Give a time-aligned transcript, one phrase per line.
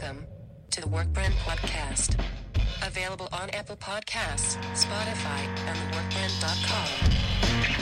[0.00, 0.24] Welcome
[0.70, 2.18] to the Workbrand Podcast.
[2.86, 7.79] Available on Apple Podcasts, Spotify, and theworkbrand.com.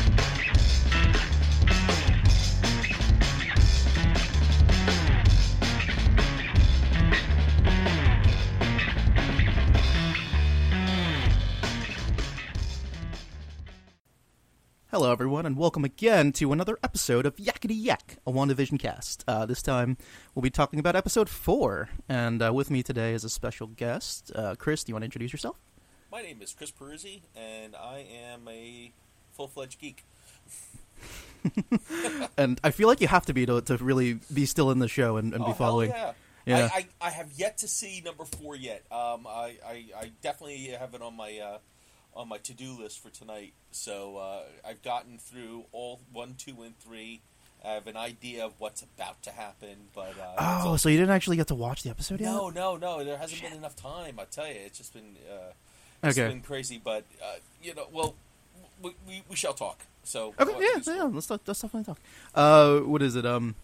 [14.91, 19.23] Hello, everyone, and welcome again to another episode of Yakety Yak, a WandaVision cast.
[19.29, 19.99] Uh, this time,
[20.35, 24.33] we'll be talking about episode four, and uh, with me today is a special guest.
[24.35, 25.59] Uh, Chris, do you want to introduce yourself?
[26.11, 28.91] My name is Chris Peruzzi, and I am a
[29.33, 30.07] full-fledged geek.
[32.39, 34.89] and I feel like you have to be to, to really be still in the
[34.89, 35.91] show and, and oh, be following.
[35.91, 36.13] Yeah.
[36.47, 36.71] yeah.
[36.73, 38.87] I, I, I have yet to see number four yet.
[38.91, 41.59] Um, I, I, I definitely have it on my uh,
[42.15, 43.53] on my to-do list for tonight.
[43.71, 47.21] So uh, I've gotten through all one, two, and three.
[47.65, 51.11] I have an idea of what's about to happen, but uh, Oh, so you didn't
[51.11, 52.31] actually get to watch the episode yet?
[52.31, 53.03] no, no, no.
[53.05, 54.19] There hasn't been enough time.
[54.21, 55.53] I tell you, it's just been uh,
[56.05, 56.29] it's Okay.
[56.29, 56.81] been crazy.
[56.83, 58.15] But uh, you know, well,
[58.81, 59.81] we, we, we shall talk.
[60.05, 61.03] So Okay, yeah, yeah.
[61.05, 61.99] Let's talk, let's definitely talk.
[62.35, 63.27] Uh, what is it?
[63.27, 63.57] Um,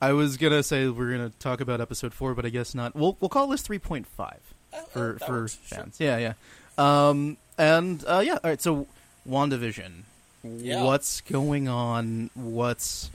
[0.00, 2.94] I was gonna say we're gonna talk about episode four, but I guess not.
[2.94, 4.40] We'll we'll call this three point five
[4.72, 5.78] Uh, uh, for for works, sure.
[5.78, 5.96] fans.
[5.98, 6.32] Yeah, yeah.
[6.78, 8.34] Um, and uh, yeah.
[8.42, 8.60] All right.
[8.60, 8.86] So,
[9.28, 10.02] Wandavision.
[10.42, 10.84] Yeah.
[10.84, 12.30] What's going on?
[12.34, 13.10] What's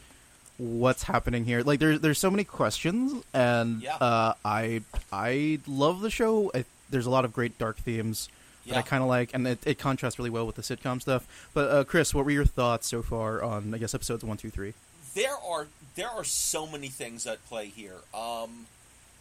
[0.57, 1.61] what's happening here?
[1.61, 3.95] Like, there's there's so many questions, and Yeah.
[3.95, 4.81] uh, I
[5.11, 6.51] I love the show.
[6.53, 8.29] I, there's a lot of great dark themes
[8.67, 11.27] that I kind of like, and it, it contrasts really well with the sitcom stuff.
[11.53, 14.49] But uh, Chris, what were your thoughts so far on I guess episodes one, two,
[14.49, 14.73] three?
[15.15, 17.95] there are there are so many things at play here.
[18.13, 18.65] Um,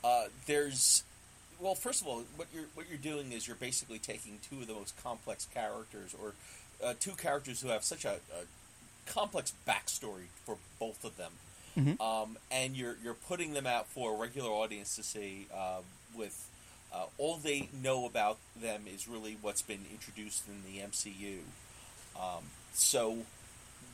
[0.02, 1.04] uh, there's
[1.60, 4.66] well, first of all, what you're what you're doing is you're basically taking two of
[4.66, 6.33] the most complex characters, or
[6.84, 11.32] uh, two characters who have such a, a complex backstory for both of them,
[11.77, 12.00] Mhm.
[12.00, 15.80] um, and you're you're putting them out for a regular audience to see uh,
[16.16, 16.48] with.
[16.92, 21.38] Uh, all they know about them is really what's been introduced in the MCU.
[22.16, 23.19] Um, so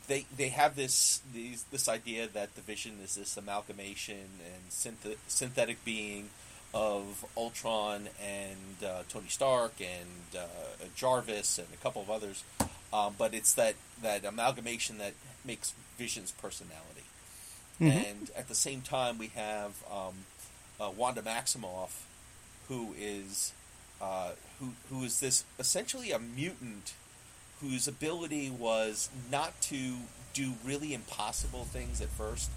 [0.06, 5.16] they they have this these, this idea that the Vision is this amalgamation and synth-
[5.28, 6.28] synthetic being
[6.72, 12.44] of Ultron and uh, Tony Stark and uh, Jarvis and a couple of others,
[12.92, 15.14] um, but it's that that amalgamation that
[15.44, 17.04] makes Vision's personality.
[17.80, 18.10] Mhm.
[18.10, 20.24] And at the same time, we have um,
[20.80, 22.02] uh, Wanda Maximoff,
[22.68, 23.52] who is
[24.00, 26.92] uh, who who is this essentially a mutant
[27.60, 29.96] whose ability was not to
[30.32, 32.50] do really impossible things at first.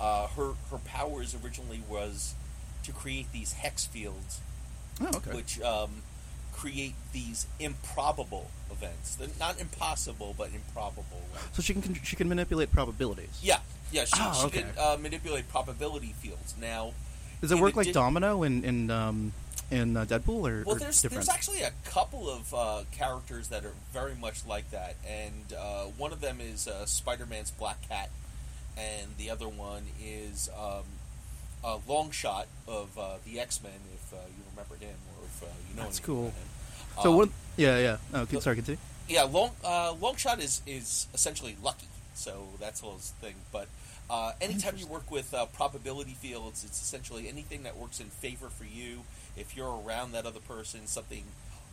[0.00, 2.34] Uh, her her powers originally was
[2.88, 4.40] to create these hex fields,
[5.00, 5.32] Oh, okay.
[5.36, 5.90] which um,
[6.52, 9.14] create these improbable events.
[9.14, 11.22] They're not impossible, but improbable.
[11.32, 13.38] Like, so she can she can manipulate probabilities.
[13.42, 13.58] yeah,
[13.92, 14.04] yeah.
[14.06, 14.60] She, Oh, she okay.
[14.62, 16.54] can uh, manipulate probability fields.
[16.60, 16.92] Now,
[17.40, 19.32] Does it work like addi- Domino in in um,
[19.70, 21.26] in uh, Deadpool or, Well, or there's different?
[21.26, 25.84] there's actually a couple of uh, characters that are very much like that, and uh,
[25.98, 28.08] one of them is uh, Spider-Man's Black Cat,
[28.78, 30.84] and the other one is um,
[31.64, 35.76] a Longshot of uh, the X-Men, if uh, you remember him or if uh, you
[35.76, 36.26] know That's cool.
[36.26, 36.32] him.
[37.02, 37.28] so Um, what?
[37.56, 37.96] Yeah, yeah.
[38.14, 38.78] Oh, look- sorry, continue.
[39.08, 43.34] yeah, long uh, Longshot is is essentially lucky, so that's all his thing.
[43.52, 43.68] But
[44.10, 48.48] uh, anytime you work with uh, probability fields, it's essentially anything that works in favor
[48.48, 49.00] for you.
[49.36, 51.24] If you're around that other person, something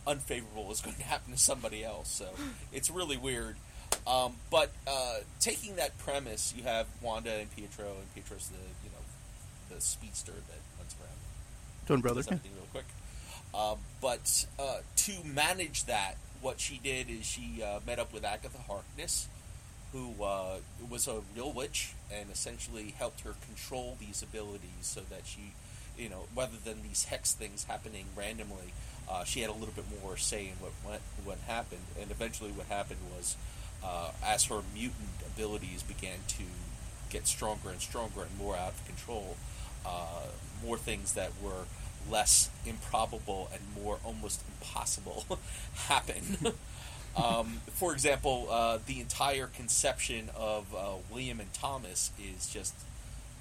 [0.06, 2.08] unfavorable is going to happen to somebody else.
[2.10, 2.26] So
[2.72, 3.56] it's really weird.
[4.06, 8.85] Um, but uh, taking that premise, you have Wanda and Pietro, and Pietro's the
[9.68, 11.16] the speedster that runs around
[11.86, 12.20] Twin brother.
[12.20, 12.86] does everything real quick.
[13.54, 18.24] Uh, but uh, to manage that, what she did is she uh, met up with
[18.24, 19.28] Agatha Harkness,
[19.92, 20.56] who uh,
[20.90, 25.52] was a real witch, and essentially helped her control these abilities so that she,
[25.96, 28.72] you know, rather than these hex things happening randomly,
[29.08, 31.86] uh, she had a little bit more say in what what, what happened.
[32.00, 33.36] And eventually, what happened was,
[33.82, 36.44] uh, as her mutant abilities began to
[37.08, 39.36] get stronger and stronger and more out of control,
[39.86, 40.26] uh,
[40.64, 41.64] more things that were
[42.10, 45.24] less improbable and more almost impossible
[45.74, 46.54] happen.
[47.16, 52.74] um, for example, uh, the entire conception of uh, William and Thomas is just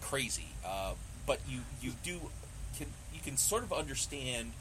[0.01, 0.49] crazy.
[0.65, 0.93] Uh,
[1.25, 2.19] but you you do
[2.77, 4.51] can you can sort of understand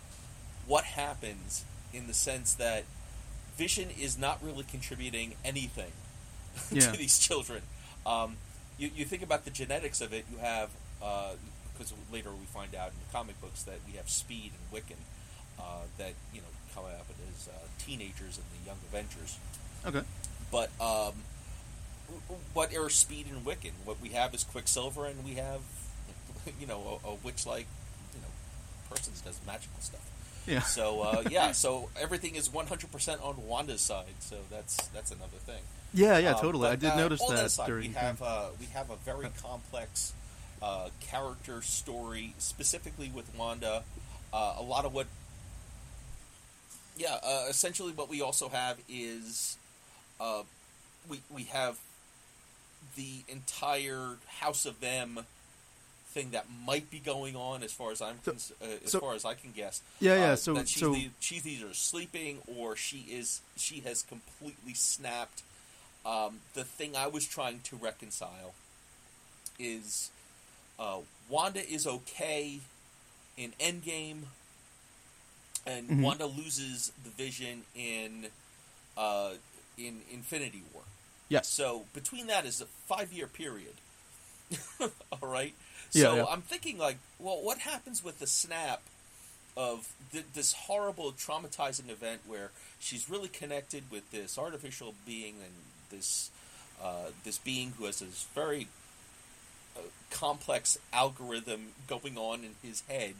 [0.67, 2.85] what happens in the sense that
[3.57, 5.93] Vision is not really contributing anything
[6.73, 6.91] Yeah.
[6.91, 7.63] to these children.
[8.07, 8.37] Um,
[8.79, 10.25] you, you think about the genetics of it.
[10.31, 10.71] You have
[11.77, 14.97] because later we find out in the comic books that we have Speed and Wiccan
[15.59, 19.39] uh, that you know come up as uh, teenagers in the Young Avengers.
[19.87, 20.03] Okay.
[20.51, 21.15] But um,
[22.53, 23.73] what are Speed and Wiccan?
[23.85, 25.61] What we have is Quicksilver, and we have
[26.61, 27.67] you know a, a witch like
[28.15, 28.29] you know
[28.95, 30.11] person that does magical stuff.
[30.47, 30.61] Yeah.
[30.61, 34.15] So uh, yeah, so everything is 100% on Wanda's side.
[34.21, 35.63] So that's that's another thing.
[35.93, 36.69] Yeah, yeah, Um, totally.
[36.69, 37.21] I did uh, notice
[37.57, 40.13] that we have uh, we have a very complex
[40.65, 43.83] uh, character story, specifically with Wanda.
[44.33, 45.07] Uh, a lot of what,
[46.97, 49.59] yeah, uh, essentially what we also have is
[50.21, 50.43] uh,
[51.09, 51.79] we we have
[52.97, 55.21] the entire House of M
[56.09, 59.01] thing that might be going on as far as I'm So- cons- uh, as so-
[59.01, 59.83] far as I can guess.
[60.01, 63.81] Yeah, yeah, Uh, so- that she's, so- the- she's either sleeping or she is she
[63.81, 65.43] has completely snapped.
[66.07, 68.55] Um, the thing I was trying to reconcile
[69.59, 70.11] is
[70.79, 70.99] uh,
[71.29, 72.61] Wanda is okay
[73.37, 74.25] in Endgame,
[75.67, 76.03] and Mhm.
[76.03, 78.29] Wanda loses the Vision in
[78.97, 79.35] uh,
[79.77, 80.83] in Infinity War.
[81.29, 81.49] yes.
[81.49, 83.75] So between that is a five year period.
[84.81, 85.55] All right.
[85.93, 86.25] Yeah, So yeah.
[86.29, 88.83] I'm thinking like, well, what happens with the snap
[89.57, 95.55] of th- this horrible, traumatizing event where she's really connected with this artificial being and
[95.91, 96.31] this
[96.83, 98.69] uh, this being who has this very
[100.11, 103.15] complex algorithm going on in his head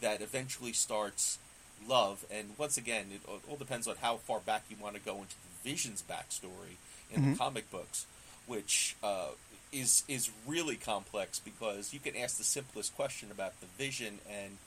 [0.00, 1.38] that eventually starts
[1.86, 2.24] love.
[2.30, 5.34] And once again, it all- depends on how far back you want to go into
[5.34, 6.76] the Vision's backstory
[7.10, 7.32] in Mhm.
[7.32, 8.06] the comic books,
[8.46, 9.28] which uh,
[9.72, 14.58] is is really complex because you can ask the simplest question about the Vision, and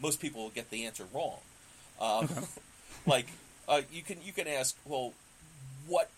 [0.00, 1.40] most people will get the answer wrong.
[2.00, 2.46] Um,
[3.06, 3.26] like
[3.68, 5.12] uh, you can you can ask, well,
[5.86, 6.10] what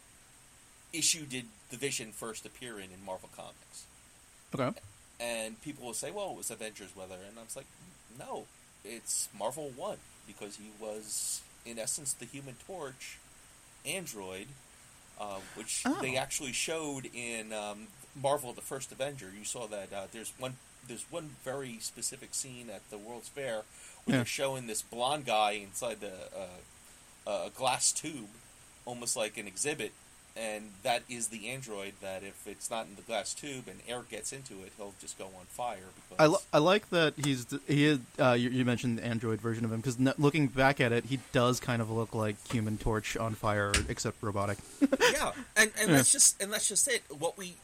[0.92, 3.84] issue did the Vision first appear in in Marvel Comics?
[4.61, 4.79] Okay.
[5.20, 7.17] And people will say, well, it was Avengers Weather.
[7.29, 7.67] And I was like,
[8.19, 8.44] no,
[8.85, 13.19] it's Marvel 1, because he was, in essence, the Human Torch
[13.87, 14.47] android,
[15.20, 15.99] uh, which Oh.
[16.00, 17.87] they actually showed in um,
[18.20, 19.31] Marvel the First Avenger.
[19.37, 20.56] You saw that uh, there's one
[20.88, 23.62] there's one very specific scene at the World's Fair
[24.05, 24.17] where Yeah.
[24.19, 26.12] they're showing this blonde guy inside the
[27.26, 28.29] uh, a glass tube,
[28.85, 29.93] almost like an exhibit,
[30.37, 34.03] and that is the android that if it's not in the glass tube and air
[34.11, 35.79] gets into it, he'll just go on fire.
[35.94, 39.41] Because I, li- I like that he's he is, uh, you, you mentioned the android
[39.41, 42.37] version of him because n- looking back at it, he does kind of look like
[42.53, 44.59] Human Torch on fire, except robotic.
[45.12, 45.97] yeah, and and Yeah.
[45.97, 47.03] that's just and that's just it.
[47.19, 47.55] What we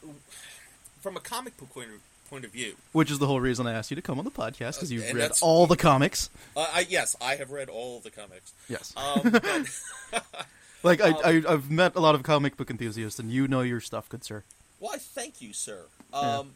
[1.01, 2.73] from a comic book point of, point of view.
[2.93, 4.95] Which is the whole reason I asked you to come on the podcast because Uh,
[4.95, 6.29] you've and read all the comics.
[6.55, 8.53] Uh, I, yes, I have read all the comics.
[8.69, 8.93] Yes.
[8.97, 10.23] Um, but,
[10.83, 13.61] like I, um, I, I've met a lot of comic book enthusiasts, and you know
[13.61, 14.43] your stuff, good sir.
[14.79, 15.85] Well, I thank you, sir.
[16.13, 16.51] Um,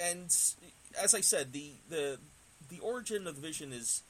[0.00, 0.26] And
[1.02, 2.18] as I said, the, the
[2.70, 4.02] the origin of the Vision is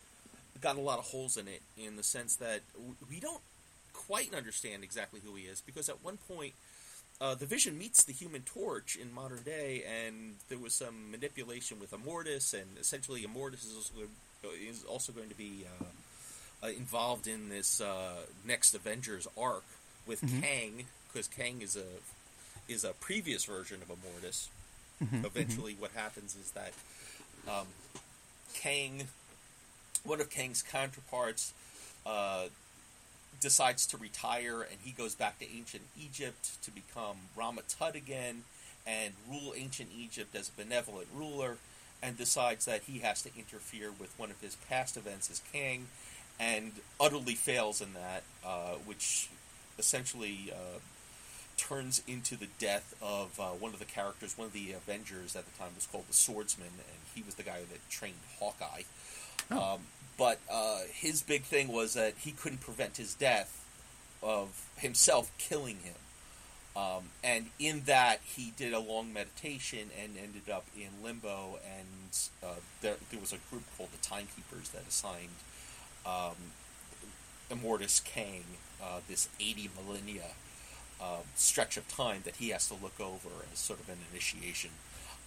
[0.60, 2.62] got a lot of holes in it, in the sense that
[3.08, 3.42] we don't
[3.92, 6.54] quite understand exactly who he is, because at one point,
[7.20, 11.78] uh, the Vision meets the Human Torch in modern day, and there was some manipulation
[11.78, 14.08] with Immortus, and essentially Immortus is also,
[14.60, 15.84] is also going to be uh,
[16.62, 18.16] uh, involved in this uh,
[18.46, 19.64] next Avengers arc
[20.06, 24.48] with Kang, because Kang is a is a previous version of Immortus.
[25.24, 26.72] Eventually, what happens is that
[27.48, 27.66] um,
[28.54, 29.06] Kang,
[30.04, 31.52] one of Kang's counterparts,
[32.04, 32.46] uh,
[33.40, 38.42] decides to retire, and he goes back to ancient Egypt to become Rama Tut again
[38.86, 41.58] and rule ancient Egypt as a benevolent ruler,
[42.02, 45.86] and decides that he has to interfere with one of his past events as Kang,
[46.40, 49.28] and utterly fails in that, uh, which
[49.78, 50.78] essentially uh,
[51.56, 54.38] turns into the death of uh, one of the characters.
[54.38, 57.42] One of the Avengers at the time was called the Swordsman, and he was the
[57.42, 58.82] guy that trained Hawkeye.
[59.50, 59.80] Um,
[60.16, 63.64] but uh, his big thing was that he couldn't prevent his death
[64.22, 65.94] of himself killing him.
[66.76, 71.58] Um, and in that, he did a long meditation and ended up in limbo.
[71.64, 75.28] And uh, there, there was a group called the Timekeepers that assigned
[76.08, 76.36] um,
[77.50, 78.44] Immortus Kang
[78.82, 80.24] uh, this 80 millennia
[81.00, 84.70] uh, stretch of time that he has to look over as sort of an initiation.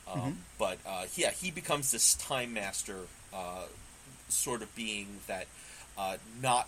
[0.07, 0.19] Um,
[0.57, 2.97] But uh, yeah, he becomes this time master
[3.33, 3.65] uh,
[4.29, 5.45] sort of being that
[5.97, 6.67] uh, not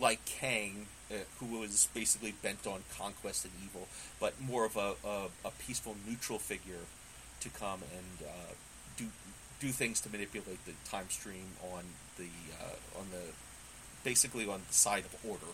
[0.00, 3.88] like Kang, uh, who was basically bent on conquest and evil,
[4.20, 6.84] but more of a, a, a peaceful, neutral figure
[7.40, 8.52] to come and uh,
[8.96, 9.06] do
[9.60, 11.84] do things to manipulate the time stream on
[12.16, 12.28] the
[12.60, 13.32] uh, on the
[14.04, 15.46] basically on the side of order.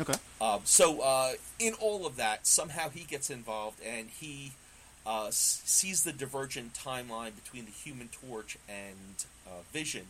[0.00, 0.14] Okay.
[0.40, 4.52] Um, so uh, in all of that, somehow he gets involved and he
[5.06, 10.06] uh, s- sees the divergent timeline between the Human Torch and uh, Vision,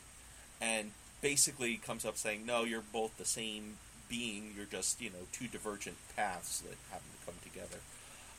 [0.61, 3.77] and basically comes up saying, "No, you're both the same
[4.09, 4.55] being.
[4.57, 7.81] You're just you know two divergent paths that happen to come together."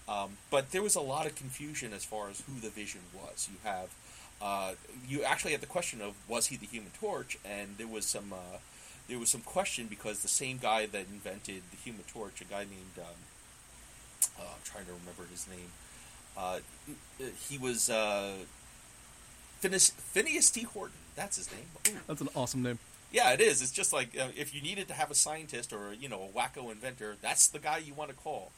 [0.07, 3.49] Um, but there was a lot of confusion as far as who the Vision was.
[3.51, 3.89] You have
[4.41, 4.73] uh,
[5.07, 8.33] you actually had the question of was he the Human Torch, and there was some
[8.33, 8.57] uh,
[9.07, 12.59] there was some question because the same guy that invented the Human Torch, a guy
[12.59, 13.05] named um,
[14.39, 15.71] uh, I'm trying to remember his name,
[16.37, 16.59] uh,
[17.47, 18.33] he was uh,
[19.59, 20.63] Phineas, Phineas T.
[20.63, 20.97] Horton.
[21.15, 21.65] That's his name.
[21.87, 21.99] Ooh.
[22.07, 22.79] That's an awesome name.
[23.11, 23.61] Yeah, it is.
[23.61, 26.37] It's just like uh, if you needed to have a scientist or you know a
[26.37, 28.51] wacko inventor, that's the guy you want to call.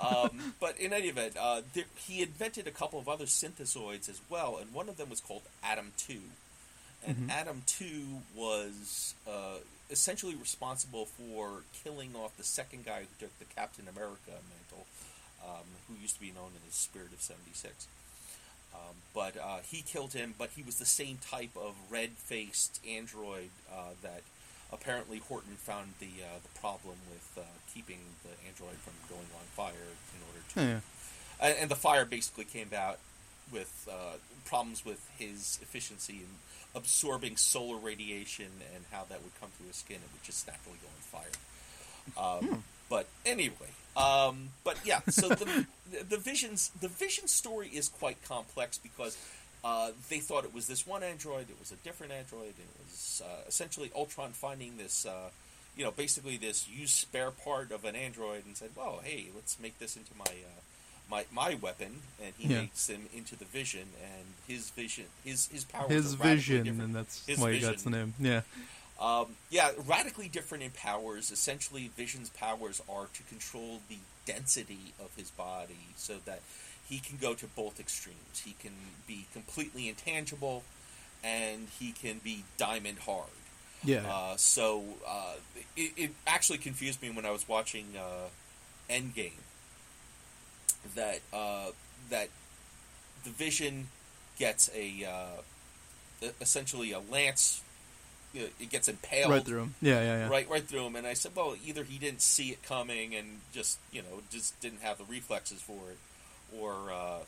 [0.00, 4.20] Um, but in any event, uh, there, he invented a couple of other synthesoids as
[4.28, 6.20] well, and one of them was called Adam II.
[7.06, 7.30] And Mhm.
[7.30, 9.58] Adam II was uh,
[9.90, 14.86] essentially responsible for killing off the second guy who took the Captain America mantle,
[15.44, 17.86] um, who used to be known as Spirit of Seventy Six.
[18.74, 20.34] Um, but uh, he killed him.
[20.38, 24.22] But he was the same type of red-faced android uh, that
[24.72, 29.44] apparently Horton found the uh, the problem with uh, keeping the android from going on
[29.54, 30.60] fire in order to.
[30.60, 31.46] Yeah.
[31.48, 32.98] And, and the fire basically came about
[33.52, 36.28] with uh, problems with his efficiency in
[36.74, 40.78] absorbing solar radiation and how that would come through his skin and would just naturally
[40.80, 42.48] go on fire.
[42.52, 45.66] Um, But anyway, um, but yeah, so the,
[46.06, 49.16] the visions the vision story is quite complex because
[49.64, 53.22] uh, they thought it was this one android, it was a different android, it was
[53.24, 55.30] uh, essentially Ultron finding this, uh,
[55.76, 59.58] you know, basically this used spare part of an android and said, well, hey, let's
[59.60, 60.24] make this into my.
[60.24, 60.60] Uh,
[61.10, 62.60] my, my weapon, and he Yeah.
[62.62, 66.80] makes him into the Vision, and his vision, his his powers, His vision, different.
[66.84, 68.14] and that's His why he gets the name.
[68.18, 68.42] Yeah.
[68.98, 71.30] Um, yeah, radically different in powers.
[71.30, 76.40] Essentially, Vision's powers are to control the density of his body so that
[76.88, 78.42] he can go to both extremes.
[78.44, 78.72] He can
[79.06, 80.62] be completely intangible,
[81.22, 83.30] and he can be diamond hard.
[83.84, 84.02] Yeah.
[84.08, 85.34] Uh, so uh,
[85.76, 88.28] it, it actually confused me when I was watching uh,
[88.90, 89.32] Endgame
[90.94, 91.70] that uh,
[92.10, 92.28] that
[93.24, 93.88] the Vision
[94.38, 97.62] gets a uh, essentially a lance.
[98.34, 99.74] It gets impaled right through him.
[99.82, 100.28] Yeah, yeah, yeah.
[100.28, 103.40] right right through him, and I said, well, either he didn't see it coming and
[103.52, 105.98] just you know just didn't have the reflexes for it,
[106.60, 107.18] or uh,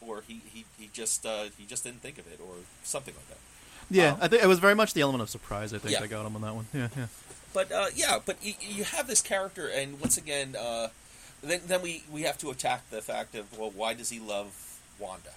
[0.00, 3.28] or he he, he just uh, he just didn't think of it, or something like
[3.28, 3.38] that.
[3.92, 5.74] Yeah, Um, I think it was very much the element of surprise.
[5.74, 6.00] I think Yeah.
[6.00, 6.66] that got him on that one.
[6.72, 7.06] Yeah, yeah.
[7.52, 10.88] But uh, yeah, but you, you have this character, and once again, uh,
[11.42, 14.78] then then we we have to attack the fact of well, why does he love
[14.98, 15.30] Wanda?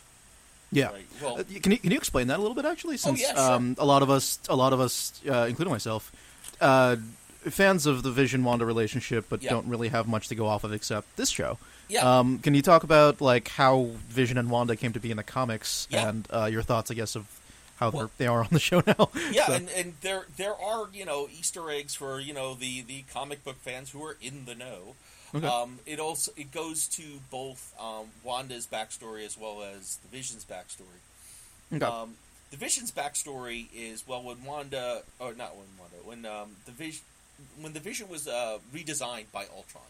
[0.71, 0.91] Yeah.
[0.91, 1.05] Right.
[1.21, 2.97] Well, Uh, can you can you explain that a little bit actually?
[2.97, 3.53] Since Oh, yeah, sure.
[3.53, 6.11] um, a lot of us, a lot of us, uh, including myself,
[6.61, 6.95] uh,
[7.51, 9.51] fans of the Vision Wanda relationship, but Yeah.
[9.51, 11.57] don't really have much to go off of except this show.
[11.89, 12.19] yeah.
[12.19, 15.23] Um, can you talk about like how Vision and Wanda came to be in the
[15.23, 16.09] comics Yeah.
[16.09, 17.25] and uh, your thoughts, I guess, of
[17.77, 19.09] how Well- they are on the show now?
[19.31, 22.81] yeah, So- and, and there there are you know Easter eggs for you know the
[22.81, 24.95] the comic book fans who are in the know.
[25.35, 25.47] Okay.
[25.47, 30.45] Um, it also it goes to both um, Wanda's backstory as well as the Vision's
[30.45, 31.01] backstory.
[31.73, 31.83] Okay.
[31.85, 32.15] Um,
[32.51, 37.01] the Vision's backstory is well when Wanda or not when Wanda when um, the Vision
[37.59, 39.83] when the Vision was uh, redesigned by Ultron.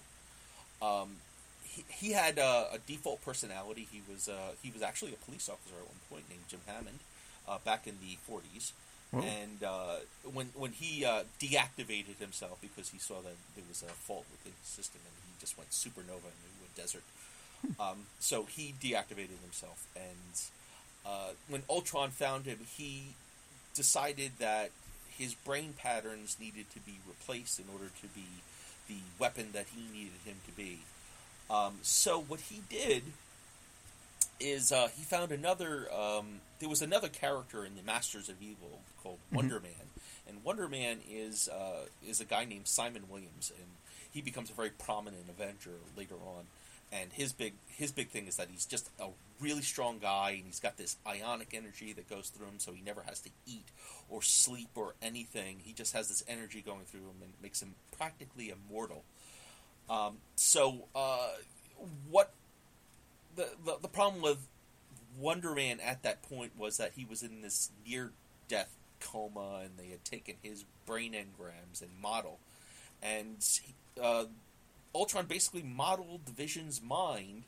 [0.82, 1.18] Um,
[1.64, 3.88] he, he had uh, a default personality.
[3.92, 7.00] He was uh, he was actually a police officer at one point named Jim Hammond
[7.48, 8.72] uh, back in the 40s.
[9.14, 9.20] Oh.
[9.20, 9.98] And uh,
[10.32, 14.54] when when he uh, deactivated himself because he saw that there was a fault within
[14.60, 17.04] his system and he just went supernova into a desert,
[17.80, 19.86] um, so he deactivated himself.
[19.96, 20.42] And
[21.06, 23.16] uh, when Ultron found him, he
[23.76, 24.72] decided that
[25.18, 28.26] his brain patterns needed to be replaced in order to be
[28.88, 30.80] the weapon that he needed him to be.
[31.50, 33.04] Um, so what he did
[34.40, 35.88] is uh, he found another.
[35.94, 39.88] Um, there was another character in the Masters of Evil called Wonder Man,
[40.28, 43.68] and Wonder Man is uh, is a guy named Simon Williams, and
[44.12, 46.46] he becomes a very prominent Avenger later on.
[46.94, 49.08] And his big his big thing is that he's just a
[49.42, 52.82] really strong guy, and he's got this ionic energy that goes through him, so he
[52.82, 53.66] never has to eat
[54.10, 55.58] or sleep or anything.
[55.64, 59.04] He just has this energy going through him and makes him practically immortal.
[59.90, 61.30] Um, so, uh,
[62.10, 62.32] what
[63.36, 64.48] the, the the problem with
[65.20, 68.12] Wonder Man at that point was that he was in this near
[68.48, 68.70] death
[69.00, 72.38] coma, and they had taken his brain engrams and model,
[73.02, 73.38] and
[74.02, 74.26] uh,
[74.96, 77.44] Ultron basically modeled the Vision's mind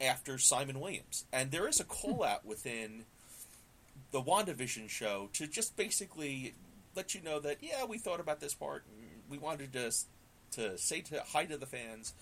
[0.00, 3.04] after Simon Williams, and there is a call out within
[4.10, 6.54] the WandaVision show to just basically
[6.94, 8.84] let you know that yeah, we thought about this part,
[9.30, 9.92] we wanted to
[10.52, 12.14] to say to hi to the fans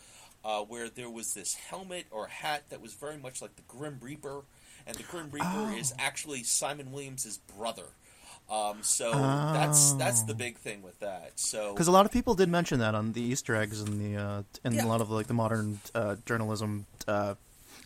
[0.44, 3.98] uh, where there was this helmet or hat that was very much like the Grim
[4.00, 4.42] Reaper,
[4.86, 5.76] and the Grim Reaper Oh.
[5.76, 7.86] is actually Simon Williams' brother.
[8.48, 10.36] Um, so that's that's the Oh.
[10.36, 11.32] big thing with that.
[11.34, 14.20] So Because a lot of people did mention that on the Easter eggs and the
[14.20, 14.84] uh, in Yeah.
[14.84, 17.34] a lot of like the modern uh, journalism uh,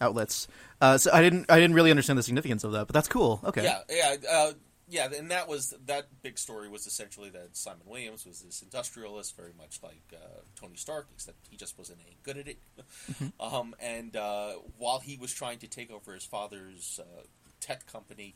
[0.01, 0.49] outlets.
[0.81, 3.41] Uh, so I didn't I didn't really understand the significance of that, but that's cool.
[3.45, 3.63] Okay.
[3.65, 4.53] Yeah, yeah, uh,
[4.89, 9.37] yeah, and that was that big story was essentially that Simon Williams was this industrialist,
[9.37, 12.59] very much like uh, Tony Stark, except he just wasn't any good at it.
[13.41, 17.23] um, and uh, while he was trying to take over his father's uh,
[17.61, 18.35] tech company,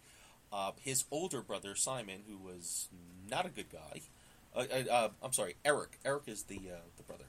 [0.54, 2.88] uh, his older brother Simon, who was
[3.28, 4.02] not a good guy,
[4.54, 5.99] uh, uh, uh, I'm sorry, Eric.
[6.04, 7.25] Eric is the uh, the brother.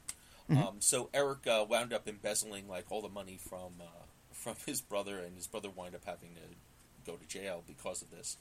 [0.48, 4.82] Um, so Eric uh, wound up embezzling like all the money from uh, from his
[4.82, 8.38] brother, and his brother wound up having to go to jail because of this.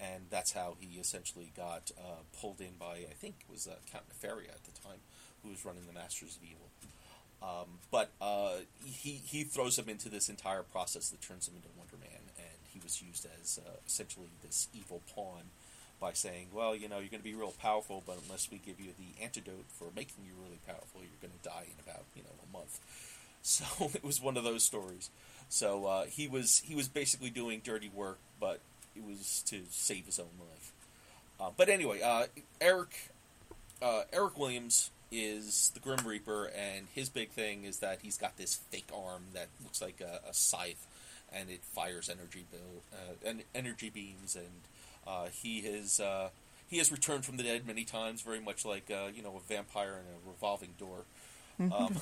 [0.00, 3.76] And that's how he essentially got uh, pulled in by I think it was uh,
[3.90, 4.98] Count Nefaria at the time,
[5.42, 6.68] who was running the Masters of Evil.
[7.40, 11.68] Um, but uh, he he throws him into this entire process that turns him into
[11.76, 11.97] Wonder Man, and he
[12.88, 15.52] was used as uh, essentially this evil pawn
[16.00, 18.80] by saying, "Well, you know, you're going to be real powerful, but unless we give
[18.80, 22.22] you the antidote for making you really powerful, you're going to die in about you
[22.22, 22.80] know a month."
[23.40, 23.64] So
[23.94, 25.10] it was one of those stories.
[25.48, 28.60] So uh, he was he was basically doing dirty work, but
[28.96, 30.72] it was to save his own life.
[31.40, 32.24] Uh, but anyway, uh,
[32.60, 33.10] Eric
[33.80, 38.36] uh, Eric Williams is the Grim Reaper, and his big thing is that he's got
[38.36, 40.84] this fake arm that looks like a, a scythe,
[41.32, 44.62] and it fires energy bill, uh, energy beams, and
[45.06, 46.28] uh, he has uh,
[46.68, 49.52] he has returned from the dead many times, very much like uh, you know a
[49.52, 51.04] vampire in a revolving door.
[51.60, 51.96] Um,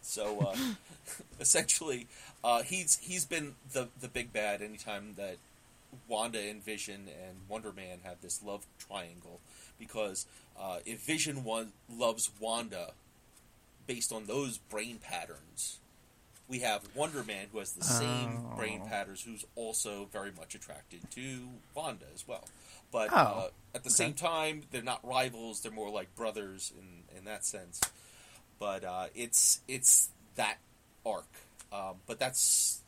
[0.00, 0.56] so uh,
[1.40, 2.06] essentially,
[2.42, 5.36] uh, he's he's been the the big bad anytime that
[6.08, 9.40] Wanda and Vision and Wonder Man have this love triangle
[9.78, 10.26] because
[10.58, 12.92] uh, if Vision one loves Wanda
[13.86, 15.78] based on those brain patterns,
[16.52, 18.56] we have Wonder Man who has the same Oh.
[18.56, 22.44] brain patterns, who's also very much attracted to Wanda as well.
[22.92, 23.94] But Oh, uh, at the okay.
[23.96, 27.80] same time, they're not rivals; they're more like brothers in in that sense.
[28.58, 30.58] But uh, it's it's that
[31.06, 31.26] arc.
[31.72, 32.82] Um, but that's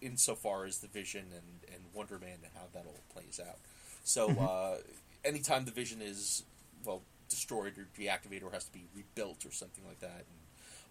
[0.00, 3.58] insofar as the Vision and, and Wonder Man and how that all plays out.
[4.04, 4.78] So uh,
[5.22, 6.44] anytime the Vision is
[6.82, 10.38] well destroyed or deactivated or has to be rebuilt or something like that, and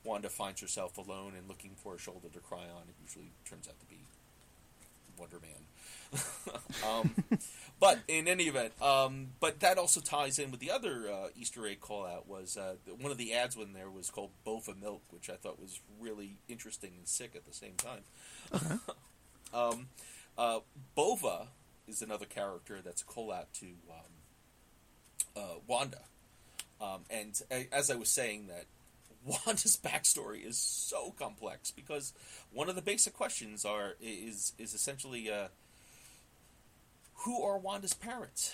[0.03, 3.67] Wanda finds herself alone and looking for a shoulder to cry on, it usually turns
[3.67, 4.05] out to be
[5.21, 6.21] Wonder Man.
[6.89, 7.15] um,
[7.79, 11.65] but in any event, um, but that also ties in with the other uh, Easter
[11.67, 15.03] egg call out was uh, one of the ads when there was called Bova Milk,
[15.11, 18.01] which I thought was really interesting and sick at the same time.
[19.53, 19.87] um,
[20.37, 20.59] uh,
[20.95, 21.47] Bova
[21.87, 26.01] is another character that's a call out to um, uh, Wanda,
[26.81, 27.39] um, and
[27.71, 28.65] as I was saying that.
[29.25, 32.13] Wanda's backstory is so complex because
[32.51, 35.47] one of the basic questions are is is essentially uh,
[37.25, 38.53] who are Wanda's parents?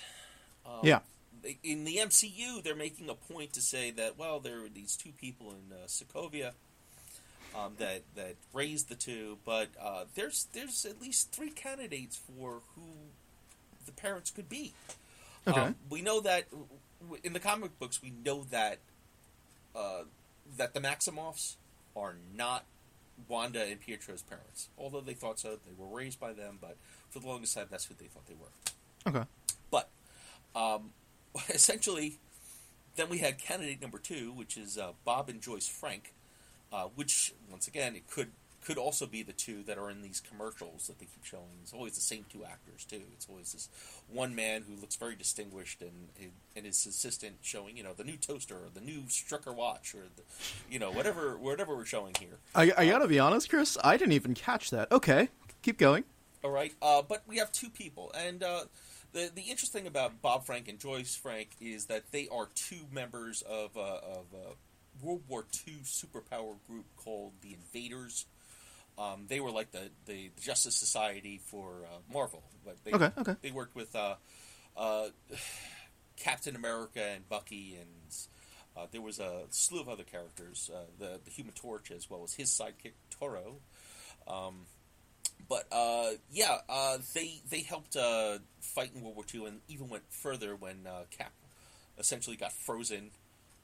[0.65, 0.99] Um, Yeah.
[1.63, 5.12] In the MCU, they're making a point to say that well, there are these two
[5.12, 6.53] people in uh, Sokovia
[7.56, 12.62] um, that that raised the two, but uh, there's there's at least three candidates for
[12.75, 12.82] who
[13.86, 14.73] the parents could be.
[15.47, 15.60] Okay.
[15.62, 16.45] Um, we know that
[17.23, 18.80] in the comic books, we know that
[19.75, 20.01] uh,
[20.55, 21.55] that the Maximoffs
[21.95, 22.65] are not
[23.27, 24.69] Wanda and Pietro's parents.
[24.77, 26.77] Although they thought so, they were raised by them, but
[27.10, 29.17] for the longest time, that's who they thought they were.
[29.19, 29.27] Okay.
[29.71, 29.89] But
[30.55, 30.91] um,
[31.49, 32.19] essentially,
[32.95, 36.13] then we had candidate number two, which is uh, Bob and Joyce Frank,
[36.71, 38.31] uh, which once again it could
[38.67, 41.62] could also be the two that are in these commercials that they keep showing.
[41.63, 43.03] It's always the same two actors too.
[43.13, 43.69] It's always this
[44.10, 46.10] one man who looks very distinguished and
[46.53, 50.03] and his assistant showing you know the new toaster or the new Strucker watch or
[50.17, 50.23] the
[50.69, 52.39] you know whatever whatever we're showing here.
[52.53, 53.77] I, I gotta be honest, Chris.
[53.86, 54.91] I didn't even catch that.
[54.91, 55.30] Okay,
[55.62, 56.03] keep going.
[56.43, 58.65] All right, uh, but we have two people, and uh,
[59.13, 62.82] the the interesting thing about Bob Frank and Joyce Frank is that they are two
[62.91, 68.25] members of uh, of a World War II superpower group called the Invaders.
[68.97, 73.36] Um, they were like the, the Justice Society for uh, Marvel, but they Okay, okay.
[73.41, 74.15] they worked with uh,
[74.75, 75.10] uh,
[76.17, 78.15] Captain America and Bucky, and
[78.75, 82.23] uh, there was a slew of other characters, uh, the the Human Torch as well
[82.23, 83.57] as his sidekick Toro.
[84.27, 84.65] Um,
[85.49, 89.89] but uh, yeah, uh, they they helped uh, fight in World War II, and even
[89.89, 91.33] went further when uh, Cap
[91.97, 93.12] essentially got frozen.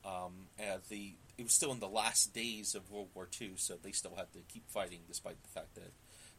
[0.05, 0.47] Um,
[0.89, 4.15] the it was still in the last days of World War II, so they still
[4.15, 5.91] had to keep fighting despite the fact that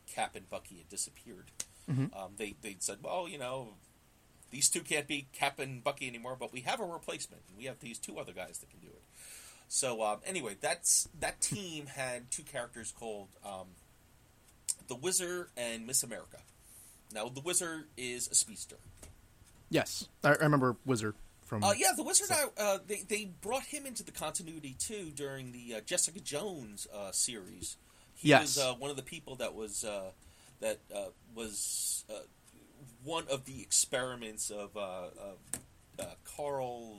[0.07, 1.50] Cap and Bucky had disappeared.
[2.16, 3.74] Um, they they said, well, you know,
[4.50, 7.64] these two can't be Cap and Bucky anymore, but we have a replacement, and we
[7.64, 9.02] have these two other guys that can do it.
[9.68, 13.68] So um, anyway, that's that team had two characters called um,
[14.88, 16.38] the Wizard and Miss America.
[17.12, 18.76] Now, the Wizard is a speedster.
[19.70, 21.62] Yes, I, I remember Wizard from.
[21.64, 22.28] Uh, yeah, the Wizard.
[22.30, 26.87] I, uh, they they brought him into the continuity too during the uh, Jessica Jones
[26.94, 27.76] uh, series.
[28.14, 28.57] He Yes.
[28.57, 30.11] was uh, one of the people that was uh,
[30.61, 32.20] that uh, was uh,
[33.02, 36.04] one of the experiments of uh, uh, uh,
[36.37, 36.96] Karl.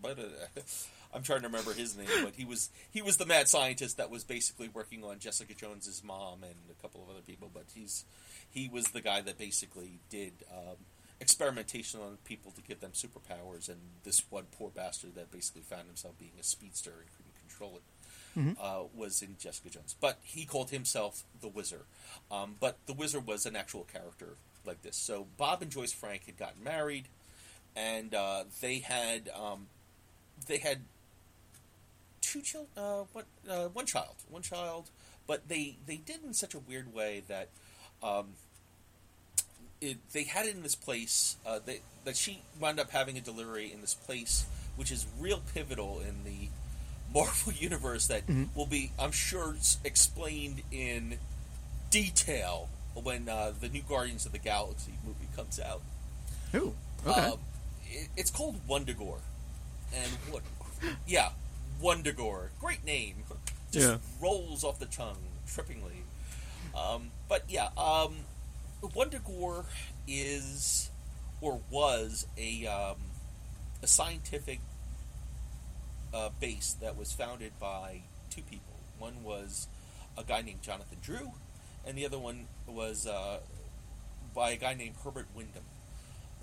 [0.00, 0.22] But uh,
[1.14, 4.10] I'm trying to remember his name, but he was he was the mad scientist that
[4.10, 7.50] was basically working on Jessica Jones's mom and a couple of other people.
[7.52, 8.04] But he's
[8.48, 10.76] he was the guy that basically did um,
[11.22, 15.86] experimentation on people to give them superpowers, and this one poor bastard that basically found
[15.86, 17.82] himself being a speedster and couldn't control it
[18.60, 19.94] uh, was in Jessica Jones.
[20.00, 21.84] But he called himself the Wizard.
[22.30, 24.96] Um, but the Wizard was an actual character like this.
[24.96, 27.08] So Bob and Joyce Frank had gotten married,
[27.76, 29.66] and uh, they had um,
[30.46, 30.80] they had
[32.20, 34.90] two children, uh, one, uh, one child, one child.
[35.26, 37.48] But they they did in such a weird way that.
[38.02, 38.34] Um,
[39.82, 43.20] it, they had it in this place uh, they, that she wound up having a
[43.20, 46.48] delivery in this place, which is real pivotal in the
[47.12, 48.06] Marvel universe.
[48.06, 48.22] That
[48.54, 51.18] will be, I'm sure, explained in
[51.90, 55.82] detail when uh, the new Guardians of the Galaxy movie comes out.
[56.52, 56.74] Who?
[57.06, 57.20] okay.
[57.20, 57.38] Um,
[57.90, 59.20] it, it's called Wundagore,
[59.94, 60.42] and what?
[61.06, 61.30] Yeah,
[61.82, 62.48] Wundagore.
[62.60, 63.16] Great name.
[63.70, 63.96] Just Yeah.
[64.20, 65.16] rolls off the tongue
[65.46, 66.02] trippingly.
[66.76, 68.14] Um, but yeah, um,
[68.88, 69.64] Wundagore
[70.06, 70.90] is
[71.40, 72.96] or was a um,
[73.82, 74.60] a scientific
[76.14, 78.74] uh, base that was founded by two people.
[78.98, 79.66] One was
[80.16, 81.32] a guy named Jonathan Drew,
[81.86, 83.38] and the other one was uh,
[84.34, 85.64] by a guy named Herbert Wyndham.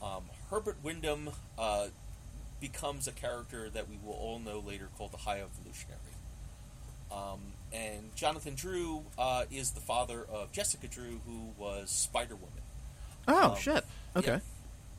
[0.02, 1.88] Um, Herbert Wyndham uh,
[2.60, 5.99] becomes a character that we will all know later called the High Evolutionary.
[7.12, 12.62] Um, and Jonathan Drew uh, is the father of Jessica Drew, who was Spider Woman.
[13.27, 13.86] oh um, shit.
[14.15, 14.27] Okay.
[14.27, 14.39] yeah.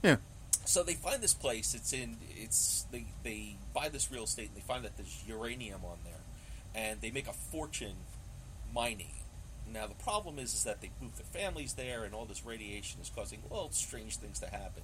[0.03, 0.17] Yeah.
[0.65, 1.75] So they find this place.
[1.75, 2.17] It's in.
[2.37, 6.21] It's they they buy this real estate and they find that there's uranium on there,
[6.75, 7.97] and they make a fortune
[8.73, 9.13] mining.
[9.73, 13.01] Now the problem is is that they move their families there, and all this radiation
[13.01, 14.83] is causing well strange things to happen.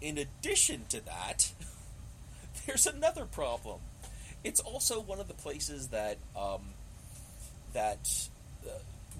[0.00, 1.52] In addition to that,
[2.66, 3.80] there's another problem.
[4.44, 6.60] It's also one of the places that um,
[7.76, 8.08] that
[8.66, 8.70] uh,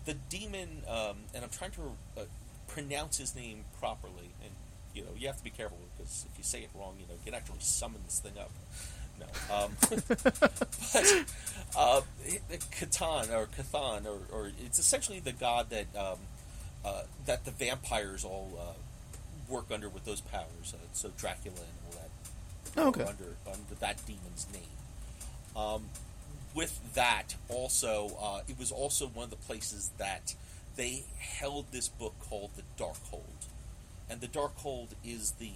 [0.07, 1.83] the demon, um, and I'm trying to
[2.17, 2.25] uh,
[2.69, 4.53] pronounce his name properly, and
[4.95, 7.13] you know you have to be careful because if you say it wrong, you know
[7.15, 8.51] you can actually summon this thing up.
[9.19, 9.77] No, um,
[10.93, 11.25] but
[11.77, 12.01] uh,
[12.73, 16.19] Catan or Cathan, or, or it's essentially the god that um,
[16.85, 20.73] uh, that the vampires all uh, work under with those powers.
[20.75, 22.11] Uh, so Dracula and all that
[22.79, 23.03] Oh, okay.
[23.11, 24.63] under under that demon's name.
[25.57, 25.85] Um,
[26.57, 30.35] with that, also, uh, it was also one of the places that
[30.75, 33.47] they held this book called the Darkhold,
[34.09, 35.53] and the Darkhold is the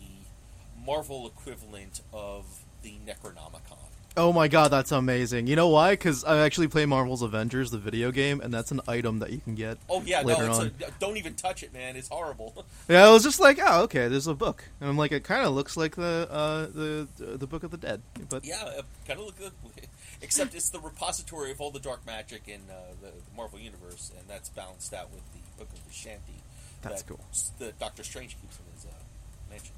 [0.86, 2.44] Marvel equivalent of
[2.82, 3.78] the Necronomicon.
[4.16, 5.46] Oh my god, that's amazing.
[5.46, 5.92] You know why?
[5.92, 9.38] Because I actually play Marvel's Avengers, the video game, and that's an item that you
[9.38, 9.78] can get.
[9.88, 10.66] Oh yeah, later no, it's on.
[10.66, 11.96] a, don't even touch it, man.
[11.96, 12.66] It's horrible.
[12.88, 15.46] Yeah, I was just like, oh, okay, there's a book, and I'm like, it kind
[15.46, 19.20] of looks like the uh, the the Book of the Dead, but yeah, it kind
[19.20, 19.52] of look good.
[20.22, 24.12] Except it's the repository of all the dark magic in uh, the, the Marvel universe,
[24.18, 26.42] and that's balanced out with the Book of the Shanty.
[26.82, 27.24] That's that cool.
[27.58, 28.88] The Doctor Strange keeps in his uh,
[29.50, 29.74] mansion.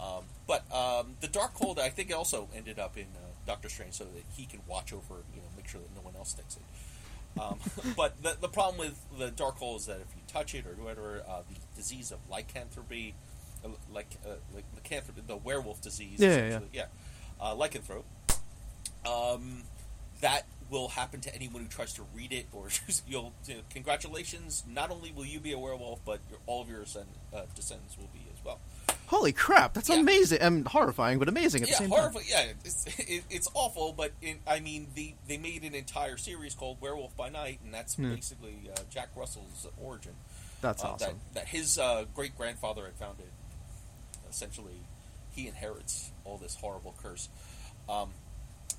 [0.00, 4.04] Um, but um, the Darkhold, I think, also ended up in uh, Doctor Strange, so
[4.04, 7.40] that he can watch over, you know, make sure that no one else takes it.
[7.40, 7.58] Um,
[7.96, 10.74] but the, the problem with the dark Darkhold is that if you touch it or
[10.82, 13.14] whatever, uh, the disease of lycanthropy,
[13.64, 16.84] uh, like uh, like lycanthropy, the werewolf disease, Yeah, yeah, essentially, yeah,
[17.40, 18.04] uh, lycanthrope.
[19.08, 19.62] Um,
[20.20, 22.68] that will happen to anyone who tries to read it, or
[23.08, 23.32] you'll.
[23.46, 24.64] You know, congratulations!
[24.68, 27.96] Not only will you be a werewolf, but your, all of your ascend, uh, descendants
[27.96, 28.58] will be as well.
[29.06, 29.96] holy crap, that's Yeah.
[30.00, 32.20] amazing and horrifying, but amazing at yeah, the same horrible.
[32.20, 32.28] time.
[32.28, 36.54] Yeah, it's, it, it's awful, but in, I mean, the they made an entire series
[36.54, 38.12] called Werewolf by Night, and that's Hmm.
[38.14, 40.12] basically uh, Jack Russell's origin.
[40.60, 41.20] That's uh, awesome.
[41.32, 43.30] That, that his uh, great grandfather had founded.
[44.28, 44.80] Essentially,
[45.30, 47.28] he inherits all this horrible curse.
[47.88, 48.10] Um,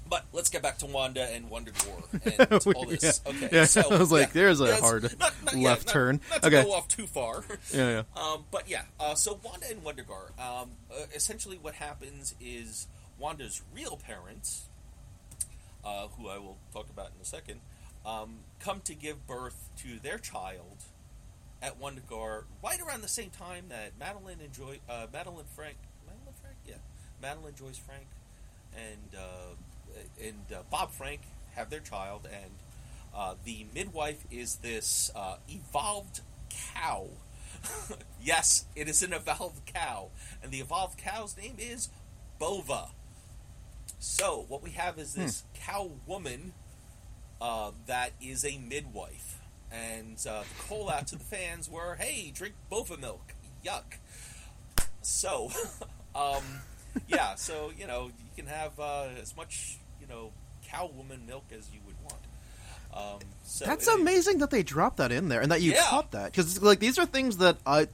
[0.09, 2.03] but let's get back to Wanda and Wonder War
[2.39, 3.21] and all this.
[3.25, 3.31] Yeah.
[3.31, 6.21] Okay, Yeah, so I was like, yeah, there's a hard not- not- left not- turn.
[6.29, 6.63] Not to Okay.
[6.63, 7.43] go off too far.
[7.73, 8.21] Yeah, yeah.
[8.21, 10.31] Um, but yeah, uh, so Wanda and Wundagore.
[10.39, 12.87] Um, uh, essentially, what happens is
[13.19, 14.63] Wanda's real parents,
[15.85, 17.59] uh, who I will talk about in a second,
[18.05, 20.83] um, come to give birth to their child
[21.61, 25.75] at Wundagore right around the same time that Madeline and Joy, uh, Madeline Frank,
[26.07, 26.75] Madeline Frank, yeah,
[27.21, 28.07] Madeline Joyce Frank,
[28.75, 29.53] and uh,
[30.21, 31.21] and uh, Bob Frank
[31.55, 32.51] have their child, and
[33.15, 36.21] uh, the midwife is this uh, evolved
[36.73, 37.07] cow.
[38.21, 40.09] yes, it is an evolved cow,
[40.41, 41.89] and the evolved cow's name is
[42.37, 42.89] Bova.
[43.99, 46.53] So what we have is this cow woman
[47.41, 49.39] uh, that is a midwife.
[49.71, 53.33] And uh, the call out to the fans were, hey, drink Bova milk.
[53.65, 53.97] Yuck.
[55.01, 55.51] So,
[56.15, 56.43] um,
[57.07, 60.31] yeah, so, you know, you can have uh, as much, know,
[60.67, 62.21] cow woman milk as you would want.
[62.93, 65.85] Um, so That's it- amazing that they dropped that in there and that you Yeah.
[65.89, 67.87] caught that because like these are things that I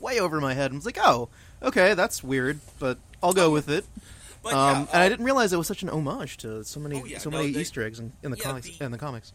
[0.00, 0.72] way over my head.
[0.72, 1.28] I was like, oh,
[1.62, 3.84] okay, that's weird, but I'll go with it.
[4.42, 7.00] But, um, yeah, and I didn't realize it was such an homage to so many
[7.00, 8.90] Oh, yeah, so no, many they- Easter eggs in, in the yeah, comics the- in
[8.90, 9.32] the comics.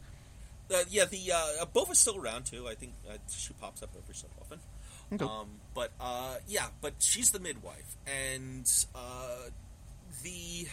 [0.73, 2.67] Uh, yeah, the uh, Bova's still around too.
[2.67, 4.59] I think uh, she pops up every so often.
[5.13, 5.23] Okay.
[5.23, 9.49] Um, but uh, yeah, but she's the midwife, and uh,
[10.23, 10.67] the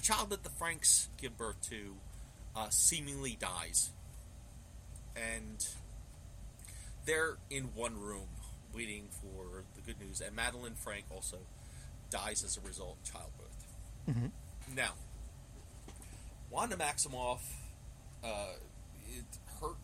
[0.00, 1.94] the child that the Franks give birth to
[2.56, 3.90] uh, seemingly dies,
[5.14, 5.66] and
[7.04, 8.28] they're in one room
[8.74, 10.22] waiting for the good news.
[10.22, 11.36] And Madeline Frank also
[12.10, 13.66] dies as a result of childbirth.
[14.08, 14.30] Mhm.
[14.74, 14.92] Now,
[16.48, 17.40] Wanda Maximoff,
[18.24, 18.54] uh,
[19.10, 19.24] it,
[19.60, 19.74] her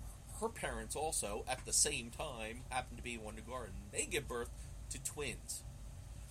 [0.40, 3.68] her parents also at the same time happen to be in Wundagore.
[3.92, 4.50] They give birth
[4.90, 5.62] to twins.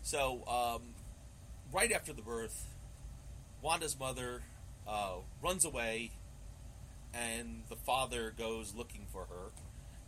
[0.02, 0.96] So um,
[1.72, 2.66] right after the birth,
[3.66, 4.44] Wanda's mother
[4.88, 6.12] uh, runs away,
[7.16, 9.52] and the father goes looking for her.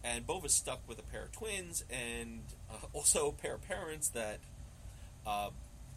[0.03, 4.09] And Bova's stuck with a pair of twins, and uh, also a pair of parents
[4.09, 4.37] that,
[5.25, 5.49] uh,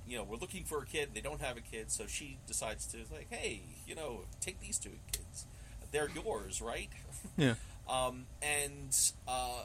[0.08, 1.10] you know, were looking for a kid.
[1.12, 4.78] They don't have a kid, so she decides to like, hey, you know, take these
[4.78, 5.44] two kids.
[5.92, 6.88] They're yours, right?
[7.36, 7.54] Yeah.
[7.88, 8.96] Um, and
[9.26, 9.64] uh,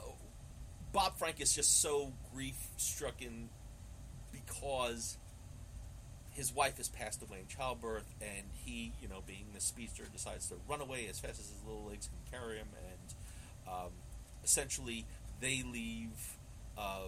[0.92, 3.50] Bob Frank is just so grief stricken
[4.32, 5.18] because
[6.36, 10.48] his wife has passed away in childbirth, and he, you know, being the speedster, decides
[10.50, 13.92] to run away as fast as his little legs can carry him, and um,
[14.44, 15.06] essentially
[15.42, 16.38] they leave.
[16.78, 17.08] Uh,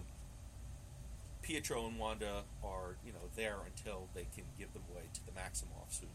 [1.41, 5.31] Pietro and Wanda are, you know, there until they can give them away to the
[5.31, 6.07] Maximoffs, who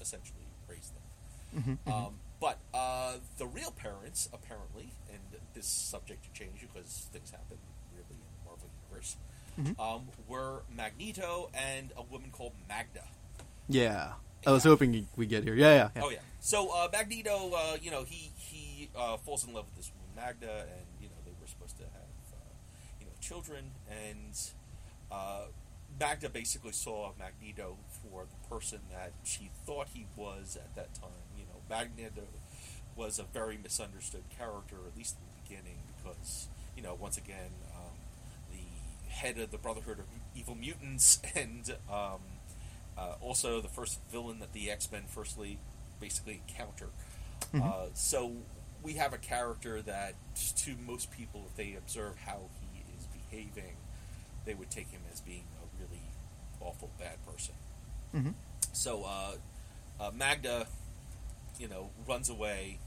[0.00, 1.78] essentially raise them.
[1.86, 5.20] Mhm, Um, but uh, the real parents, apparently, and
[5.52, 7.58] this is subject to change because things happen
[7.92, 9.16] really in the Marvel universe,
[9.60, 9.78] Mhm.
[9.80, 13.04] um, were Magneto and a woman called Magda.
[13.68, 14.14] Yeah.
[14.46, 14.70] I was Yeah.
[14.70, 15.54] hoping we get here.
[15.54, 15.88] Yeah, yeah.
[15.94, 16.02] yeah.
[16.04, 16.20] Oh yeah.
[16.40, 20.14] So uh, Magneto, uh, you know, he he uh, falls in love with this woman
[20.16, 22.36] Magda, and you know they were supposed to have uh,
[23.00, 24.38] you know children, and
[25.12, 25.44] uh,
[25.98, 31.10] Magda basically saw Magneto for the person that she thought he was at that time.
[31.36, 32.22] You know, Magneto
[32.96, 37.50] was a very misunderstood character, at least in the beginning, because you know once again
[39.20, 42.20] head of the Brotherhood of Evil Mutants and um,
[42.96, 45.58] uh, also the first villain that the X Men firstly
[46.00, 46.88] basically encounter.
[47.52, 47.62] Mhm.
[47.62, 48.32] Uh, so
[48.82, 50.14] we have a character that,
[50.56, 53.76] to most people, if they observe how he is behaving,
[54.46, 56.02] they would take him as being a really
[56.60, 57.54] awful bad person.
[58.14, 58.34] Mhm.
[58.72, 59.32] So uh,
[60.02, 60.66] uh, Magda,
[61.58, 62.78] you know, runs away.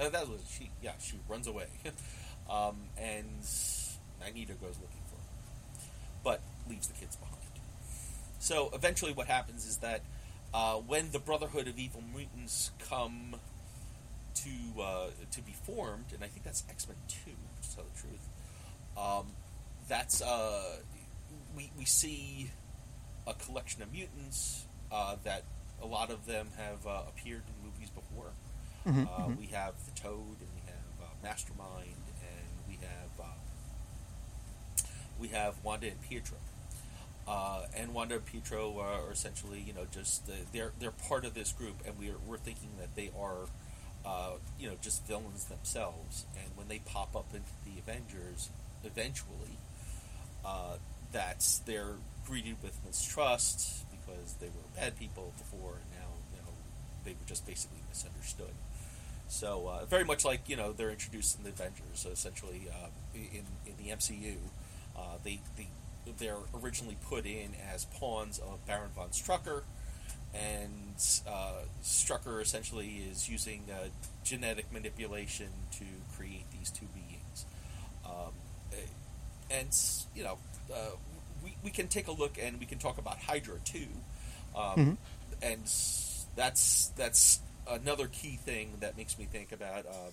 [0.00, 0.70] Uh, that was she.
[0.82, 1.68] Yeah, she runs away,
[2.50, 3.28] um, and
[4.18, 5.03] Magneto goes looking
[6.24, 7.34] but leaves the kids behind.
[8.40, 10.00] So eventually, what happens is that
[10.52, 13.36] uh, when the Brotherhood of Evil Mutants come
[14.34, 17.32] to uh, to be formed, and I think that's X Men Two,
[17.62, 18.28] to tell the truth.
[18.96, 19.26] Um,
[19.88, 20.76] that's uh,
[21.56, 22.50] we we see
[23.26, 25.44] a collection of mutants uh, that
[25.82, 28.32] a lot of them have uh, appeared in movies before.
[28.86, 29.38] Mhm, Uh, mhm.
[29.38, 33.24] We have the Toad, and we have uh, Mastermind, and we have uh,
[35.18, 36.38] we have Wanda and Pietro.
[37.26, 41.34] Uh, and Wanda and Pietro are essentially, you know, just uh, they're they're part of
[41.34, 43.46] this group, and we're we're thinking that they are,
[44.04, 46.26] uh, you know, just villains themselves.
[46.36, 48.50] And when they pop up into the Avengers,
[48.84, 49.58] eventually,
[50.44, 50.76] uh,
[51.12, 51.94] that's they're
[52.26, 56.52] greeted with mistrust because they were bad people before, and now you know
[57.04, 58.52] they were just basically misunderstood.
[59.28, 61.84] So uh, very much like you know they're introduced in the Avengers.
[61.94, 64.36] So essentially, uh, in in the MCU,
[64.96, 65.68] uh, they they
[66.18, 69.62] they're originally put in as pawns of Baron von Strucker,
[70.34, 70.94] and
[71.26, 73.88] uh, Strucker essentially is using uh,
[74.24, 75.84] genetic manipulation to
[76.16, 77.46] create these two beings.
[78.04, 78.32] Um,
[78.72, 78.76] eh,
[79.50, 79.68] and
[80.14, 80.38] you know,
[80.72, 80.90] uh,
[81.42, 83.88] we we can take a look and we can talk about Hydra too,
[84.54, 84.96] um, Mhm.
[85.42, 85.62] and
[86.36, 90.12] that's that's another key thing that makes me think about um,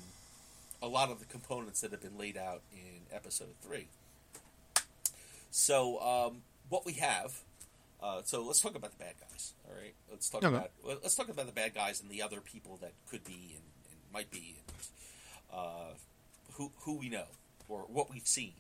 [0.81, 3.87] a lot of the components that have been laid out in episode three.
[5.51, 7.39] So um, what we have.
[8.01, 9.53] Uh, so let's talk about the bad guys.
[9.67, 10.55] All right, let's talk Okay.
[10.55, 10.71] about
[11.03, 13.99] let's talk about the bad guys and the other people that could be and, and
[14.11, 14.75] might be and
[15.53, 15.93] uh,
[16.53, 17.25] who who we know
[17.69, 18.53] or what we've seen.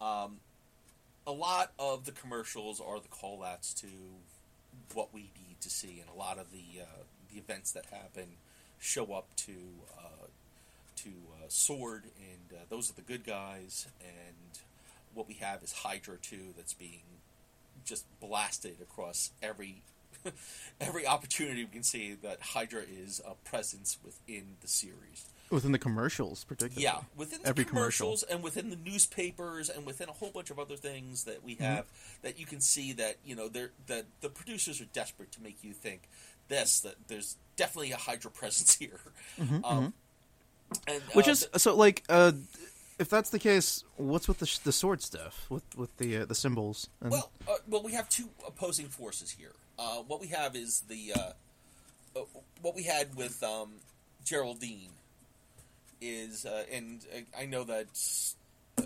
[0.00, 0.38] Um,
[1.26, 3.88] a lot of the commercials are the call outs to
[4.94, 8.24] what we need to see, and a lot of the uh, the events that happen
[8.78, 9.52] show up to
[9.98, 10.26] uh,
[10.96, 13.86] to uh, Sword, and uh, those are the good guys.
[14.00, 14.58] And
[15.16, 17.00] what we have is Hydra 2 that's being
[17.84, 19.82] just blasted across every
[20.80, 25.26] every opportunity we can see that Hydra is a presence within the series.
[25.50, 26.82] Within the commercials, particularly.
[26.82, 28.06] Yeah, within the Every commercial.
[28.08, 31.54] commercials and within the newspapers and within a whole bunch of other things that we
[31.54, 31.62] Mm-hmm.
[31.64, 31.84] have
[32.22, 35.62] that you can see that you know they're that the producers are desperate to make
[35.62, 36.08] you think
[36.48, 38.98] this that there's definitely a Hydra presence here.
[39.38, 39.92] um,
[40.88, 42.32] Mm-hmm, Which uh, is so like uh,
[42.98, 46.24] if that's the case, what's with the sh- the sword stuff with with the uh,
[46.24, 46.88] the symbols?
[47.00, 49.52] And, Well, uh, well, we have two opposing forces here.
[49.78, 52.24] Uh, what we have is the uh, uh,
[52.62, 53.74] what we had with um,
[54.24, 54.90] Geraldine
[56.00, 57.86] is, uh, and uh, I know that
[58.78, 58.82] uh,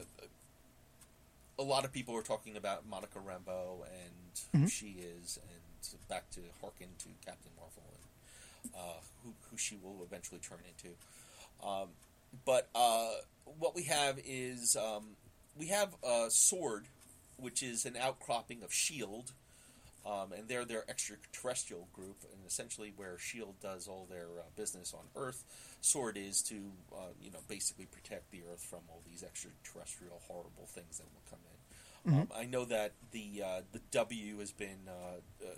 [1.59, 6.29] a lot of people are talking about Monica Rambeau and who she is, and back
[6.31, 7.83] to harken to Captain Marvel
[8.65, 10.95] and uh, who who she will eventually turn into.
[11.67, 11.89] Um,
[12.45, 13.11] but uh,
[13.59, 15.17] what we have is um,
[15.57, 16.87] we have a sword,
[17.37, 19.33] which is an outcropping of Shield,
[20.07, 24.95] um, and they're their extraterrestrial group, and essentially where Shield does all their uh, business
[24.95, 25.45] on Earth,
[25.81, 26.55] Sword is to
[26.93, 31.31] uh, you know basically protect the Earth from all these extraterrestrial horrible things that will
[31.31, 31.61] come in.
[32.21, 35.51] Um, I know that the uh, the W has been uh, uh,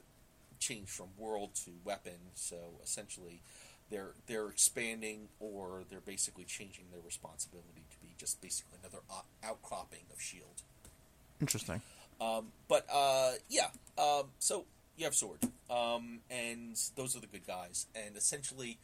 [0.58, 3.42] changed from world to weapon, so essentially
[3.92, 9.02] they're they're expanding or they're basically changing their responsibility to be just basically another
[9.44, 10.62] outcropping of Shield.
[11.40, 11.82] interesting.
[12.20, 14.64] Um, but uh, yeah, um, so
[14.96, 15.38] you have Sword,
[15.70, 18.78] um, and those are the good guys, and essentially.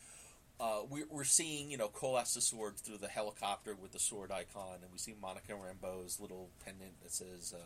[0.61, 4.33] Uh, we're, we're seeing, you know, Colas the sword through the helicopter with the sword
[4.33, 7.63] icon, and we see Monica Rambeau's little pendant that says, uh,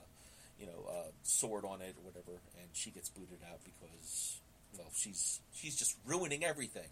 [0.60, 4.41] you know, uh, sword on it or whatever, and she gets booted out because,
[4.76, 6.88] well, she's she's just ruining everything.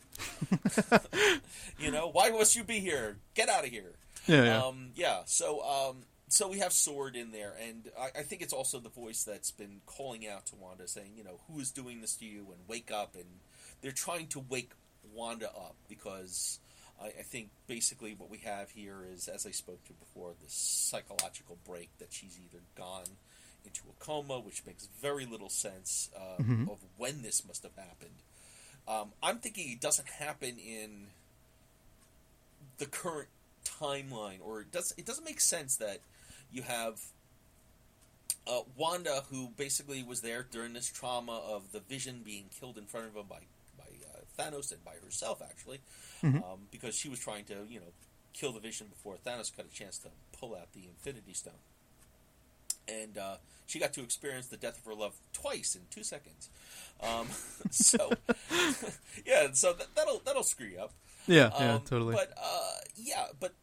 [1.79, 3.17] you know, why must you be here?
[3.35, 3.93] Get out of here.
[4.27, 4.63] Yeah, yeah.
[4.63, 5.21] Um, yeah.
[5.27, 5.97] So, um,
[6.29, 9.51] so we have Sword in there, and I, I think it's also the voice that's
[9.51, 12.59] been calling out to Wanda, saying, you know, who is doing this to you, and
[12.69, 13.25] wake up, and
[13.83, 14.73] they're trying to wake
[15.15, 16.61] Wanda up because
[17.01, 20.53] I, I think basically what we have here is, as I spoke to before, this
[20.53, 23.05] psychological break that she's either gone
[23.67, 28.23] into a coma, which makes very little sense uh, of when this must have happened.
[28.89, 31.09] Um, I'm thinking it doesn't happen in
[32.79, 33.29] the current
[33.65, 34.93] timeline, or it does.
[34.97, 36.01] It doesn't make sense that
[36.51, 37.01] you have
[38.47, 42.87] uh, Wanda, who basically was there during this trauma of the Vision being killed in
[42.87, 43.41] front of him by
[43.79, 45.81] by uh, Thanos and by herself, actually,
[46.43, 47.93] um, because she was trying to, you know,
[48.33, 51.55] kill the Vision before Thanos got a chance to pull out the Infinity Stone,
[52.91, 56.49] and uh, she got to experience the death of her love twice in two seconds.
[57.03, 57.29] Um,
[57.71, 58.11] so,
[59.27, 60.93] yeah, so that, that'll that'll screw you up.
[61.27, 62.15] yeah, yeah, Um, totally.
[62.15, 63.55] But uh, yeah, but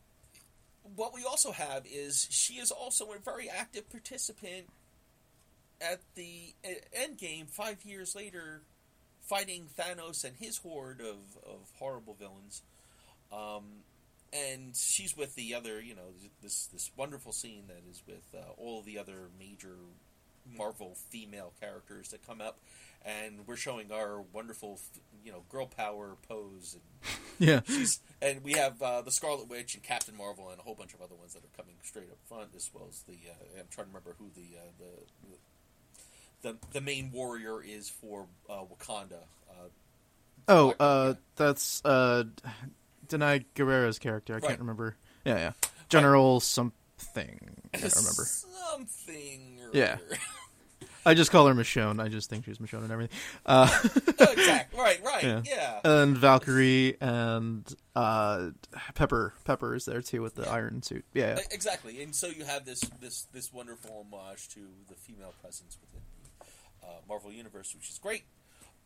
[0.95, 4.67] what we also have is she is also a very active participant
[5.81, 6.53] at the
[6.93, 8.61] end game five years later,
[9.21, 12.61] fighting Thanos and his horde of, of horrible villains.
[13.31, 13.83] Um,
[14.33, 16.09] and she's with the other, you know,
[16.41, 19.75] this this wonderful scene that is with uh, all the other major
[20.57, 22.57] Marvel female characters that come up,
[23.05, 24.79] and we're showing our wonderful,
[25.23, 29.75] you know, girl power pose and yeah, she's and we have uh, the Scarlet Witch
[29.75, 32.17] and Captain Marvel and a whole bunch of other ones that are coming straight up
[32.27, 34.71] front, as well as the uh, I'm trying to remember who the uh,
[36.41, 39.23] the, the the main warrior is for uh, Wakanda.
[39.49, 39.67] Uh,
[40.49, 41.13] Oh, uh, yeah.
[41.35, 42.23] that's uh,
[43.09, 44.33] Danai Gurira's character.
[44.33, 44.47] I Right.
[44.47, 44.97] can't remember.
[45.25, 45.51] Yeah, yeah.
[45.89, 46.73] General something.
[47.73, 48.25] I can't remember.
[48.25, 49.59] something.
[49.63, 49.97] Or Yeah.
[51.05, 52.01] I just call her Michonne.
[52.03, 53.17] I just think she's Michonne and everything.
[53.45, 53.69] Uh,
[54.19, 54.77] Oh, exactly.
[54.79, 55.01] Right.
[55.03, 55.23] Right.
[55.23, 55.41] Yeah.
[55.45, 55.79] Yeah.
[55.85, 57.65] and Valkyrie and
[57.95, 58.49] uh,
[58.93, 59.33] Pepper.
[59.45, 61.05] Pepper is there too with the iron suit.
[61.13, 61.43] Yeah, yeah.
[61.51, 66.01] Exactly, and so you have this this this wonderful homage to the female presence within
[66.81, 68.23] the uh, Marvel universe, which is great.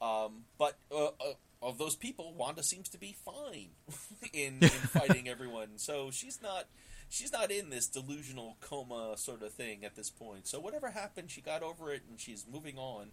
[0.01, 3.69] Um, but uh, uh, of those people, Wanda seems to be fine
[4.33, 5.77] in, in fighting everyone.
[5.77, 6.65] So she's not
[7.09, 10.47] she's not in this delusional coma sort of thing at this point.
[10.47, 13.07] So whatever happened, she got over it and she's moving on.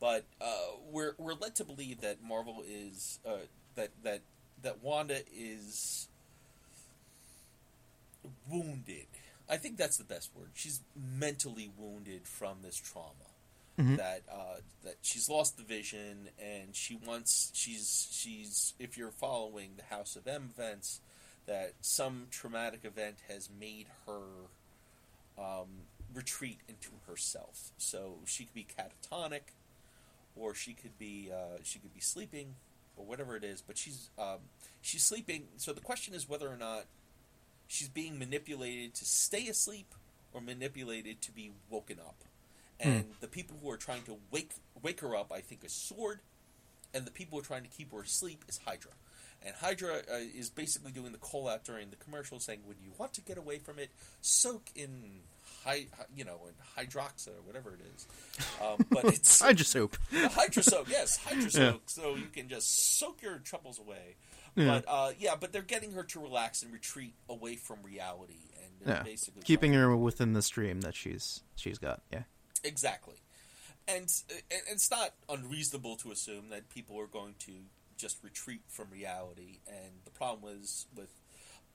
[0.00, 4.22] But uh, we're we're led to believe that Marvel is uh, that that
[4.62, 6.08] that Wanda is
[8.50, 9.06] wounded.
[9.48, 10.50] I think that's the best word.
[10.54, 13.29] She's mentally wounded from this trauma.
[13.96, 17.50] That uh, that she's lost the vision, and she wants.
[17.54, 18.74] She's she's.
[18.78, 21.00] If you're following the House of M events,
[21.46, 24.22] that some traumatic event has made her
[25.38, 27.70] um, retreat into herself.
[27.78, 29.54] So she could be catatonic,
[30.36, 32.56] or she could be uh, she could be sleeping,
[32.96, 33.62] or whatever it is.
[33.62, 34.40] But she's um,
[34.82, 35.44] she's sleeping.
[35.56, 36.84] So the question is whether or not
[37.66, 39.94] she's being manipulated to stay asleep
[40.32, 42.24] or manipulated to be woken up.
[42.82, 44.52] And the people who are trying to wake
[44.82, 46.20] wake her up, I think, is Sword,
[46.94, 48.92] and the people who are trying to keep her asleep is Hydra.
[49.44, 52.92] And Hydra uh, is basically doing the call out during the commercial, saying, "When you
[52.98, 55.20] want to get away from it, soak in."
[55.64, 56.54] Hy- you know, in
[56.86, 58.06] hydroxa or whatever it is,
[58.62, 59.96] um, but it's hydra soap.
[60.10, 61.90] hydra soap, Yes, hydra soak.
[61.90, 64.16] So you can just soak your troubles away.
[64.56, 64.66] Yeah.
[64.66, 68.88] But uh, yeah, but they're getting her to relax and retreat away from reality, and
[68.88, 72.00] Yeah, basically keeping her within the stream that she's she's got.
[72.10, 72.22] Yeah.
[72.64, 73.16] Exactly.
[73.88, 74.12] And,
[74.50, 77.52] it's not unreasonable to assume that people are going to
[77.96, 79.58] just retreat from reality.
[79.66, 81.10] And the problem was with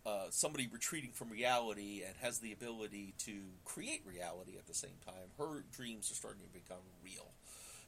[0.05, 3.33] uh, somebody retreating from reality and has the ability to
[3.65, 5.29] create reality at the same time.
[5.37, 7.31] Her dreams are starting to become real.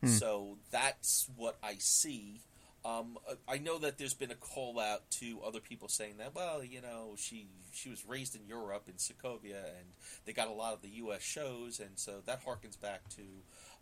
[0.06, 2.42] So that's what I see.
[2.88, 6.34] Um, uh, I know that there's been a call out to other people saying that,
[6.34, 9.88] well, you know, she she was raised in Europe in Sokovia, and
[10.26, 11.22] they got a lot of the U.S.
[11.22, 13.24] shows, and so that harkens back to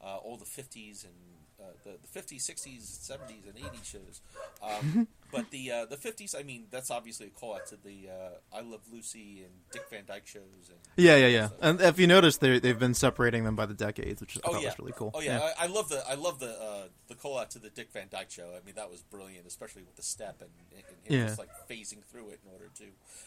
[0.04, 1.14] uh, all the 50s and
[1.60, 4.22] uh, the, the 50s, 60s, 70s, and 80s shows.
[4.62, 8.08] Um, but the uh, the 50s, I mean, that's obviously a call out to the
[8.10, 10.70] uh, I Love Lucy and Dick Van Dyke shows.
[10.70, 11.50] And Yeah, yeah, yeah.
[11.62, 14.54] And if you notice, they they've been separating them by the decades, which I Oh
[14.54, 15.12] thought yeah, was really cool.
[15.14, 17.70] Oh yeah, I, I love the I love the uh, the call out to the
[17.70, 18.52] Dick Van Dyke show.
[18.56, 21.26] I mean, that was brilliant, especially with the step and, and him Yeah.
[21.28, 22.86] just like phasing through it in order to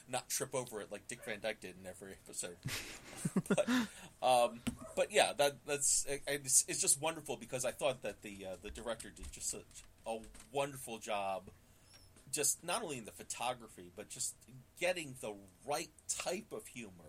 [0.08, 2.56] not trip over it like Dick Van Dyke did in every episode.
[3.48, 3.68] but,
[4.22, 4.60] um,
[4.96, 8.70] but yeah, that that's it's, it's just wonderful because I thought that the uh, the
[8.70, 10.18] director did just such a
[10.52, 11.50] wonderful job.
[12.32, 14.34] Just not only in the photography, but just
[14.80, 15.34] getting the
[15.66, 17.04] right type of humor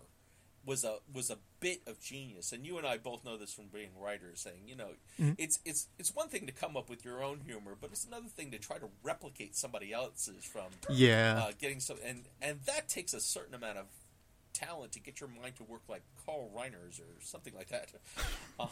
[0.64, 3.66] was a was a bit of genius, and you and I both know this from
[3.72, 4.40] being writers.
[4.40, 4.90] Saying, you know,
[5.38, 8.28] it's it's it's one thing to come up with your own humor, but it's another
[8.28, 11.44] thing to try to replicate somebody else's from Yeah.
[11.46, 13.86] uh, getting some, and and that takes a certain amount of
[14.66, 17.88] talent to get your mind to work like Carl Reiner's or something like that.
[18.60, 18.68] Um,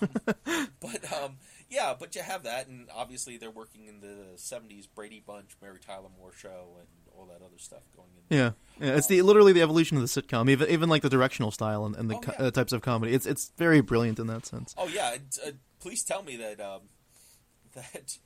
[0.80, 1.36] but um,
[1.70, 5.78] yeah, but you have that, and obviously they're working in the '70s Brady Bunch, Mary
[5.84, 6.86] Tyler Moore show, and
[7.16, 8.36] all that other stuff going in.
[8.36, 8.97] Yeah, yeah.
[8.97, 11.97] It's the literally the evolution of the sitcom, even even like the directional style and,
[11.97, 12.47] and the Oh, co- yeah.
[12.49, 13.14] uh, types of comedy.
[13.14, 14.74] It's it's very brilliant in that sense.
[14.76, 15.16] Oh yeah,
[15.47, 16.82] uh, please tell me that um,
[17.74, 18.18] that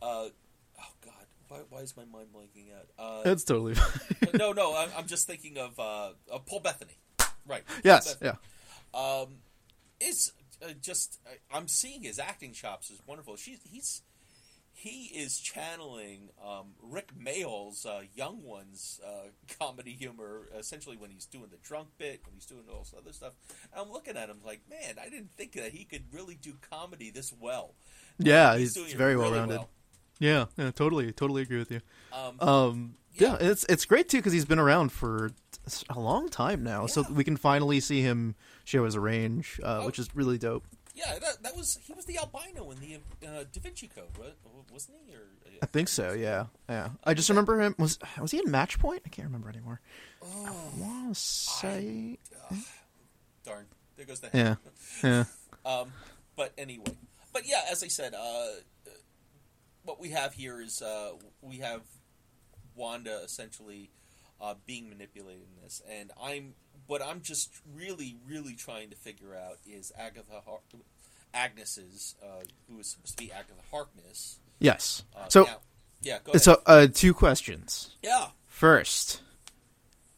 [0.00, 0.30] uh, oh
[1.04, 2.86] god, why, why is my mind blanking out?
[2.98, 3.74] Uh, It's totally
[4.34, 6.96] no, no, I'm, I'm just thinking of uh, uh, Paul Bettany.
[7.46, 7.62] Right.
[7.84, 8.38] Yes, Bettany.
[8.94, 9.28] yeah, Um,
[10.00, 10.32] is
[10.64, 13.36] uh, just uh, I'm seeing his acting chops is wonderful.
[13.36, 14.02] She's he's
[14.74, 19.28] he is channeling um, Rick Mayall's uh, Young Ones uh,
[19.60, 23.12] comedy humor, essentially when he's doing the drunk bit, when he's doing all this other
[23.12, 23.34] stuff.
[23.72, 26.54] And I'm looking at him like, man, I didn't think that he could really do
[26.70, 27.74] comedy this well.
[28.18, 28.56] yeah.
[28.56, 29.58] He's He's, doing very well rounded.
[29.58, 29.68] well.
[30.18, 31.80] Yeah, yeah, totally, totally agree with you.
[32.12, 33.36] Um, Um, yeah.
[33.40, 33.48] Yeah.
[33.50, 35.30] it's it's great too because he's been around for
[35.90, 38.34] a long time now, so we can finally see him
[38.64, 39.86] show his range, uh, Oh.
[39.86, 40.64] which is really dope.
[40.94, 42.96] yeah, that, that was he was the albino in the
[43.26, 44.26] uh, Da Vinci Code, wa-
[44.72, 45.14] wasn't he?
[45.14, 46.12] Or uh, I think so.
[46.12, 46.90] Yeah, yeah.
[47.04, 49.02] I just remember him was was he in Match Point?
[49.06, 49.80] I can't remember anymore.
[50.22, 52.18] Oh, I want to say
[53.44, 54.56] darn, there goes the head.
[55.02, 55.24] yeah, yeah.
[55.64, 55.92] Um,
[56.34, 56.96] but anyway,
[57.32, 58.46] but yeah, as I said, uh,
[59.84, 61.82] what we have here is uh, we have
[62.74, 63.90] Wanda essentially
[64.40, 66.54] uh, being manipulated in this, and I'm
[66.86, 70.60] what I'm just really, really trying to figure out is Agatha Har-
[71.34, 74.38] Agnes's, uh, who is supposed to be Agatha Harkness.
[74.58, 75.04] Yes.
[75.16, 75.60] Uh, So now-
[76.02, 76.42] yeah, go ahead.
[76.42, 77.96] so uh, two questions.
[78.02, 79.22] yeah, First,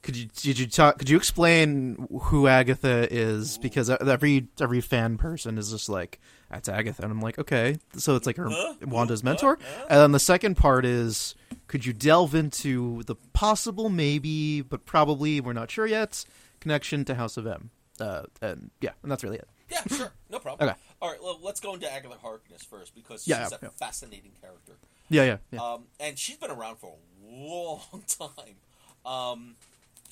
[0.04, 0.98] could you did you talk?
[0.98, 3.58] Could you explain who Agatha is?
[3.58, 8.14] Because every every fan person is just like that's Agatha, and I'm like, okay, so
[8.14, 8.74] it's like her Huh?
[8.86, 9.58] Wanda's mentor.
[9.60, 9.86] Huh?
[9.90, 11.34] And then the second part is,
[11.66, 16.24] could you delve into the possible, maybe, but probably we're not sure yet,
[16.60, 17.70] connection to House of M?
[17.98, 19.48] Uh, and yeah, and that's really it.
[19.70, 20.68] yeah, sure, no problem.
[20.68, 20.78] Okay.
[21.02, 23.70] All right, well, let's go into Agatha Harkness first because Yeah, she's yeah, a yeah.
[23.78, 24.72] fascinating character.
[25.10, 25.60] Yeah, yeah, yeah.
[25.72, 28.56] Um, and she's been around for a long time.
[29.04, 29.56] Um,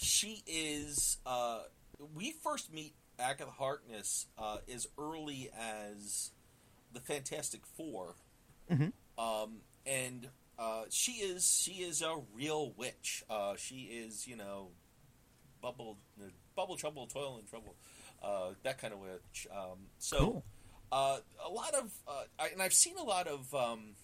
[0.02, 1.18] she is.
[1.24, 1.60] Uh,
[2.14, 6.30] we first meet Agatha Harkness uh, as early as
[6.92, 8.14] the Fantastic 4
[8.70, 8.92] Mhm.
[9.18, 10.28] um, and
[10.58, 13.24] uh, she is she is a real witch.
[13.30, 14.68] Uh, she is you know
[15.60, 15.98] bubble
[16.54, 17.74] bubble trouble, toil and trouble,
[18.22, 19.46] uh, that kind of witch.
[19.50, 20.18] Um, so.
[20.18, 20.44] Cool.
[20.94, 23.94] Uh, a lot of, uh, I, and I've seen a lot of um,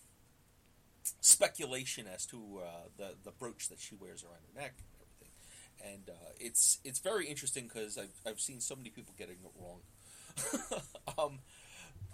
[1.21, 4.75] speculation as to uh, the the brooch that she wears around her neck
[5.85, 9.53] and uh, it's it's very interesting because I've I've seen so many people getting it
[9.61, 9.81] wrong.
[11.19, 11.39] um,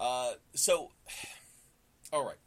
[0.00, 0.90] uh, so,
[2.12, 2.38] all right,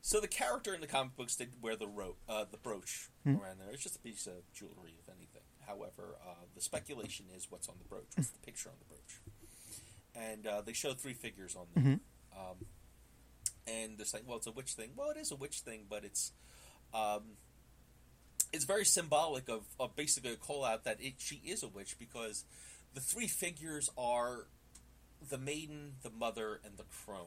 [0.00, 3.08] So the character in the comic books did wear the ro- uh, the brooch
[3.40, 3.70] around there.
[3.72, 5.42] It's just a piece of jewelry, if anything.
[5.66, 8.08] However, uh, the speculation is what's on the brooch.
[8.16, 9.20] What's the picture on the brooch?
[10.14, 11.84] And uh, they show three figures on there.
[12.36, 12.66] Um,
[13.66, 14.90] and they're saying, well, it's a witch thing.
[14.96, 16.32] Well, it is a witch thing, but it's
[16.92, 17.36] um,
[18.52, 21.96] it's very symbolic of, of basically a call out that it, she is a witch
[21.98, 22.44] because
[22.94, 24.46] the three figures are
[25.28, 27.26] the maiden, the mother, and the crone.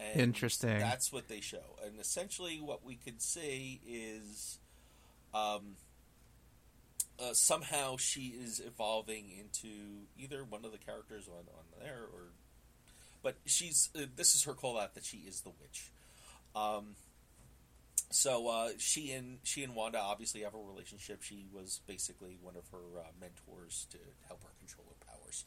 [0.00, 0.78] And Interesting.
[0.78, 4.58] That's what they show, and essentially what we could say is,
[5.34, 5.74] um,
[7.18, 12.28] uh, somehow she is evolving into either one of the characters on on there, or
[13.24, 15.90] but she's uh, this is her call out that she is the witch.
[16.54, 16.94] Um,
[18.10, 21.22] so uh, she and she and Wanda obviously have a relationship.
[21.22, 25.44] She was basically one of her uh, mentors to help her control her powers.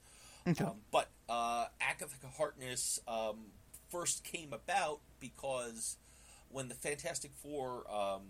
[0.48, 0.64] Okay.
[0.64, 3.52] Um, but uh, Agatha Harkness um,
[3.90, 5.98] first came about because
[6.50, 8.22] when the Fantastic Four um,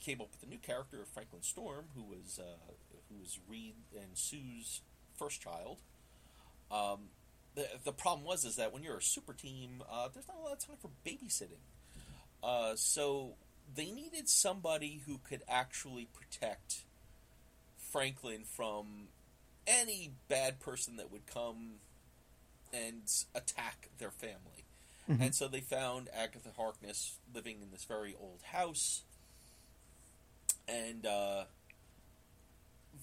[0.00, 2.72] came up with a new character, of Franklin Storm, who was uh,
[3.08, 4.82] who was Reed and Sue's
[5.16, 5.78] first child.
[6.70, 7.08] Um,
[7.54, 10.40] the the problem was is that when you're a super team, uh, there's not a
[10.40, 11.62] lot of time for babysitting.
[12.42, 13.34] Uh, so
[13.72, 16.82] they needed somebody who could actually protect
[17.78, 19.08] Franklin from
[19.66, 21.74] any bad person that would come
[22.72, 23.02] and
[23.34, 24.64] attack their family.
[25.20, 29.02] And so they found Agatha Harkness living in this very old house,
[30.66, 31.44] and uh,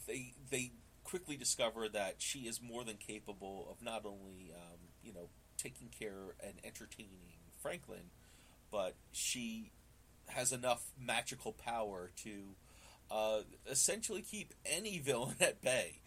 [0.08, 0.72] they they
[1.04, 5.90] quickly discover that she is more than capable of not only um, you know taking
[5.90, 8.10] care and entertaining Franklin,
[8.72, 9.72] but she
[10.32, 12.56] has enough magical power to
[13.10, 16.00] uh, essentially keep any villain at bay.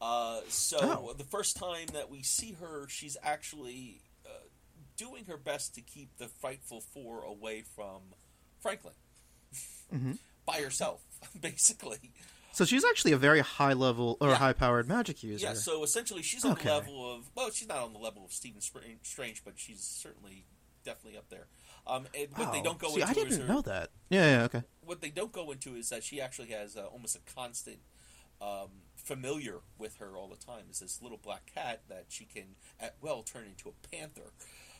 [0.00, 1.12] Uh, so Oh.
[1.12, 4.30] the first time that we see her, she's actually uh,
[4.96, 8.00] doing her best to keep the Frightful Four away from
[8.60, 8.94] Franklin
[9.92, 10.18] Mhm.
[10.46, 11.02] by herself,
[11.40, 12.12] basically.
[12.52, 14.34] So she's actually a very high level or Yeah.
[14.36, 15.46] high powered magic user.
[15.46, 16.68] Yeah, so essentially, she's on Okay.
[16.68, 20.46] the level of well, she's not on the level of Stephen Strange, but she's certainly
[20.84, 21.46] definitely up there.
[21.88, 23.88] Um, and what they don't go See, into I didn't is her, know that.
[24.10, 24.62] Yeah, yeah, okay.
[24.82, 27.78] what they don't go into is that she actually has uh, almost a constant
[28.40, 30.64] um, familiar with her all the time.
[30.70, 34.32] Is this little black cat that she can at well turn into a panther.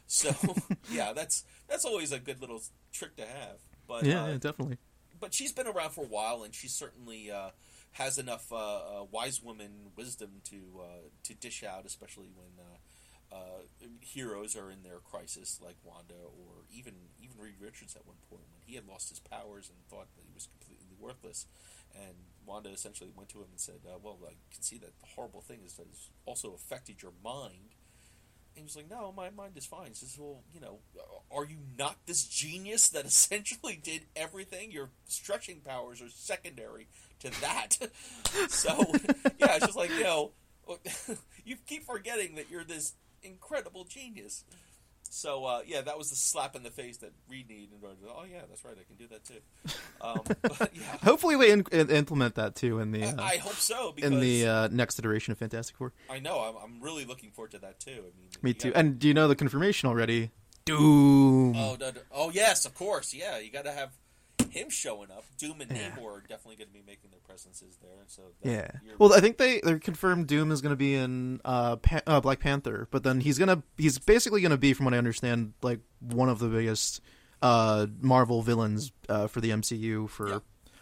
[0.06, 0.30] So
[0.90, 2.60] yeah, that's that's always a good little
[2.92, 3.58] trick to have.
[3.86, 4.78] But Yeah, uh, yeah, definitely.
[5.18, 7.50] but she's been around for a while, and she certainly uh,
[7.92, 12.48] has enough uh, uh, wise woman wisdom to uh, to dish out, especially when
[13.30, 13.62] uh,
[14.00, 18.44] heroes are in their crisis, like Wanda, or even even Reed Richards at one point
[18.52, 21.46] when he had lost his powers and thought that he was completely worthless,
[21.94, 22.14] and
[22.46, 25.42] Wanda essentially went to him and said, uh, "Well, I can see that the horrible
[25.42, 27.74] thing is that it's also affected your mind."
[28.56, 30.78] And he was like, "No, my mind is fine." He says, "Well, you know,
[31.30, 34.72] are you not this genius that essentially did everything?
[34.72, 36.88] Your stretching powers are secondary
[37.20, 37.76] to that."
[38.48, 38.70] so,
[39.38, 40.32] yeah, it's just like you know,
[41.44, 44.44] you keep forgetting that you're this incredible genius.
[45.10, 47.70] So, uh, yeah, that was the slap in the face that Reed needed.
[47.72, 49.40] in order to, Oh, yeah, that's right, I can do that too.
[50.02, 50.20] Um,
[50.58, 54.12] but yeah, Hopefully, we in- implement that too in the uh, I, hope so because
[54.12, 55.94] in the uh, next iteration of Fantastic Four.
[56.10, 57.90] I know I'm, I'm really looking forward to that too.
[57.92, 58.68] I mean, Me too.
[58.68, 60.30] gotta- And do you know the confirmation already?
[60.66, 61.56] Doom.
[61.56, 62.00] Oh, no, no.
[62.12, 63.14] oh yes, of course.
[63.14, 63.92] Yeah, you got to have
[64.50, 65.24] him showing up.
[65.38, 65.90] Doom and Yeah.
[65.90, 68.04] Namor are definitely going to be making their presences there.
[68.06, 68.70] So Yeah.
[68.98, 71.76] Well, I think they they confirmed Doom is going to be in uh,
[72.06, 74.98] uh, Black Panther, but then he's gonna he's basically going to be, from what I
[74.98, 77.00] understand, like one of the biggest
[77.42, 80.38] uh, Marvel villains uh, for the MCU for Yeah.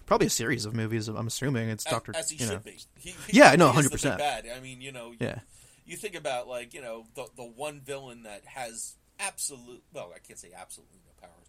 [0.07, 1.09] probably a series of movies.
[1.09, 2.13] I'm assuming it's Doctor.
[2.17, 2.53] as he you know.
[2.55, 2.79] should be.
[2.97, 4.19] He, he Yeah, no, really is the 100%.
[4.19, 4.47] Bad.
[4.57, 5.41] I mean, you know, you, Yeah.
[5.85, 10.19] you think about like you know the the one villain that has absolute well, I
[10.19, 11.06] can't say absolutely powers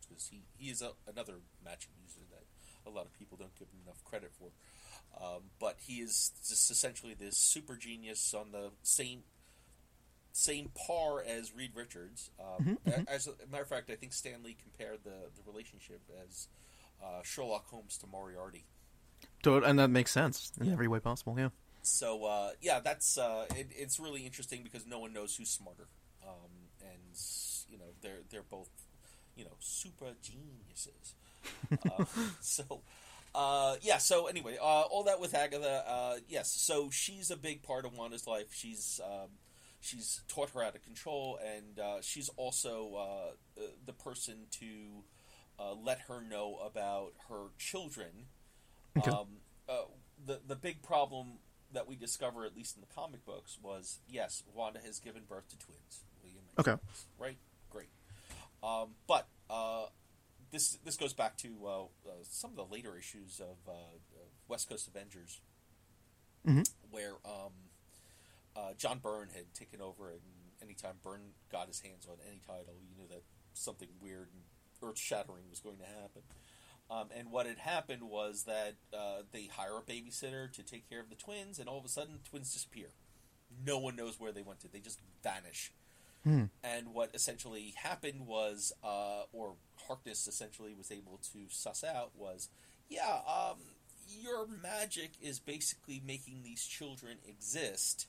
[0.08, 2.43] because he he is a, another magic user that
[2.89, 4.49] a lot of people don't give him enough credit for.
[5.22, 9.24] Um, but he is just essentially this super genius on the same
[10.32, 12.30] same par as Reed Richards.
[12.39, 16.01] Um, a- As a matter of fact, I think Stan Lee compared the the relationship
[16.28, 16.47] as
[17.03, 18.66] uh, Sherlock Holmes to Moriarty.
[19.45, 21.36] And that makes sense in every way possible.
[21.38, 21.49] Yeah.
[21.82, 25.88] So uh, yeah, that's uh, it, it's really interesting because no one knows who's smarter,
[26.28, 26.51] um,
[26.82, 26.99] and
[27.70, 28.70] you know they're they're both
[29.38, 31.16] you know super geniuses.
[31.72, 32.06] uh,
[32.42, 32.82] so
[33.36, 36.52] uh, yeah, so anyway, uh, all that with Agatha, uh, yes.
[36.52, 38.48] So she's a big part of Wanda's life.
[38.52, 39.30] She's um,
[39.80, 45.04] she's taught her how to control, and uh, she's also uh, the person to
[45.60, 48.28] uh, let her know about her children.
[48.98, 49.12] Okay.
[49.12, 49.28] Um,
[49.70, 49.84] uh,
[50.26, 51.34] the the big problem
[51.74, 55.48] that we discover, at least in the comic books, was yes, Wanda has given birth
[55.50, 56.76] to twins, William Okay.
[57.20, 57.38] Right?
[58.64, 59.86] Um, but uh,
[60.51, 64.26] this this goes back to uh, uh, some of the later issues of uh, uh,
[64.47, 65.39] West Coast Avengers,
[66.45, 66.68] Mhm.
[66.91, 67.51] where um,
[68.55, 70.22] uh, John Byrne had taken over, and
[70.62, 74.43] anytime Byrne got his hands on any title, you knew that something weird and
[74.82, 76.24] earth shattering was going to happen.
[76.89, 81.01] Um, and what had happened was that uh, they hire a babysitter to take care
[81.01, 82.91] of the twins, and all of a sudden, twins disappear.
[83.66, 84.68] No one knows where they went to.
[84.70, 85.74] They just vanish.
[86.63, 89.55] And what essentially happened was, uh, or
[89.88, 92.49] Harkness essentially was able to suss out was,
[92.89, 93.57] yeah, um,
[94.09, 98.07] your magic is basically making these children exist,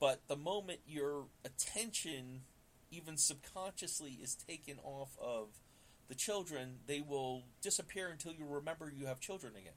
[0.00, 2.42] but the moment your attention,
[2.90, 5.48] even subconsciously, is taken off of
[6.08, 9.72] the children, they will disappear until you remember you have children again.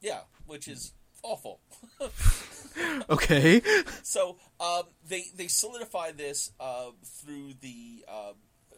[0.00, 1.60] Yeah, which is awful.
[3.10, 3.60] Okay.
[4.02, 8.74] So um, they they solidify this uh, through the uh, uh,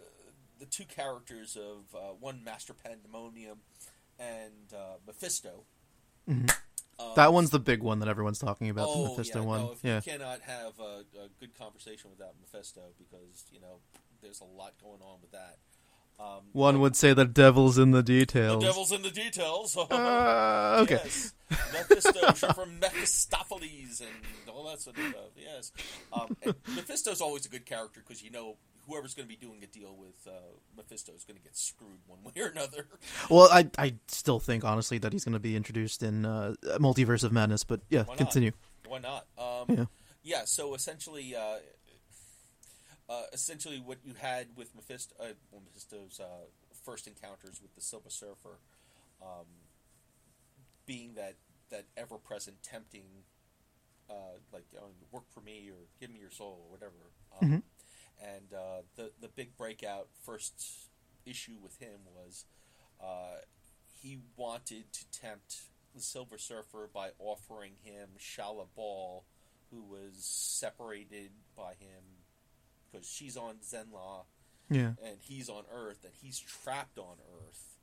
[0.59, 3.59] the two characters of uh, one Master Pandemonium
[4.19, 5.65] and uh, Mephisto.
[6.29, 6.47] Um,
[7.17, 8.89] that one's the big one that everyone's talking about.
[8.89, 9.61] oh, the Mephisto yeah, one.
[9.61, 9.97] No, yeah.
[9.97, 13.81] you cannot have a, a good conversation without Mephisto because you know
[14.23, 15.59] there's a lot going on with that.
[16.21, 18.61] Um, One would say the devil's in the details.
[18.63, 19.77] the devil's in the details.
[19.77, 21.01] Uh, okay.
[21.05, 21.33] Yes.
[21.51, 24.11] Mephisto from Mephistopheles and
[24.55, 25.25] all that sort of stuff.
[25.37, 25.73] Yes.
[26.13, 26.37] Um,
[26.75, 28.57] Mephisto's always a good character because you know
[28.89, 30.31] whoever's going to be doing a deal with uh,
[30.77, 32.87] Mephisto is going to get screwed one way or another.
[33.29, 37.25] Well, I I still think honestly that he's going to be introduced in uh, Multiverse
[37.25, 38.53] of Madness, but yeah, Why continue.
[38.87, 39.27] Why not?
[39.39, 39.85] Um, Yeah.
[40.23, 40.43] yeah.
[40.47, 41.57] So essentially, uh,
[43.09, 46.47] uh, essentially, what you had with Mephisto, uh, Mephisto's uh,
[46.85, 48.59] first encounters with the Silver Surfer,
[49.23, 49.47] um,
[50.87, 51.37] being that
[51.71, 53.25] that ever present tempting,
[54.11, 56.93] uh, like oh, work for me or give me your soul or whatever.
[57.41, 57.49] Um,
[58.25, 60.89] And uh, the the big breakout first
[61.27, 62.45] issue with him was
[63.01, 63.41] uh,
[64.01, 65.63] he wanted to tempt
[65.95, 69.25] the Silver Surfer by offering him Shala Ball,
[69.71, 72.03] who was separated by him
[72.93, 74.23] because she's on Zenn-La
[74.71, 74.93] Yeah.
[75.03, 77.17] and he's on Earth, and he's trapped on
[77.47, 77.77] Earth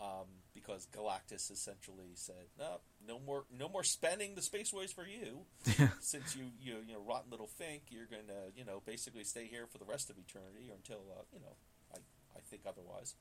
[0.00, 5.46] um, because Galactus essentially said, "No, no more, no more spending the spaceways for you.
[6.00, 9.46] Since you, you, you know, rotten little fink, you're going to, you know, basically stay
[9.46, 11.56] here for the rest of eternity or until, uh, you know,
[11.92, 11.98] I,
[12.36, 13.14] I think otherwise.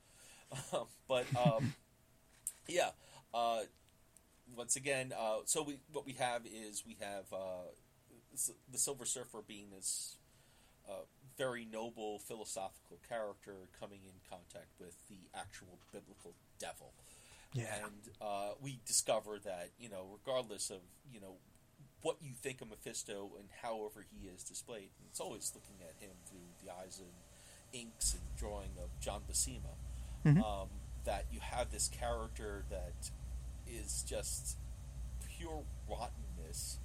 [1.07, 1.73] but um,
[2.67, 2.89] yeah,
[3.33, 3.61] uh,
[4.55, 7.67] once again, uh, so we what we have is we have uh,
[8.71, 10.17] the Silver Surfer being this
[10.89, 11.03] uh,
[11.37, 16.93] very noble philosophical character coming in contact with the actual biblical devil.
[17.53, 17.65] Yeah.
[17.83, 20.79] And uh, we discover that, you know, regardless of,
[21.11, 21.35] you know,
[22.01, 26.15] what you think of Mephisto and however he is displayed, it's always looking at him
[26.25, 29.75] through the eyes and inks and drawing of John Buscema.
[30.43, 30.69] Um,
[31.05, 33.11] that you have this character that
[33.67, 34.57] is just
[35.37, 36.79] pure rottenness,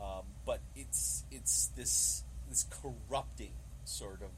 [0.00, 3.52] um, but it's it's this this corrupting
[3.84, 4.30] sort of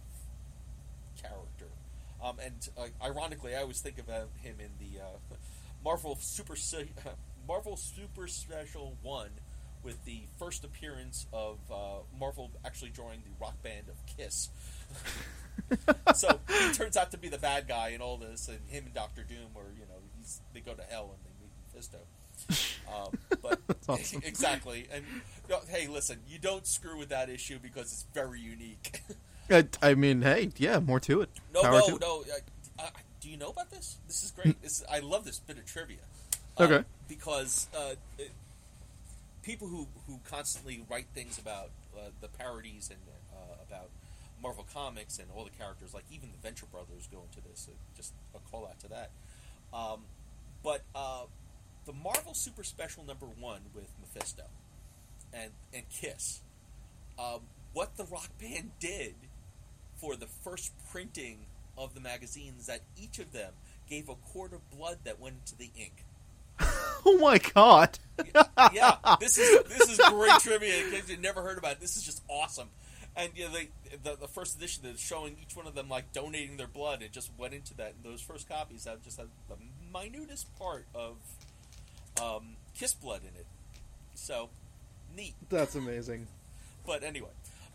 [1.21, 1.67] character.
[2.23, 5.35] Um, and uh, ironically, I always think of him in the uh,
[5.85, 6.55] Marvel Super
[7.49, 9.31] Marvel Super Special One
[9.83, 14.49] with the first appearance of uh, Marvel actually drawing the rock band of Kiss.
[16.15, 18.95] so he turns out to be the bad guy in all this, and him and
[18.95, 21.99] Doctor Doom, or you know, he's, they go to hell and they meet Mephisto.
[22.93, 24.23] Um, but awesome.
[24.25, 25.05] exactly, and
[25.49, 29.03] no, hey, listen, you don't screw with that issue because it's very unique.
[29.53, 31.31] I, I mean, hey, yeah, more to it.
[31.53, 32.25] no, Power no, no.
[32.79, 32.89] Uh, uh,
[33.21, 33.99] do you know about this?
[34.07, 34.61] This is great.
[34.63, 35.99] This I love this bit of trivia.
[36.59, 36.77] Okay.
[36.77, 38.31] Um, because uh, it,
[39.43, 43.01] people who who constantly write things about uh, the parodies and
[43.35, 43.91] uh, about
[44.43, 47.69] Marvel Comics and all the characters, like even the Venture Brothers, go into this.
[47.71, 49.11] Uh, just a call out to that.
[49.73, 50.03] Um,
[50.63, 51.25] but uh,
[51.87, 54.45] the Marvel Super Special number one with Mephisto
[55.33, 56.41] and and Kiss,
[57.19, 57.41] um,
[57.73, 59.15] what the Rock Band did
[60.03, 61.39] for the first printing
[61.79, 63.53] of the magazines that each of them
[63.89, 66.05] gave a quart of blood that went into the ink.
[67.05, 67.99] Oh my god.
[68.73, 70.85] yeah, this is this is great trivia.
[70.85, 72.69] In case you never heard about it, this is just awesome.
[73.17, 73.71] And you know, they,
[74.05, 77.03] the the first edition is showing each one of them like donating their blood.
[77.03, 77.95] It just went into that.
[77.97, 79.57] And those first copies have just had the
[79.93, 81.17] minutest part of
[82.23, 83.47] um, Kiss blood in it.
[84.15, 84.51] So
[85.17, 85.35] neat.
[85.49, 86.29] That's amazing.
[86.87, 87.31] But anyway,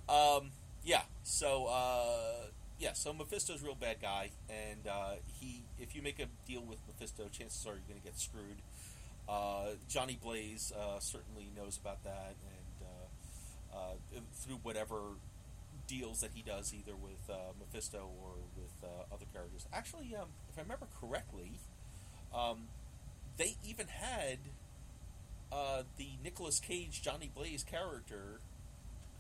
[0.08, 0.52] um,
[0.88, 1.02] yeah.
[1.24, 2.48] So uh,
[2.80, 2.94] yeah.
[2.94, 6.80] So Mephisto's a real bad guy, and uh, he if you make a deal with
[6.88, 8.62] Mephisto, chances are you're going to get screwed.
[9.28, 12.88] Uh, Johnny Blaze uh, certainly knows about that, and
[13.74, 15.02] uh, uh, through whatever
[15.88, 17.30] deals that he does either with
[17.60, 19.66] Mephisto or with other characters.
[19.72, 21.52] Actually, um, if I remember correctly,
[22.34, 22.68] um,
[23.38, 24.40] they even had
[25.98, 28.40] the Nicolas Cage Johnny Blaze character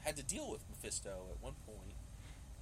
[0.03, 1.95] had to deal with Mephisto at one point.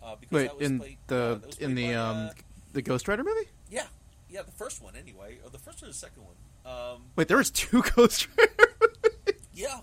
[0.03, 2.29] Uh, because Wait, that was in played, the uh, was in the by, um uh,
[2.73, 3.47] the Ghost Rider movie?
[3.71, 3.87] yeah,
[4.29, 6.35] yeah, the first one anyway, or the first or the second one.
[6.71, 8.51] Um, Wait, there was two Ghost Rider.
[8.81, 9.41] movies?
[9.53, 9.79] yeah.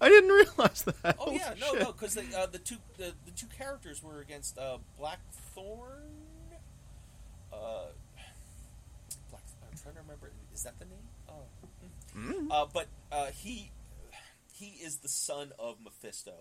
[0.00, 1.16] I didn't realize that.
[1.18, 1.80] Oh Holy yeah, no, shit.
[1.82, 6.02] no, because uh, the two the, the two characters were against uh, Blackthorn.
[7.52, 7.84] Uh,
[9.30, 9.42] Black.
[9.70, 10.32] I'm trying to remember.
[10.52, 11.08] Is that the name?
[11.28, 11.44] Oh.
[12.16, 12.48] Mm.
[12.50, 13.70] Uh, but uh, he
[14.52, 16.32] he is the son of Mephisto,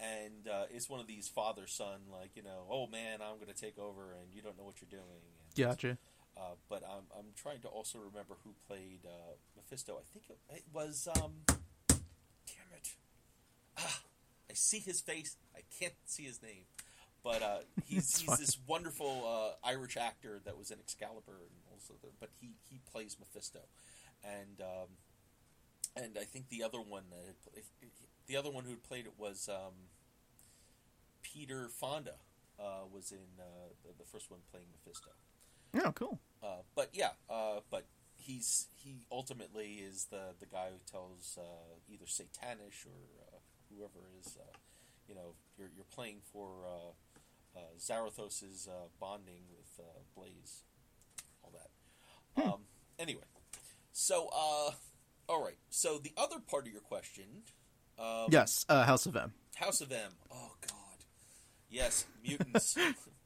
[0.00, 3.52] and uh, it's one of these father son like you know, oh man, I'm going
[3.52, 5.22] to take over, and you don't know what you're doing.
[5.56, 5.98] And, Gotcha.
[6.36, 9.94] Uh, but I'm I'm trying to also remember who played uh, Mephisto.
[9.94, 12.90] I think it, it was um, damn it.
[13.76, 14.02] Ah,
[14.48, 15.36] I see his face.
[15.56, 16.64] I can't see his name.
[17.24, 18.38] But uh, he's he's fine.
[18.38, 22.80] this wonderful uh, Irish actor that was in Excalibur and also the, but he, he
[22.92, 23.60] plays Mephisto,
[24.22, 24.88] and um,
[25.96, 27.52] and I think the other one that
[28.28, 29.74] the other one who played it was um,
[31.22, 32.14] Peter Fonda
[32.60, 35.10] uh, was in uh, the, the first one playing Mephisto.
[35.74, 36.18] Oh, cool.
[36.42, 41.76] Uh, but yeah, uh, but he's he ultimately is the the guy who tells uh,
[41.92, 43.38] either Satannish or uh,
[43.74, 44.56] whoever is uh,
[45.08, 50.62] you know you're you're playing for uh, uh, Zarathos's uh, bonding with uh, Blaze,
[51.42, 52.42] all that.
[52.42, 52.60] Um,
[52.98, 53.24] anyway,
[53.92, 54.72] so uh,
[55.28, 55.58] all right.
[55.70, 57.42] So the other part of your question,
[57.98, 59.32] um, Yes, uh, House of M.
[59.56, 60.10] House of M.
[60.30, 61.04] Oh God,
[61.70, 62.76] yes, mutants.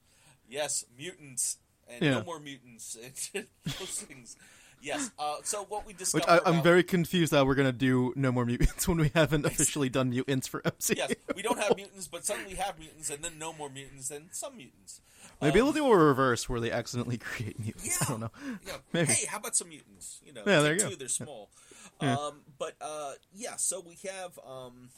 [0.48, 1.58] yes, mutants,
[1.88, 2.10] and Yeah.
[2.18, 2.96] no more mutants.
[3.34, 4.36] Those things.
[4.80, 5.12] Yes.
[5.16, 6.28] Uh, so what we discovered.
[6.28, 9.46] I, I'm about- very confused that we're gonna do no more mutants when we haven't
[9.46, 10.96] officially done mutants for MCU.
[10.96, 14.28] Yes, we don't have mutants, but suddenly have mutants, and then no more mutants, and
[14.32, 15.00] some mutants.
[15.40, 18.02] Maybe Um, we'll do a reverse where they accidentally create mutants.
[18.02, 18.30] I don't know.
[18.66, 18.72] Yeah.
[18.92, 19.12] Maybe.
[19.12, 20.18] Hey, how about some mutants?
[20.24, 20.94] You know, Yeah, there you two, go.
[20.96, 21.50] they're small.
[21.70, 21.71] Yeah.
[22.08, 24.90] Um, but uh, yeah, so we have um,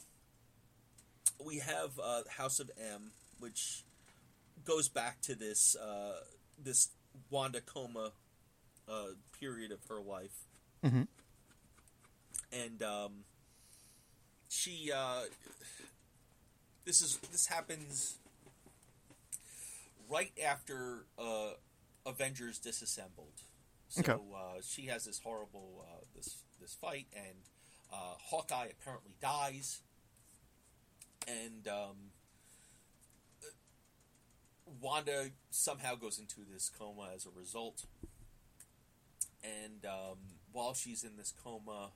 [1.45, 3.83] we have uh, House of M, which
[4.63, 6.19] goes back to this uh,
[6.57, 6.89] this
[7.29, 8.11] Wanda coma
[8.89, 9.07] uh,
[9.39, 10.45] period of her life,
[10.83, 11.07] Mhm.
[12.51, 13.11] and um,
[14.49, 15.23] she uh,
[16.85, 18.17] this is this happens
[20.09, 21.51] right after uh,
[22.05, 23.33] Avengers disassembled.
[23.89, 24.13] So Okay.
[24.13, 27.37] uh, she has this horrible uh, this this fight, and
[27.91, 29.81] uh, Hawkeye apparently dies,
[31.27, 31.95] and um,
[34.81, 37.85] Wanda somehow goes into this coma as a result.
[39.43, 40.17] And um,
[40.51, 41.89] while she's in this coma,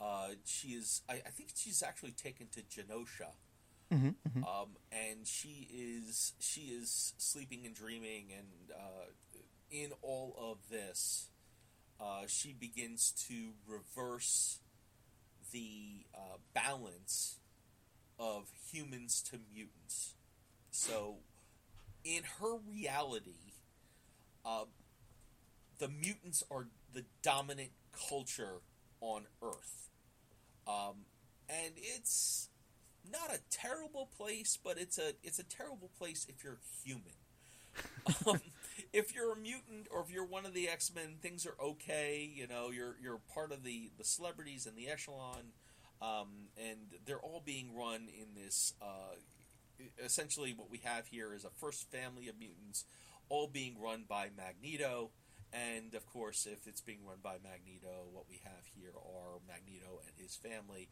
[0.00, 1.02] uh, she is.
[1.08, 3.32] I, I think she's actually taken to Genosha,
[3.90, 4.14] Mhm,
[4.46, 9.06] um, and she is she is sleeping and dreaming, and uh,
[9.70, 11.28] in all of this,
[12.00, 14.58] uh, she begins to reverse
[15.52, 17.36] the uh, balance
[18.18, 20.14] of humans to mutants.
[20.70, 21.16] So,
[22.04, 23.54] in her reality,
[24.44, 24.64] uh,
[25.78, 27.70] the mutants are the dominant
[28.08, 28.60] culture
[29.00, 29.88] on Earth.
[30.66, 31.06] Um,
[31.48, 32.48] and it's
[33.10, 37.02] not a terrible place, but it's a it's a terrible place if you're human.
[38.26, 38.40] um,
[38.92, 42.30] if you're a mutant or if you're one of the X Men, things are okay.
[42.32, 45.52] You know, you're you're part of the the celebrities and the echelon,
[46.00, 48.74] um, and they're all being run in this.
[48.80, 49.16] Uh,
[50.02, 52.84] essentially, what we have here is a first family of mutants,
[53.28, 55.10] all being run by Magneto.
[55.50, 60.00] And of course, if it's being run by Magneto, what we have here are Magneto
[60.06, 60.88] and his family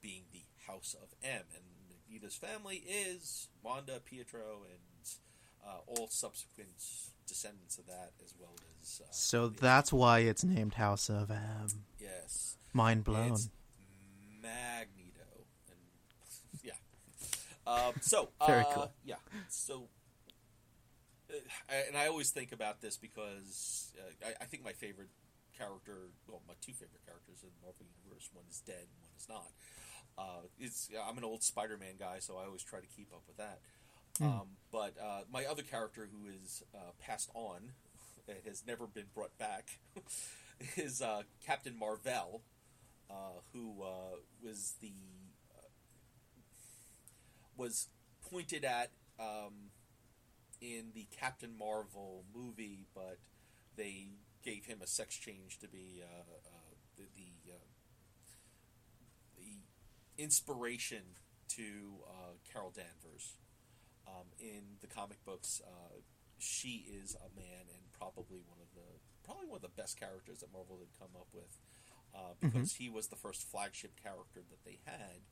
[0.00, 1.42] being the House of M.
[1.54, 4.80] And Magneto's family is Wanda, Pietro, and
[5.64, 6.82] uh, all subsequent
[7.30, 8.52] descendants of that, as well
[8.82, 9.00] as.
[9.02, 11.68] Uh, So that's why it's named House of M.
[11.98, 12.56] Yes.
[12.72, 13.32] Mind blown.
[13.32, 13.48] It's
[14.42, 15.46] Magneto.
[15.68, 15.78] And,
[16.62, 16.72] yeah.
[17.66, 18.92] Um, so, Very uh, cool.
[19.04, 19.16] Yeah.
[19.48, 19.88] So,
[21.30, 25.10] uh, and I always think about this because uh, I, I think my favorite
[25.56, 29.12] character, well, my two favorite characters in the Marvel Universe, one is dead and one
[29.16, 29.50] is not.
[30.18, 33.36] Uh, it's I'm an old Spider-Man guy, so I always try to keep up with
[33.38, 33.60] that.
[34.20, 37.72] Um, but uh, my other character, who is uh, passed on,
[38.28, 39.80] and has never been brought back,
[40.76, 42.42] is uh, Captain Marvel,
[43.10, 44.92] uh, who uh, was the
[45.56, 45.68] uh,
[47.56, 47.88] was
[48.30, 49.70] pointed at um,
[50.60, 53.18] in the Captain Marvel movie, but
[53.76, 54.08] they
[54.44, 56.02] gave him a sex change to be
[56.96, 57.52] the the,
[59.38, 61.02] the inspiration
[61.48, 62.04] to
[62.52, 63.34] Carol Danvers.
[64.10, 66.00] Um, in the comic books, uh,
[66.38, 70.40] she is a man and probably one of the probably one of the best characters
[70.40, 71.58] that Marvel had come up with
[72.14, 75.22] uh, because he was the first flagship character that they had,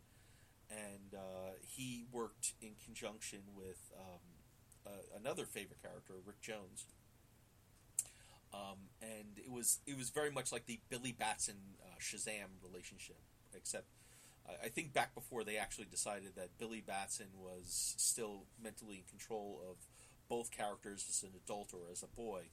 [0.71, 6.87] and uh, he worked in conjunction with um, another favorite character, Rick Jones.
[8.55, 13.21] Um, and it was it was very much like the Billy Batson uh, Shazam relationship,
[13.55, 13.87] except
[14.65, 19.61] I think back before they actually decided that Billy Batson was still mentally in control
[19.71, 19.77] of
[20.29, 22.45] both characters as an adult or as a boy.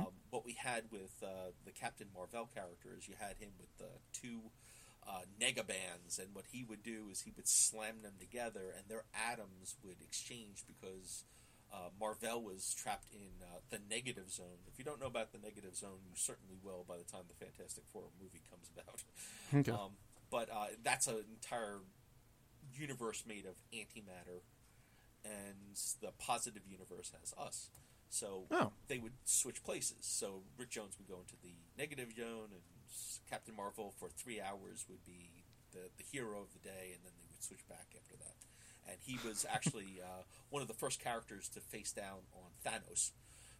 [0.00, 3.76] Um, what we had with uh, the Captain Marvel character is you had him with
[3.78, 4.50] the two
[5.06, 9.04] uh, negabands, and what he would do is he would slam them together, and their
[9.14, 11.24] atoms would exchange because
[11.72, 14.64] uh, Marvel was trapped in uh, the negative zone.
[14.66, 17.34] If you don't know about the negative zone, you certainly will by the time the
[17.34, 19.02] Fantastic Four movie comes about.
[19.54, 19.70] Okay.
[19.70, 19.92] Um,
[20.30, 21.78] but uh, that's an entire
[22.74, 24.40] universe made of antimatter,
[25.24, 27.70] and the positive universe has us.
[28.08, 28.72] So Oh.
[28.88, 29.98] they would switch places.
[30.06, 32.62] So Rick Jones would go into the negative zone, and
[33.28, 37.12] Captain Marvel for three hours would be the, the hero of the day, and then
[37.18, 38.36] they would switch back after that.
[38.88, 43.10] And he was actually uh, one of the first characters to face down on Thanos.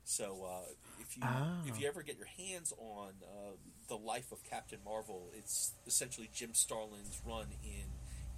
[0.07, 1.61] So uh, if you Ah.
[1.67, 3.57] if you ever get your hands on uh,
[3.89, 7.87] the life of Captain Marvel, it's essentially Jim Starlin's run in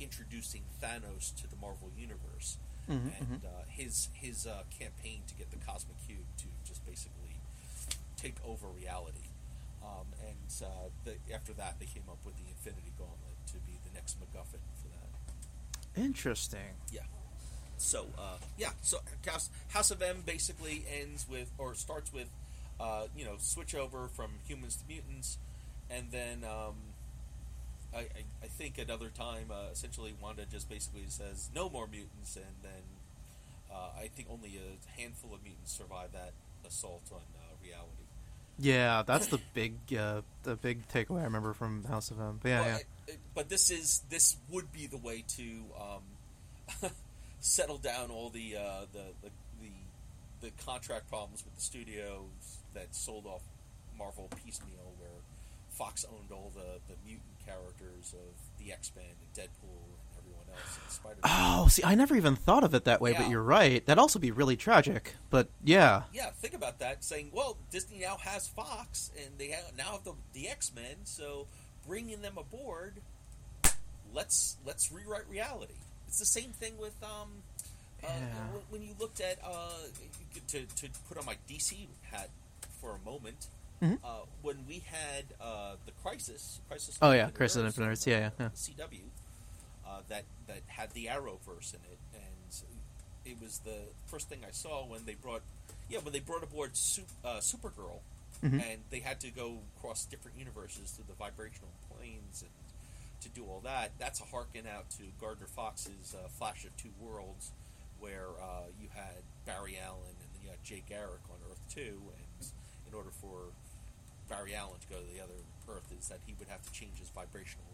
[0.00, 2.56] introducing Thanos to the Marvel universe,
[2.88, 7.36] and uh, his his uh, campaign to get the Cosmic Cube to just basically
[8.16, 9.28] take over reality.
[9.84, 13.78] Um, and uh, the, after that, they came up with the Infinity Gauntlet to be
[13.84, 16.00] the next MacGuffin for that.
[16.02, 16.74] Interesting.
[16.90, 17.02] Yeah.
[17.78, 22.28] So uh, yeah, so House, House of M basically ends with or starts with
[22.80, 25.38] uh, you know switch over from humans to mutants,
[25.90, 26.74] and then um,
[27.94, 28.04] I, I,
[28.42, 32.82] I think another time uh, essentially Wanda just basically says no more mutants, and then
[33.72, 36.32] uh, I think only a handful of mutants survive that
[36.66, 37.92] assault on uh, reality.
[38.60, 42.40] Yeah, that's the big uh, the big takeaway I remember from House of M.
[42.42, 42.74] But yeah, Well, yeah.
[42.74, 46.90] I- I- but this is this would be the way to um,
[47.41, 49.30] settle down all the, uh, the the
[49.61, 49.72] the
[50.41, 53.43] the contract problems with the studios that sold off
[53.97, 55.11] Marvel piecemeal, where
[55.70, 60.47] Fox owned all the, the mutant characters of the X Men and Deadpool and everyone
[60.53, 61.20] else and Spider.
[61.24, 63.84] Oh, see, I never even thought of it that way, but you're right.
[63.86, 65.14] That'd also be really tragic.
[65.30, 67.05] But yeah, yeah, think about that.
[67.05, 70.97] Saying, well, Disney now has Fox, and they have, now have the the X Men,
[71.05, 71.47] so
[71.86, 73.01] bringing them aboard,
[74.12, 75.74] let's let's rewrite reality.
[76.09, 77.42] It's the same thing with um,
[78.02, 78.50] uh, Yeah.
[78.52, 79.86] when- when you looked at uh,
[80.48, 82.30] to to put on my DC hat
[82.80, 83.48] for a moment.
[83.82, 83.98] Mhm.
[84.02, 86.98] Uh, when we had uh, the Crisis, Crisis.
[87.00, 88.48] Oh, yeah, Crisis on Earths, Infinite Earths, yeah, yeah, yeah.
[88.50, 89.11] CW,
[89.86, 92.62] uh, that that had the Arrowverse in it, and
[93.24, 95.42] it was the first thing I saw when they brought,
[95.88, 98.00] yeah, when they brought aboard Sup- uh, Supergirl,
[98.42, 98.61] Mhm.
[98.62, 102.50] and they had to go across different universes through the vibrational planes and
[103.20, 103.92] to do all that.
[103.98, 107.52] That's a harken out to Gardner Fox's uh, Flash of Two Worlds,
[107.98, 112.00] where uh, you had Barry Allen and then you had Jay Garrick on Earth Two,
[112.14, 112.48] and
[112.86, 113.52] in order for
[114.28, 116.98] Barry Allen to go to the other Earth, is that he would have to change
[116.98, 117.66] his vibrational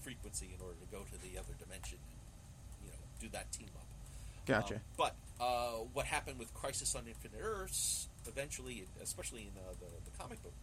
[0.00, 3.68] frequency in order to go to the other dimension and you know do that team
[3.76, 3.86] up.
[4.46, 4.74] gotcha.
[4.74, 10.10] Um, but uh, what happened with Crisis on Infinite Earths, eventually, especially in uh, the,
[10.10, 10.54] the comic book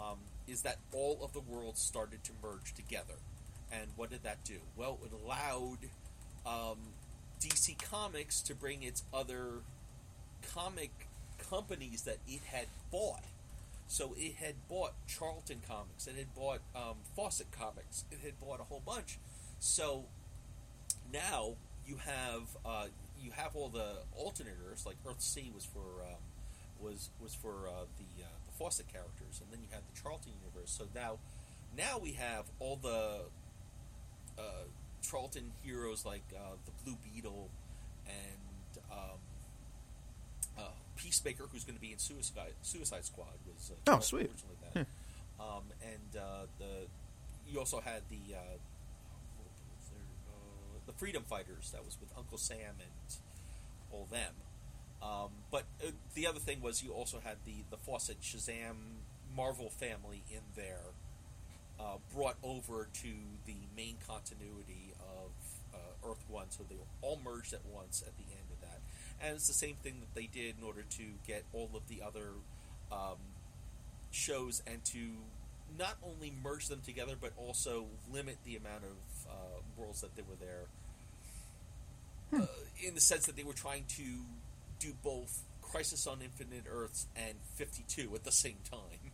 [0.00, 3.14] um, is that all of the worlds started to merge together.
[3.72, 4.58] And what did that do?
[4.76, 5.78] Well, it allowed
[6.46, 6.78] um,
[7.40, 9.62] DC Comics to bring its other
[10.54, 10.90] comic
[11.38, 13.24] companies that it had bought.
[13.88, 18.60] So it had bought Charlton Comics, it had bought um, Fawcett Comics, it had bought
[18.60, 19.18] a whole bunch.
[19.58, 20.04] So
[21.12, 21.54] now
[21.86, 22.86] you have uh,
[23.20, 26.20] you have all the alternators like Earth C was for um,
[26.82, 30.32] was was for uh, the uh, the Fawcett characters, and then you had the Charlton
[30.42, 30.70] universe.
[30.70, 31.18] So now
[31.76, 33.22] now we have all the
[34.38, 34.42] uh,
[35.02, 37.48] Charlton heroes like uh, the Blue Beetle
[38.06, 39.18] and um,
[40.58, 40.62] uh,
[40.96, 44.30] Peacemaker, who's going to be in Suicide Suicide Squad, was uh, Oh, sweet.
[44.30, 44.86] originally that.
[45.40, 46.86] Um, and uh, the
[47.48, 48.38] you also had the uh,
[50.28, 53.14] uh, the Freedom Fighters that was with Uncle Sam and
[53.92, 54.34] all them.
[55.02, 58.76] Um, but uh, the other thing was you also had the the Fawcett Shazam
[59.34, 60.92] Marvel family in there,
[61.78, 63.12] uh, brought over to
[63.46, 65.30] the main continuity of
[65.74, 68.80] uh, Earth One, so they were all merged at once at the end of that.
[69.22, 72.02] And it's the same thing that they did in order to get all of the
[72.02, 72.32] other
[72.92, 73.18] um,
[74.10, 74.98] shows and to
[75.78, 80.22] not only merge them together, but also limit the amount of uh, worlds that they
[80.22, 80.66] were there.
[82.32, 82.46] Uh,
[82.86, 84.04] in the sense that they were trying to
[84.80, 89.12] do both Crisis on Infinite Earths and 52 at the same time.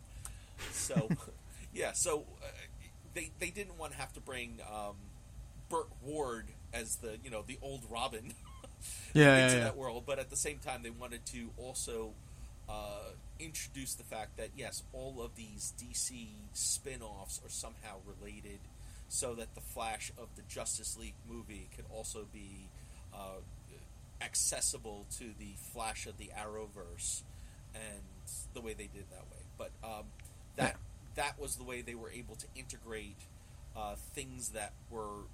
[0.73, 1.11] So,
[1.75, 2.47] yeah, so uh,
[3.15, 4.97] they they didn't want to have to bring um,
[5.69, 8.33] Burt Ward as the you know the old Robin
[9.13, 9.65] Yeah, into yeah, yeah.
[9.65, 12.13] that world, but at the same time they wanted to also
[12.69, 18.61] uh, introduce the fact that yes, all of these DC spin-offs are somehow related,
[19.09, 22.69] so that the Flash of the Justice League movie could also be
[23.15, 23.41] uh,
[24.21, 27.23] accessible to the Flash of the Arrowverse,
[27.75, 28.03] and
[28.55, 29.43] the way they did it that way.
[29.59, 30.05] But um,
[30.57, 30.77] that
[31.15, 33.19] that was the way they were able to integrate
[33.77, 35.25] uh, things that were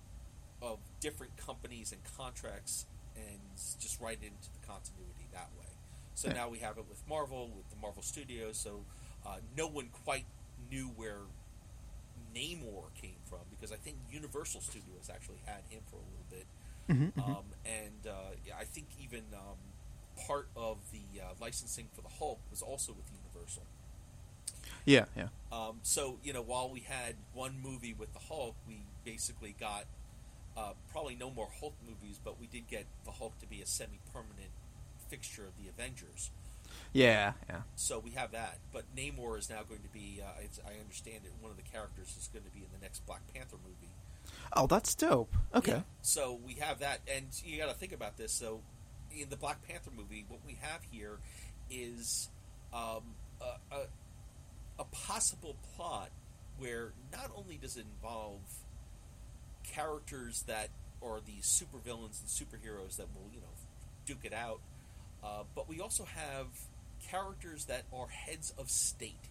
[0.61, 3.41] of different companies and contracts and
[3.81, 5.67] just right into the continuity that way.
[6.15, 8.59] So now we have it with Marvel, with the Marvel Studios.
[8.59, 8.85] So
[9.27, 10.27] uh, no one quite
[10.71, 11.19] knew where
[12.35, 16.47] Namor came from because I think Universal Studios actually had him for a little bit.
[16.89, 17.37] Mhm, mhm.
[17.39, 19.59] Um, and uh, yeah, I think even um,
[20.27, 23.65] part of the uh, licensing for the Hulk was also with Universal.
[24.85, 25.29] yeah, yeah.
[25.53, 29.85] Um, so you know, while we had one movie with the Hulk, we basically got
[30.57, 33.67] uh, probably no more Hulk movies, but we did get the Hulk to be a
[33.67, 34.51] semi-permanent
[35.09, 36.31] fixture of the Avengers.
[36.93, 37.63] Yeah, yeah.
[37.77, 38.59] So we have that.
[38.73, 42.17] But Namor is now going to be, uh, I understand it, one of the characters
[42.19, 43.93] is going to be in the next Black Panther movie.
[44.55, 45.33] Oh, that's dope.
[45.55, 45.73] Okay.
[45.73, 45.81] Yeah.
[46.03, 48.33] So we have that, and you got to think about this.
[48.33, 48.61] So
[49.17, 51.19] in the Black Panther movie, what we have here
[51.71, 52.29] is
[52.75, 53.03] um,
[53.41, 53.81] a, a,
[54.81, 56.11] a possible plot
[56.59, 58.41] where not only does it involve
[59.65, 60.69] characters that
[61.03, 63.47] are these supervillains and superheroes that will, you know,
[64.07, 64.61] duke it out,
[65.25, 66.47] uh, but we also have
[67.09, 69.29] characters that are heads of state.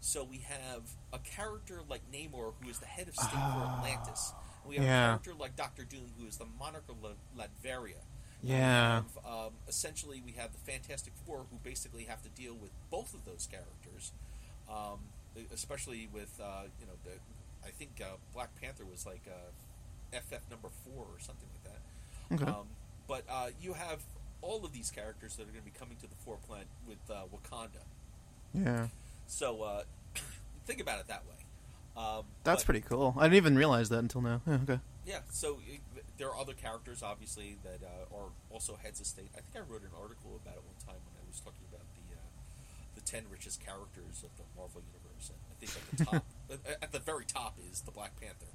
[0.00, 0.82] So we have
[1.12, 3.78] a character like Namor, who is the head of state for Ah.
[3.78, 4.32] Atlantis.
[4.68, 5.04] We have Yeah.
[5.04, 6.96] a character like Doctor Doom, who is the monarch of
[7.36, 8.02] Latveria.
[8.42, 9.00] Yeah.
[9.00, 12.70] We have, um, essentially, we have the Fantastic Four, who basically have to deal with
[12.90, 14.12] both of those characters,
[14.68, 14.98] um,
[15.52, 17.12] especially with uh, you know the.
[17.66, 22.44] I think uh, Black Panther was like uh, FF number four or something like that.
[22.44, 22.50] Okay.
[22.58, 22.68] Um,
[23.08, 24.00] but uh, you have
[24.42, 27.22] all of these characters that are going to be coming to the forefront with uh,
[27.34, 27.82] Wakanda.
[28.54, 28.86] Yeah.
[29.26, 29.82] So uh,
[30.66, 31.34] think about it that way.
[31.98, 33.14] Um, That's but- pretty cool.
[33.18, 34.40] I didn't even realize that until now.
[34.46, 34.80] Yeah, okay.
[35.04, 35.80] Yeah, so it,
[36.18, 39.30] there are other characters, obviously, that uh, are also heads of state.
[39.34, 41.82] I think I wrote an article about it one time when I was talking about
[41.96, 42.20] the uh,
[42.94, 45.30] the ten richest characters of the Marvel universe.
[45.30, 46.24] And I think at the top,
[46.70, 48.46] at- at the very top, is the Black Panther,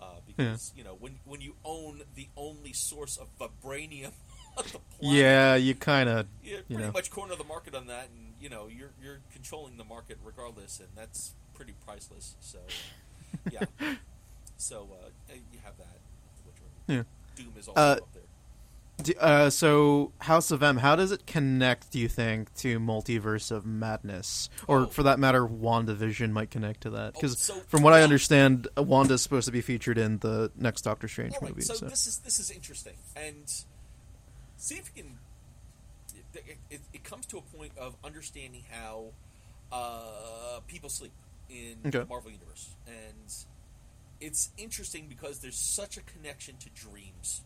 [0.00, 4.12] uh, because you know when when you own the only source of vibranium
[4.56, 6.26] planet, Yeah, you kind of.
[6.42, 6.92] you you pretty know.
[6.92, 10.78] much corner the market on that, and you know you're you're controlling the market regardless,
[10.80, 12.36] and that's pretty priceless.
[12.40, 13.94] So uh, yeah,
[14.56, 15.98] so uh, you have that.
[16.44, 17.02] Which Yeah.
[17.34, 18.22] Doom is also Uh, up there.
[19.02, 21.90] D- Uh, so House of M, how does it connect?
[21.90, 24.86] Do you think to Multiverse of Madness, or Oh.
[24.86, 27.12] for that matter, WandaVision might connect to that?
[27.14, 30.50] Because Oh, so- from what I understand, Wanda is supposed to be featured in the
[30.56, 31.62] next Doctor Strange All right, movie.
[31.62, 33.48] so, So, this is this is interesting, and
[34.56, 35.18] see if you can.
[36.34, 39.12] It, it, it comes to a point of understanding how
[39.72, 41.12] uh, people sleep
[41.48, 41.98] in Okay.
[42.00, 43.32] the Marvel universe, and
[44.20, 47.42] it's interesting because there's such a connection to dreams.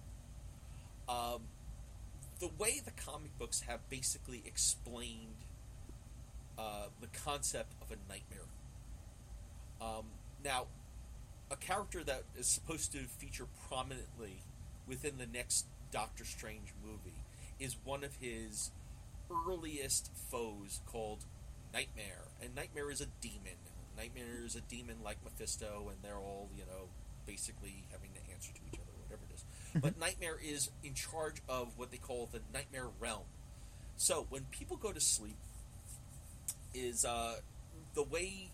[1.09, 1.43] Um,
[2.39, 5.45] the way the comic books have basically explained
[6.59, 8.47] uh, the concept of a nightmare.
[9.81, 10.07] Um,
[10.45, 10.67] now,
[11.51, 14.43] a character that is supposed to feature prominently
[14.87, 17.17] within the next Doctor Strange movie
[17.59, 18.71] is one of his
[19.49, 21.25] earliest foes called
[21.73, 22.29] Nightmare.
[22.43, 23.59] And Nightmare is a demon.
[24.01, 26.89] Nightmare is a demon like Mephisto, and they're all, you know,
[27.27, 29.45] basically having to answer to each other, whatever it is.
[29.83, 33.25] but Nightmare is in charge of what they call the Nightmare Realm.
[33.97, 35.37] So when people go to sleep,
[36.73, 37.35] is uh,
[37.95, 38.51] the way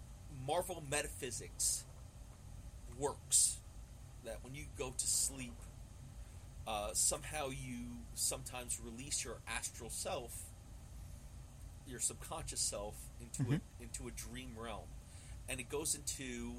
[0.47, 1.85] Marvel metaphysics
[2.99, 3.59] works.
[4.25, 5.55] That when you go to sleep,
[6.67, 10.33] uh, somehow you sometimes release your astral self,
[11.87, 13.61] your subconscious self, into Mhm.
[13.61, 14.89] a into a dream realm,
[15.49, 16.53] and it goes into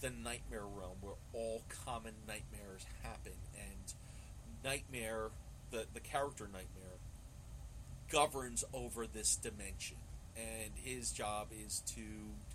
[0.00, 3.94] the nightmare realm where all common nightmares happen, and
[4.64, 5.30] nightmare,
[5.70, 6.98] the the character nightmare,
[8.10, 9.96] governs over this dimension,
[10.36, 12.02] and his job is to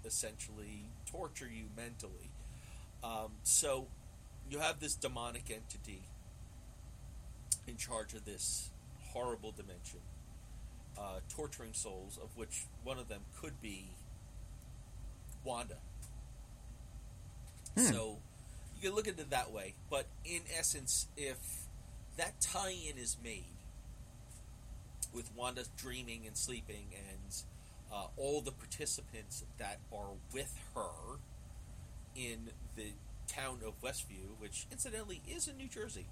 [0.06, 2.32] essentially torture you mentally.
[3.04, 3.88] Um, so
[4.50, 6.04] you have this demonic entity
[7.68, 8.70] in charge of this
[9.12, 10.00] horrible dimension,
[10.98, 13.92] uh, torturing souls, of which one of them could be
[15.48, 15.78] Wanda.
[17.76, 17.86] Hmm.
[17.86, 18.18] So
[18.76, 21.38] you can look at it that way, but in essence, if
[22.18, 23.44] that tie-in is made
[25.14, 27.44] with Wanda dreaming and sleeping, and
[27.92, 31.18] uh, all the participants that are with her
[32.16, 32.92] in the
[33.28, 36.08] town of Westview, which incidentally is in New Jersey.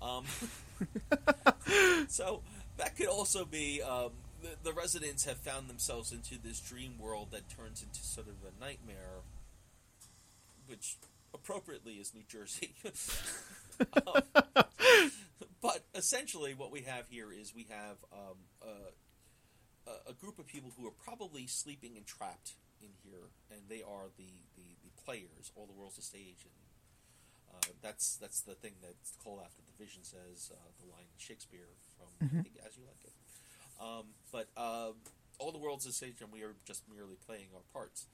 [0.00, 0.24] Um,
[2.08, 2.40] so
[2.78, 4.10] that could also be um,
[4.42, 8.34] the, the residents have found themselves into this dream world that turns into sort of
[8.44, 9.22] a nightmare,
[10.66, 10.96] which
[11.34, 12.74] appropriately is New Jersey.
[14.06, 14.22] um,
[15.60, 18.36] but essentially, what we have here is we have um,
[19.86, 23.82] a, a group of people who are probably sleeping and trapped in here, and they
[23.82, 25.52] are the, the, the players.
[25.54, 26.60] All the world's a stage, and
[27.54, 31.18] uh, that's that's the thing that's called after the vision says uh, the line in
[31.18, 33.19] Shakespeare from I think As You Like It.
[33.80, 34.90] Um, but uh,
[35.38, 38.06] all the world's a stage, and we are just merely playing our parts.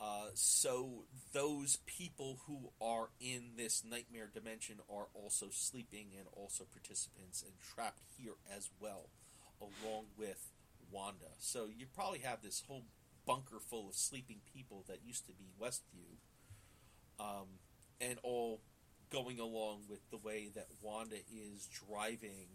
[0.00, 6.64] Uh, so those people who are in this nightmare dimension are also sleeping and also
[6.64, 9.10] participants and trapped here as well,
[9.60, 10.48] along with
[10.90, 11.32] Wanda.
[11.38, 12.84] So you probably have this whole
[13.26, 16.16] bunker full of sleeping people that used to be Westview,
[17.20, 17.46] um,
[18.00, 18.60] and all
[19.10, 22.48] going along with the way that Wanda is driving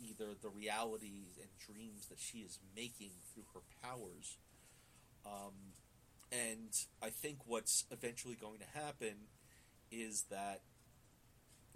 [0.00, 4.38] either the realities and dreams that she is making through her powers.
[5.24, 5.74] Um,
[6.30, 9.28] and I think what's eventually going to happen
[9.90, 10.62] is that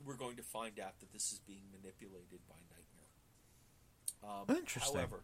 [0.05, 4.51] we're going to find out that this is being manipulated by Nightmare.
[4.51, 4.95] Um, Interesting.
[4.95, 5.23] However,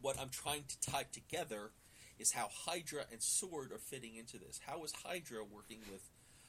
[0.00, 1.70] what I'm trying to tie together
[2.18, 4.60] is how Hydra and Sword are fitting into this.
[4.66, 6.02] How is Hydra working with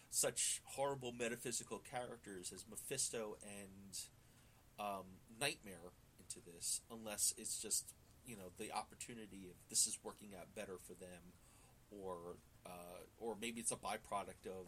[0.10, 3.98] such horrible metaphysical characters as Mephisto and
[4.80, 5.06] um,
[5.42, 7.94] Nightmare into this, unless it's just
[8.26, 11.34] you know the opportunity of this is working out better for them,
[11.90, 14.68] or uh, or maybe it's a byproduct of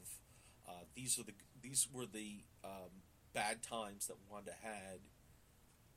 [0.68, 3.04] uh, these are the these were the um,
[3.34, 5.00] bad times that Wanda had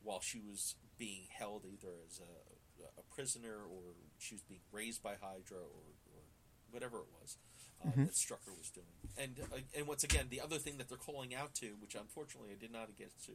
[0.02, 5.02] while she was being held either as a, a prisoner or she was being raised
[5.02, 6.22] by Hydra or, or
[6.70, 7.36] whatever it was
[7.84, 8.86] uh, that Strucker was doing.
[9.18, 12.50] And uh, and once again, the other thing that they're calling out to, which unfortunately
[12.52, 13.32] I did not get to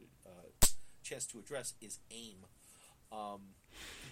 [1.02, 2.46] chance to address, is aim.
[3.10, 3.40] Um,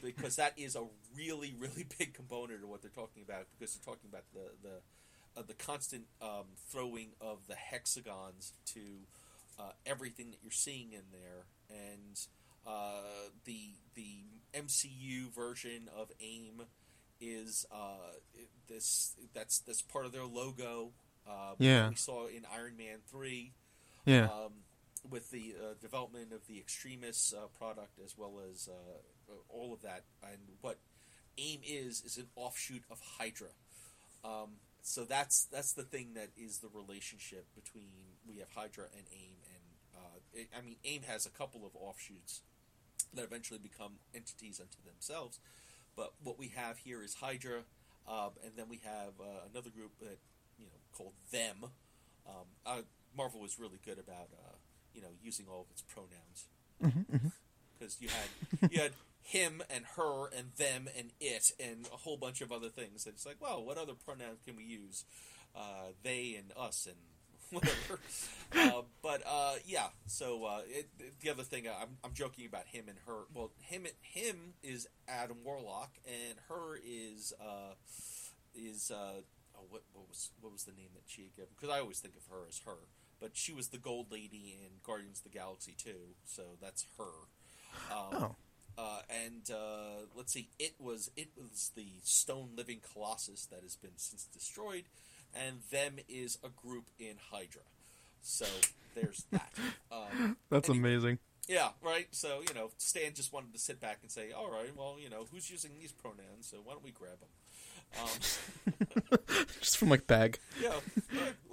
[0.02, 0.84] because that is a
[1.16, 3.46] really, really big component of what they're talking about.
[3.58, 4.76] Because they're talking about the the
[5.40, 8.80] uh, the constant um, throwing of the hexagons to
[9.58, 12.20] uh, everything that you're seeing in there, and
[12.66, 14.24] uh, the the
[14.54, 16.62] MCU version of AIM
[17.20, 18.12] is uh,
[18.68, 20.92] this that's that's part of their logo.
[21.28, 21.88] Uh, Yeah.
[21.90, 23.52] we saw in Iron Man three
[24.06, 24.24] Yeah.
[24.24, 24.52] um,
[25.08, 29.82] with the uh, development of the Extremis uh, product as well as uh, all of
[29.82, 30.04] that.
[30.22, 30.78] And what
[31.38, 33.48] AIM is is an offshoot of Hydra.
[34.24, 39.04] Um, so that's that's the thing that is the relationship between we have Hydra and
[39.12, 39.36] AIM.
[39.44, 39.64] And
[39.96, 42.42] uh, it, I mean, AIM has a couple of offshoots
[43.14, 45.38] that eventually become entities unto themselves.
[45.96, 47.62] But what we have here is Hydra,
[48.08, 50.18] um, and then we have uh, another group that
[50.58, 51.70] you know called them.
[52.26, 52.82] Um, uh,
[53.16, 54.54] Marvel was really good about uh,
[55.00, 56.48] you know using all of its pronouns
[57.78, 58.92] because you had you had
[59.22, 63.06] him and her and them and it and a whole bunch of other things.
[63.06, 65.04] And it's like, well, what other pronouns can we use?
[65.54, 66.96] Uh, they and us and
[67.50, 68.00] whatever.
[68.56, 70.88] uh, but uh, yeah, so uh, it,
[71.20, 73.24] the other thing I'm, I'm joking about him and her.
[73.34, 77.74] Well, him him is Adam Warlock, and her is uh,
[78.54, 79.22] is uh,
[79.56, 81.50] oh, what, what was what was the name that she had given?
[81.56, 82.78] Because I always think of her as her,
[83.20, 85.90] but she was the Gold Lady in Guardians of the Galaxy 2,
[86.24, 87.12] so that's her.
[87.92, 88.36] Um, Oh.
[88.78, 93.76] uh, and uh, let's see, it was it was the stone living colossus that has
[93.76, 94.84] been since destroyed,
[95.34, 97.62] and them is a group in Hydra.
[98.22, 98.46] So
[98.94, 99.52] there's that.
[99.92, 101.18] Um, That's any- amazing.
[101.48, 102.06] yeah, right.
[102.12, 105.10] So you know, Stan just wanted to sit back and say, "All right, well, you
[105.10, 106.46] know, who's using these pronouns?
[106.48, 107.28] So why don't we grab them?"
[107.98, 108.08] Um,
[109.60, 110.38] Just from like bag.
[110.62, 110.74] yeah,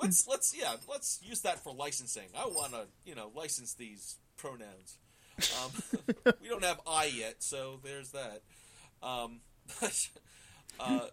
[0.02, 2.30] let's let's yeah, let's use that for licensing.
[2.38, 4.98] I want to you know license these pronouns.
[5.40, 5.72] Um,
[6.42, 8.42] we don't have I yet, so there's that.
[9.04, 9.42] Um,
[9.82, 10.08] but,
[10.80, 11.08] uh,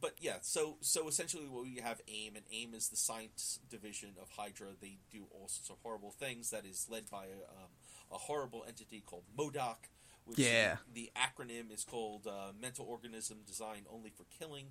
[0.00, 4.10] but yeah, so so essentially, what we have AIM, and AIM is the science division
[4.20, 4.68] of Hydra.
[4.80, 6.50] They do all sorts of horrible things.
[6.50, 7.70] That is led by a, um,
[8.12, 9.88] a horrible entity called MODOK.
[10.26, 10.76] Which Yeah.
[10.92, 14.66] The, acronym is called uh, Mental Organism Designed Only for Killing.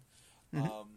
[0.54, 0.66] Mm-hmm.
[0.66, 0.88] Um,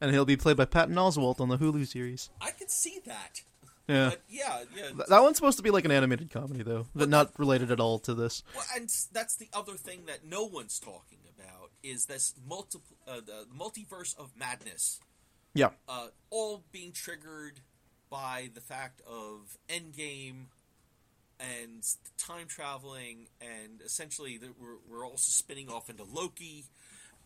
[0.00, 2.30] And he'll be played by Patton Oswalt on the Hulu series.
[2.40, 3.42] I could see that.
[3.88, 4.10] Yeah.
[4.10, 4.82] But yeah, yeah.
[4.90, 7.80] Th- that one's supposed to be like an animated comedy, though, but not related at
[7.80, 8.42] all to this.
[8.54, 13.20] Well, and that's the other thing that no one's talking about is this multiple, uh,
[13.26, 15.00] the multiverse of madness,
[15.54, 15.70] Yeah.
[15.88, 17.60] uh, all being triggered
[18.08, 20.46] by the fact of Endgame
[21.42, 21.82] and
[22.18, 26.64] time traveling, and essentially that we're we're also spinning off into Loki,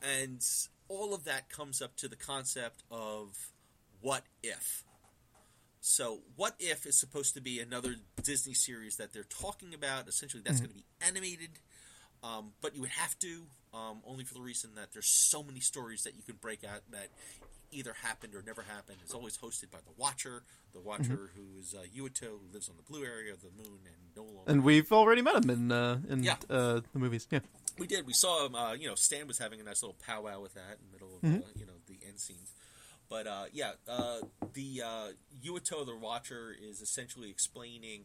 [0.02, 0.44] and
[0.88, 3.36] all of that comes up to the concept of
[4.00, 4.84] what if.
[5.80, 10.08] So, what if is supposed to be another Disney series that they're talking about?
[10.08, 11.60] Essentially, that's going to be animated,
[12.24, 15.60] um, but you would have to um, only for the reason that there's so many
[15.60, 17.08] stories that you can break out that
[17.76, 18.98] either happened or never happened.
[19.04, 20.42] It's always hosted by the Watcher,
[20.72, 23.80] the Watcher who is uh, Uatu, who lives on the blue area of the moon
[23.84, 24.50] and no longer.
[24.50, 26.36] And we've already met him in uh, in Yeah.
[26.50, 27.26] uh, the movies.
[27.30, 27.40] Yeah.
[27.78, 28.06] We did.
[28.06, 28.54] We saw him.
[28.54, 31.16] Uh, you know, Stan was having a nice little powwow with that in the middle
[31.16, 32.52] of uh, you know the end scenes.
[33.08, 34.20] But uh, yeah, uh,
[34.54, 35.08] the uh,
[35.44, 38.04] Uatu the Watcher is essentially explaining.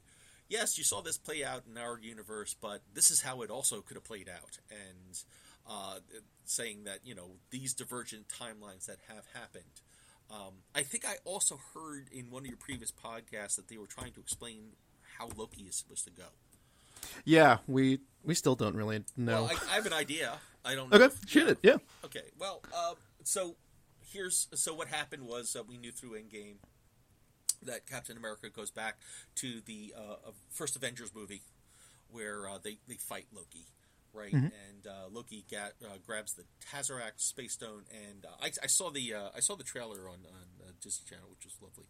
[0.49, 3.79] Yes, you saw this play out in our universe, but this is how it also
[3.79, 5.23] could have played out, and
[5.67, 5.99] uh,
[6.45, 9.81] saying that you know these divergent timelines that have happened.
[10.29, 13.87] Um, I think I also heard in one of your previous podcasts that they were
[13.87, 14.73] trying to explain
[15.17, 16.27] how Loki is supposed to go.
[17.25, 19.43] Yeah, we we still don't really know.
[19.43, 20.33] Well, I, I have an idea.
[20.63, 20.89] I don't.
[20.89, 21.57] know okay, if- shoot it.
[21.61, 21.77] Yeah.
[22.05, 22.31] Okay.
[22.39, 22.93] Well, uh,
[23.23, 23.55] so
[24.11, 26.55] here's so what happened was uh, we knew through Endgame
[27.63, 28.97] that Captain America goes back
[29.35, 31.41] to the uh, uh, first Avengers movie
[32.09, 33.65] where uh, they they fight Loki,
[34.13, 34.33] right?
[34.33, 39.13] And uh, Loki uh, grabs the Tesseract space stone, and uh, I, I saw the
[39.13, 41.87] uh, I saw the trailer on on uh, Disney Channel, which was lovely.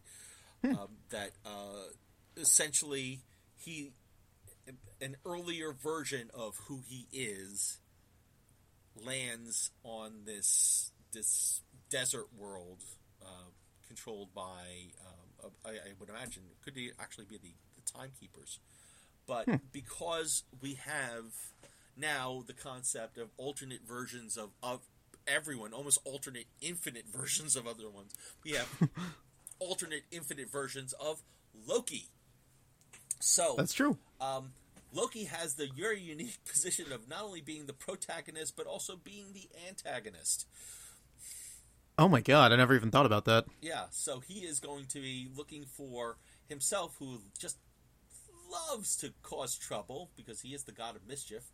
[0.64, 1.90] Um, that uh,
[2.36, 3.20] essentially
[3.56, 3.90] he
[5.00, 7.78] an earlier version of who he is
[8.94, 12.82] lands on this this desert world
[13.22, 13.50] uh,
[13.86, 18.60] controlled by um, I, I would imagine it could be- actually be the, the timekeepers
[19.26, 21.24] but because we have
[21.96, 24.80] now the concept of alternate versions of, of
[25.26, 28.14] everyone almost alternate infinite versions of other ones
[28.44, 28.68] we have
[29.58, 31.22] alternate infinite versions of
[31.66, 32.08] loki
[33.20, 33.98] so That's true.
[34.20, 34.52] um,
[34.92, 39.32] Loki has the very unique position of not only being the protagonist but also being
[39.32, 40.46] the antagonist.
[41.98, 43.44] Oh my god, I never even thought about that.
[43.60, 46.16] Yeah, so he is going to be looking for
[46.48, 47.58] himself, who just
[48.50, 51.44] loves to cause trouble because he is the god of mischief.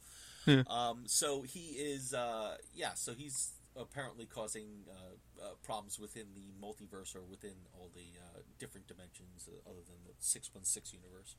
[0.49, 0.63] Yeah.
[0.69, 6.51] Um, so he is, uh, yeah, so he's apparently causing uh, uh, problems within the
[6.67, 11.37] multiverse or within all the uh, different dimensions uh, other than the 616 universe.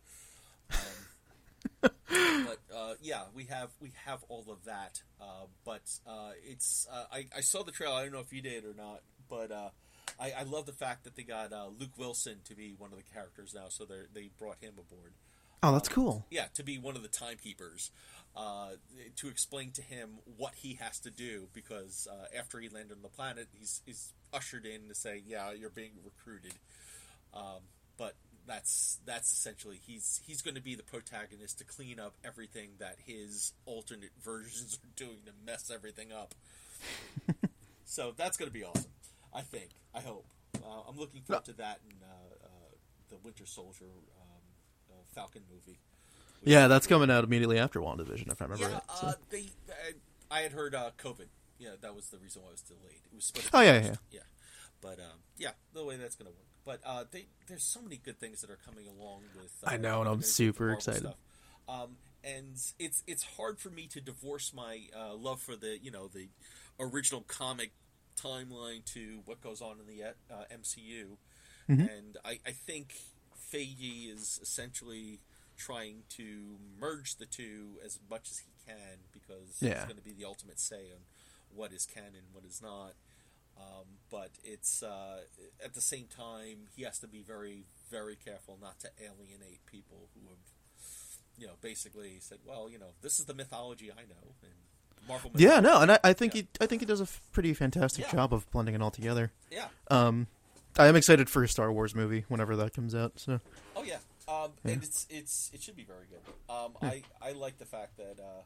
[0.71, 1.05] Um,
[2.45, 5.01] but uh, yeah, we have we have all of that.
[5.21, 7.95] Uh, but uh, it's uh, I, I saw the trailer.
[7.95, 9.69] I don't know if you did or not, but uh,
[10.19, 12.97] I, I love the fact that they got uh, Luke Wilson to be one of
[12.97, 13.65] the characters now.
[13.69, 15.13] So they they brought him aboard.
[15.61, 16.25] Oh, that's cool.
[16.29, 17.91] Yeah, to be one of the timekeepers,
[18.35, 18.71] uh,
[19.17, 23.01] to explain to him what he has to do because uh, after he landed on
[23.01, 26.53] the planet, he's he's ushered in to say, "Yeah, you're being recruited."
[27.33, 27.61] Um,
[27.97, 28.15] but
[28.47, 32.95] that's that's essentially he's he's going to be the protagonist to clean up everything that
[33.05, 36.33] his alternate versions are doing to mess everything up.
[37.85, 38.91] so that's going to be awesome.
[39.33, 39.69] I think.
[39.93, 40.25] I hope.
[40.55, 42.49] Uh, I'm looking forward to that in uh, uh,
[43.09, 44.41] the Winter Soldier um,
[44.91, 45.79] uh, Falcon movie.
[46.43, 48.83] Yeah, that's coming out immediately after WandaVision, if I remember Yeah, right.
[48.99, 49.45] So- uh, they.
[49.69, 51.25] I, I had heard uh, COVID.
[51.57, 53.01] Yeah, that was the reason why it was delayed.
[53.11, 53.51] It was supposed.
[53.51, 53.95] To Oh, yeah, yeah.
[54.11, 54.19] yeah.
[54.81, 56.45] But um, yeah, the way that's going to work.
[56.65, 59.51] But uh, they, there's so many good things that are coming along with.
[59.65, 61.01] Uh, I know, and I'm super excited.
[61.01, 61.15] Stuff.
[61.67, 65.91] Um, and it's it's hard for me to divorce my uh, love for the you
[65.91, 66.27] know the
[66.79, 67.71] original comic
[68.21, 71.17] timeline to what goes on in the uh, MCU,
[71.69, 71.81] Mm-hmm.
[71.81, 72.93] and I, I think
[73.53, 75.19] Feige is essentially
[75.59, 79.75] trying to merge the two as much as he can because Yeah.
[79.75, 81.01] he's going to be the ultimate say on
[81.53, 82.93] what is canon, and what is not.
[83.57, 85.21] Um, but it's uh,
[85.63, 90.07] at the same time he has to be very, very careful not to alienate people
[90.13, 90.37] who have,
[91.37, 94.53] you know, basically said, "Well, you know, this is the mythology I know," and
[95.07, 95.31] Marvel.
[95.35, 96.41] yeah, no, and I, I think Yeah.
[96.43, 98.11] he, I think he does a pretty fantastic Yeah.
[98.13, 99.31] job of blending it all together.
[99.51, 100.27] yeah, Um,
[100.77, 103.19] I am excited for a Star Wars movie whenever that comes out.
[103.19, 103.41] So
[104.29, 104.73] um, Yeah.
[104.73, 106.21] and it's it's it should be very good.
[106.53, 108.43] Um, I I like the fact that uh,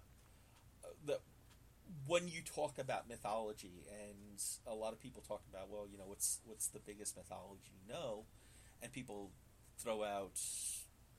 [1.05, 1.19] that
[2.07, 6.05] when you talk about mythology, and a lot of people talk about, well, you know,
[6.07, 8.25] what's what's the biggest mythology you know,
[8.81, 9.31] and people
[9.77, 10.39] throw out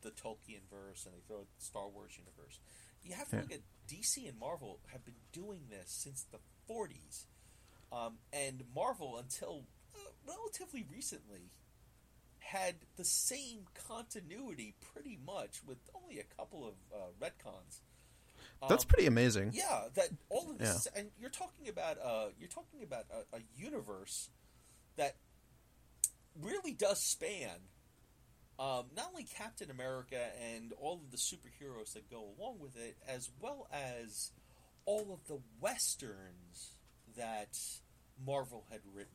[0.03, 2.59] the Tolkien verse and they throw out the Star Wars universe.
[3.03, 3.43] You have to Yeah.
[3.43, 6.39] look at DC and Marvel have been doing this since the
[6.69, 7.27] '40s,
[7.93, 11.51] um, and Marvel until uh, relatively recently
[12.45, 17.81] had the same continuity pretty much with only a couple of uh, retcons.
[18.69, 19.53] that's Um, pretty amazing.
[19.55, 23.41] yeah, that all of this, and you're talking about uh, you're talking about a, a
[23.57, 24.29] universe
[24.97, 25.17] that
[26.41, 27.69] really does span
[28.59, 30.21] um, not only Captain America
[30.55, 34.31] and all of the superheroes that go along with it, as well as
[34.87, 36.77] all of the westerns
[37.17, 37.59] that
[38.25, 39.11] Marvel had written,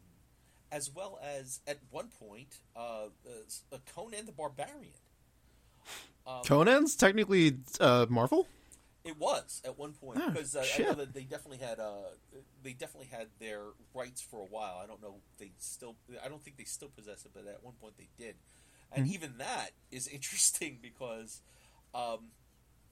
[0.72, 4.94] as well as at one point uh, uh, Conan the Barbarian.
[6.28, 8.48] Um, Conan's technically uh, Marvel.
[9.04, 12.12] It was at one point Oh, because uh, I know that they definitely had uh,
[12.62, 13.62] they definitely had their
[13.94, 14.78] rights for a while.
[14.84, 17.64] I don't know if they still I don't think they still possess it, but at
[17.64, 18.36] one point they did,
[18.92, 19.08] and Mm-hmm.
[19.08, 21.42] even that is interesting because
[21.96, 22.32] um,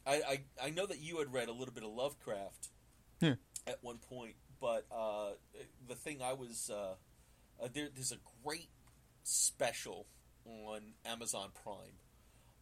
[0.05, 0.21] I,
[0.61, 2.69] I I know that you had read a little bit of Lovecraft
[3.21, 3.35] Yeah.
[3.67, 5.31] at one point, but uh,
[5.87, 6.71] the thing I was
[7.59, 8.69] uh, uh, there, there's a great
[9.23, 10.05] special
[10.45, 11.97] on Amazon Prime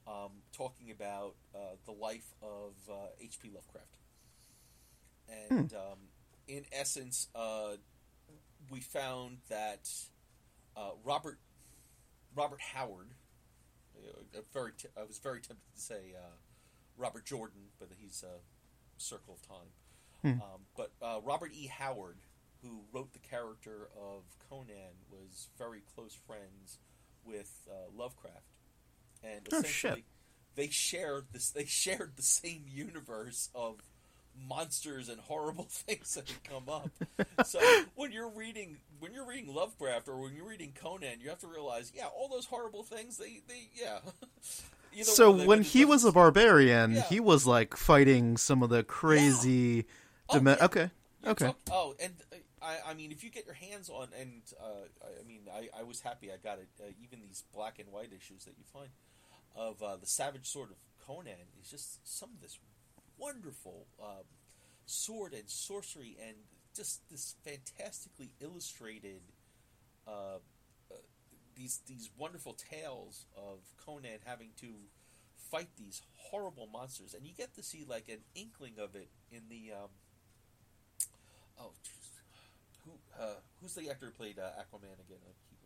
[0.07, 3.49] um, talking about uh, the life of uh, H.P.
[3.53, 3.87] Lovecraft.
[5.49, 5.97] And um,
[6.47, 7.77] in essence, uh,
[8.69, 9.89] we found that
[10.77, 11.39] uh, Robert
[12.35, 13.07] Robert Howard,
[13.97, 16.35] uh, a very t- I was very tempted to say uh,
[16.97, 18.39] Robert Jordan, but he's a
[19.01, 19.67] Circle of Time.
[20.41, 21.67] Um, but uh, Robert E.
[21.67, 22.17] Howard,
[22.65, 26.79] who wrote the character of Conan, was very close friends
[27.23, 28.43] with uh, Lovecraft,
[29.23, 30.03] and Oh, essentially shit.
[30.55, 31.49] they shared this.
[31.51, 33.81] They shared the same universe of
[34.49, 36.89] monsters and horrible things that had come up.
[37.45, 37.59] so
[37.95, 41.47] when you're reading when you're reading Lovecraft or when you're reading Conan, you have to
[41.47, 43.17] realize, yeah, all those horrible things.
[43.17, 43.99] They they yeah.
[44.93, 47.01] Either So one of them when he was a barbarian, Yeah.
[47.03, 49.85] he was like fighting some of the crazy.
[50.29, 50.65] Oh, dimen- yeah.
[50.65, 50.89] Okay.
[51.23, 51.45] You're Okay.
[51.47, 52.35] talk- oh, and uh,
[52.65, 54.87] I, I mean, if you get your hands on, and uh,
[55.21, 56.69] I mean, I, I was happy I got it.
[56.79, 58.89] Uh, even these black and white issues that you find
[59.55, 62.57] of uh, the Savage Sword of Conan is just some of this
[63.17, 64.25] wonderful um,
[64.85, 66.35] sword and sorcery, and
[66.75, 69.21] just this fantastically illustrated.
[70.07, 70.39] Uh,
[70.91, 70.95] uh,
[71.55, 74.73] these these wonderful tales of Conan having to
[75.51, 79.43] fight these horrible monsters, and you get to see like an inkling of it in
[79.49, 79.89] the um,
[81.59, 82.04] oh, jeez.
[83.19, 85.19] Uh, who's the actor who played uh, Aquaman again?
[85.23, 85.59] I keep.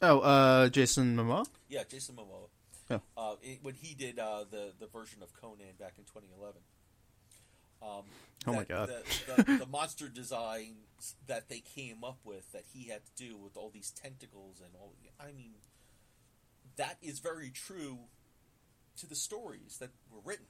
[0.00, 1.46] Oh, uh, Jason Momoa.
[1.68, 2.48] Yeah, Jason Momoa.
[2.88, 2.98] Yeah.
[3.16, 6.60] Uh, it, when he did uh, the the version of Conan back in 2011.
[7.80, 8.04] Um,
[8.46, 8.88] Oh my God.
[8.88, 13.36] The, the, the monster designs that they came up with that he had to do
[13.36, 14.94] with all these tentacles and all.
[15.20, 15.52] I mean,
[16.76, 17.98] that is very true
[18.98, 20.46] to the stories that were written.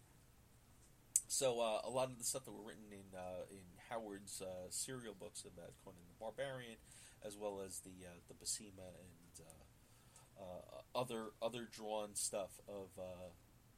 [1.29, 3.61] So uh, a lot of the stuff that were written in uh, in
[3.91, 6.77] Howard's uh, serial books about Conan the Barbarian,
[7.25, 12.89] as well as the uh, the Basima and uh, uh, other other drawn stuff of
[12.99, 13.31] uh,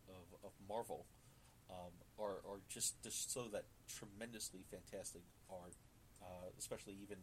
[0.09, 1.07] of, of Marvel,
[1.70, 5.74] um, are, are just just so that tremendously fantastic art,
[6.23, 7.19] uh, especially even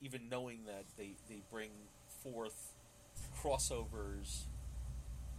[0.00, 1.70] even knowing that they, they bring
[2.22, 2.74] forth
[3.42, 4.44] crossovers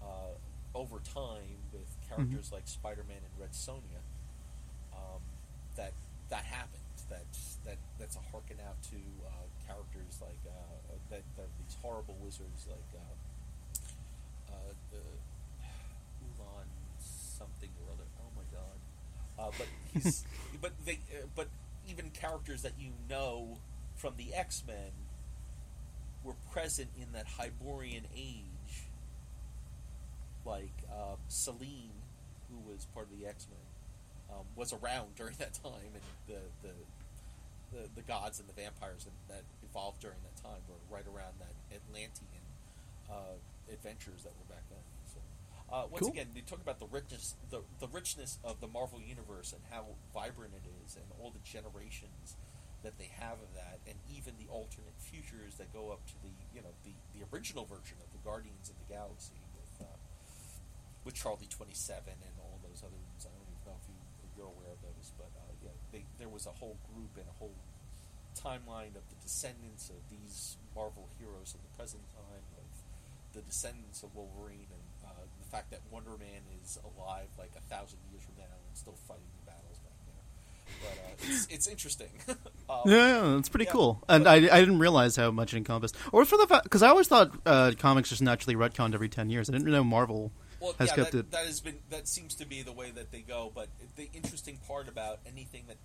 [0.02, 0.36] uh,
[0.76, 4.02] over time with characters like Spider-Man and Red Sonja.
[4.94, 5.22] Um,
[5.78, 5.94] that
[6.30, 6.81] that happened.
[7.12, 7.28] That
[7.66, 8.98] that that's a harken out to
[9.28, 14.98] uh, characters like uh, that, that these horrible wizards like uh, uh, uh,
[16.40, 16.68] Ulan
[17.00, 18.08] something or other.
[18.20, 18.78] Oh my god!
[19.38, 20.24] Uh, but he's
[20.62, 21.48] but they uh, but
[21.88, 23.58] even characters that you know
[23.96, 24.92] from the X Men
[26.24, 28.88] were present in that Hyborian age,
[30.46, 31.92] like um, Selene,
[32.50, 36.68] who was part of the X Men, um, was around during that time, and the
[36.68, 36.74] the,
[37.72, 41.40] the, the gods and the vampires that, that evolved during that time were right around
[41.40, 42.44] that Atlantean
[43.10, 43.40] uh,
[43.72, 44.84] adventures that were back then.
[45.08, 45.20] So,
[45.72, 46.12] uh, once Cool.
[46.12, 49.96] again, they talk about the richness the, the richness of the Marvel universe and how
[50.14, 52.36] vibrant it is, and all the generations
[52.84, 56.34] that they have of that, and even the alternate futures that go up to the
[56.54, 59.98] you know the, the original version of the Guardians of the Galaxy with uh,
[61.06, 63.24] with Charlie Twenty Seven and all those other ones.
[63.24, 63.96] I don't even know if you
[64.28, 65.32] if you're aware of those, but
[65.64, 67.54] uh, yeah, they, there was a whole group and a whole
[68.36, 72.66] timeline of the descendants of these Marvel heroes of the present time, of
[73.36, 75.10] the descendants of Wolverine, and uh,
[75.40, 78.96] the fact that Wonder Man is alive like a thousand years from now and still
[79.08, 80.24] fighting the battles back there.
[80.82, 82.10] But uh, it's, it's interesting.
[82.70, 83.72] um, Yeah, yeah, that's pretty Yeah.
[83.72, 84.04] cool.
[84.08, 85.96] And I, I didn't realize how much it encompassed.
[86.12, 89.30] Or for the fact, because I always thought uh, comics just naturally retconned every 10
[89.30, 89.50] years.
[89.50, 90.32] I didn't know Marvel
[90.62, 91.32] Well, has yeah, kept that, it.
[91.32, 93.52] that has been that seems to be the way that they go.
[93.54, 95.78] But the interesting part about anything that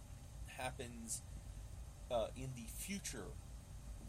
[0.47, 1.23] happens
[2.11, 3.25] uh, in the future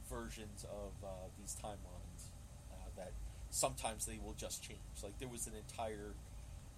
[0.10, 1.08] versions of uh,
[1.40, 2.32] these timelines,
[2.72, 3.12] uh, that
[3.50, 4.80] sometimes they will just change.
[5.02, 6.14] Like there was an entire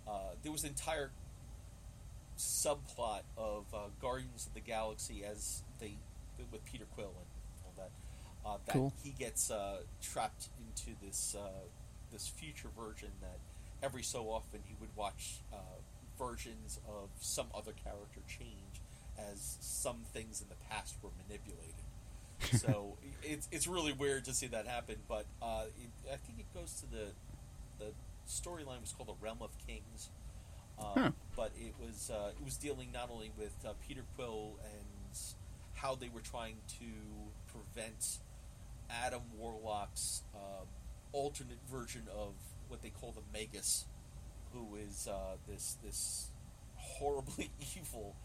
[0.07, 1.11] uh, there was an entire
[2.37, 5.95] subplot of uh, Guardians of the Galaxy as they
[6.51, 7.91] with Peter Quill and all that.
[8.45, 8.93] Uh, that Cool.
[9.03, 11.49] he gets uh, trapped into this uh,
[12.11, 13.39] this future version that
[13.83, 15.57] every so often he would watch uh,
[16.17, 18.81] versions of some other character change
[19.17, 21.75] as some things in the past were manipulated.
[22.59, 26.53] so it's it's really weird to see that happen, but uh, it, I think it
[26.53, 27.07] goes to the
[27.79, 27.91] the
[28.27, 30.09] storyline was called the Realm of Kings,
[30.79, 31.11] um, Huh.
[31.35, 35.17] but it was uh, it was dealing not only with uh, Peter Quill and
[35.73, 36.85] how they were trying to
[37.51, 38.19] prevent
[38.89, 40.63] Adam Warlock's uh,
[41.11, 42.33] alternate version of
[42.69, 43.85] what they call the Magus,
[44.53, 46.29] who is uh, this this
[46.75, 48.15] horribly evil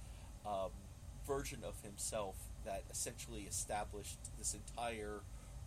[0.47, 0.71] um,
[1.27, 5.21] version of himself that essentially established this entire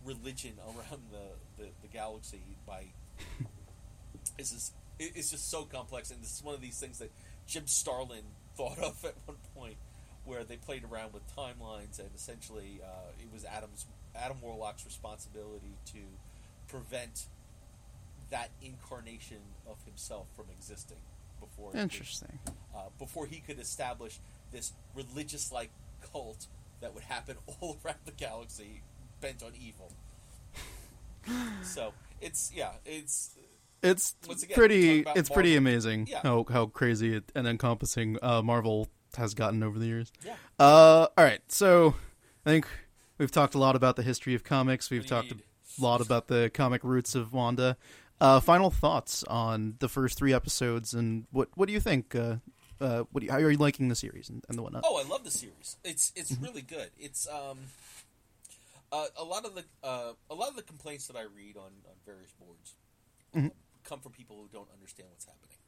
[0.04, 2.84] religion around the, the, the galaxy by
[4.38, 7.10] it's just it- it's just so complex and this is one of these things that
[7.46, 8.22] Jim Starlin
[8.56, 9.76] thought of at one point
[10.24, 15.74] where they played around with timelines and essentially uh, it was Adam's Adam Warlock's responsibility
[15.86, 15.98] to
[16.68, 17.26] prevent
[18.30, 19.38] that incarnation
[19.68, 20.98] of himself from existing
[21.40, 22.38] before Interesting.
[22.74, 24.18] uh, before he could establish
[24.52, 25.70] this religious like
[26.12, 26.46] cult
[26.80, 28.82] that would happen all around the galaxy
[29.20, 29.92] bent on evil.
[31.62, 33.30] so it's yeah, it's
[33.82, 35.04] It's again, pretty.
[35.14, 36.20] It's pretty amazing Yeah.
[36.22, 40.12] how how crazy it, and encompassing uh, Marvel has gotten over the years.
[40.24, 40.34] yeah.
[40.58, 41.94] Uh, all right, so
[42.44, 42.66] I think
[43.18, 44.90] we've talked a lot about the history of comics.
[44.90, 45.36] We've you talked a
[45.82, 47.76] lot about the comic roots of Wanda.
[48.20, 52.14] Uh, final thoughts on the first three episodes, and what what do you think?
[52.14, 52.36] Uh,
[52.80, 54.82] uh, what do you, how are you liking the series and, and the whatnot?
[54.84, 55.76] Oh, I love the series.
[55.84, 56.90] It's it's really good.
[56.98, 57.58] It's um
[58.90, 61.70] uh, a lot of the uh, a lot of the complaints that I read on,
[61.86, 62.74] on various boards
[63.34, 63.52] um,
[63.84, 65.58] come from people who don't understand what's happening,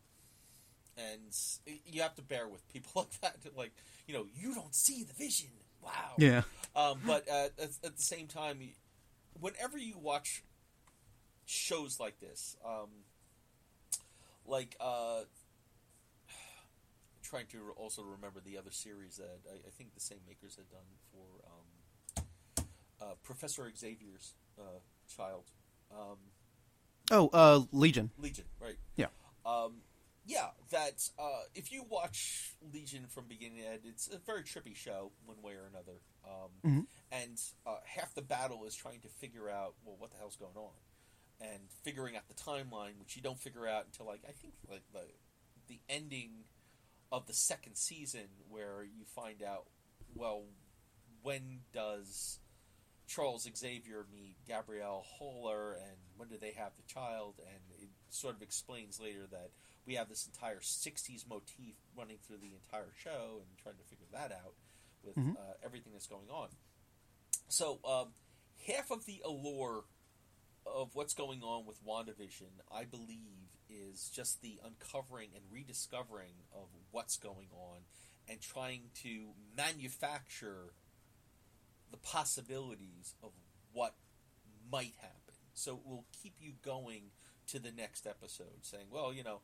[0.97, 3.57] and you have to bear with people like that.
[3.57, 3.73] Like
[4.07, 5.49] you know, you don't see the vision.
[5.83, 6.15] Wow.
[6.19, 6.43] Yeah,
[6.77, 8.61] Um, but at, at the same time,
[9.41, 10.43] whenever you watch
[11.51, 12.89] shows like this, um,
[14.47, 15.21] like uh,
[17.23, 20.71] trying to also remember the other series that I, I think the same makers had
[20.71, 22.25] done for um,
[23.01, 24.79] uh, Professor Xavier's uh,
[25.15, 25.45] child,
[25.93, 26.17] um,
[27.13, 28.11] Oh, uh, Legion.
[28.19, 28.77] Legion, right?
[28.95, 29.07] Yeah.
[29.45, 29.79] Um,
[30.25, 34.77] yeah, that uh, if you watch Legion from beginning to end, it's a very trippy
[34.77, 35.99] show, one way or another.
[36.25, 36.87] Um, Mhm.
[37.11, 40.55] And uh, half the battle is trying to figure out, well, what the hell's going
[40.57, 40.71] on,
[41.41, 44.83] and figuring out the timeline, which you don't figure out until like I think like
[44.93, 45.05] the
[45.69, 46.45] the ending
[47.13, 49.67] of the second season, where you find out,
[50.15, 50.45] well,
[51.23, 52.39] when does
[53.09, 57.35] Charles Xavier meet Gabrielle Haller, and when do they have the child?
[57.41, 59.51] And it sort of explains later that
[59.87, 64.07] we have this entire '60s motif running through the entire show, and trying to figure
[64.13, 64.55] that out
[65.03, 65.37] with Mhm.
[65.37, 66.51] uh, everything that's going on.
[67.49, 68.15] So, um,
[68.67, 69.85] half of the allure
[70.75, 76.69] of what's going on with WandaVision, I believe, is just the uncovering and rediscovering of
[76.91, 77.79] what's going on
[78.29, 80.73] and trying to manufacture
[81.91, 83.31] the possibilities of
[83.73, 83.95] what
[84.71, 85.35] might happen.
[85.55, 87.11] So it will keep you going
[87.49, 89.41] to the next episode, saying, well, you know,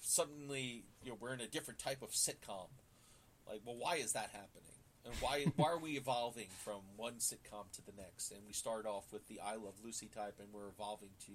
[0.00, 2.68] suddenly you know, we're in a different type of sitcom.
[3.46, 4.73] Like, well, why is that happening?
[5.04, 8.30] And why why are we evolving from one sitcom to the next?
[8.30, 11.32] And we start off with the I Love Lucy type, and we're evolving to,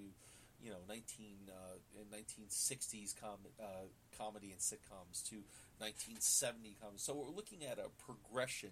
[0.60, 1.78] you know, nineteen uh,
[2.10, 3.86] nineteen sixties com- uh,
[4.18, 5.36] comedy and sitcoms to
[5.80, 6.98] nineteen seventy comedy.
[6.98, 8.70] So we're looking at a progression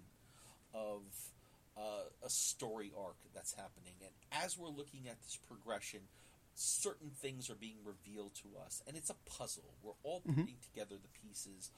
[0.73, 1.01] of
[1.77, 6.01] uh, a story arc that's happening, and as we're looking at this progression,
[6.55, 9.75] certain things are being revealed to us, and it's a puzzle.
[9.81, 11.71] We're all putting together the pieces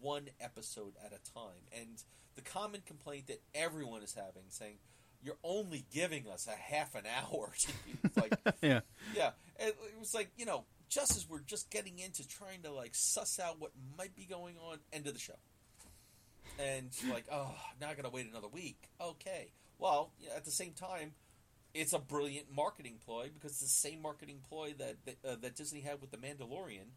[0.00, 1.62] one episode at a time.
[1.78, 2.02] And
[2.36, 4.78] the common complaint that everyone is having, saying,
[5.22, 8.80] "You're only giving us a half an hour." To like, Yeah.
[9.14, 12.72] yeah, it, it was like you know, just as we're just getting into trying to
[12.72, 15.34] like suss out what might be going on, end of the show,
[16.58, 18.88] and like, oh, now I gotta wait another week.
[19.00, 21.12] Okay, well, at the same time,
[21.74, 25.56] it's a brilliant marketing ploy because it's the same marketing ploy that that, uh, that
[25.56, 26.90] Disney had with the Mandalorian.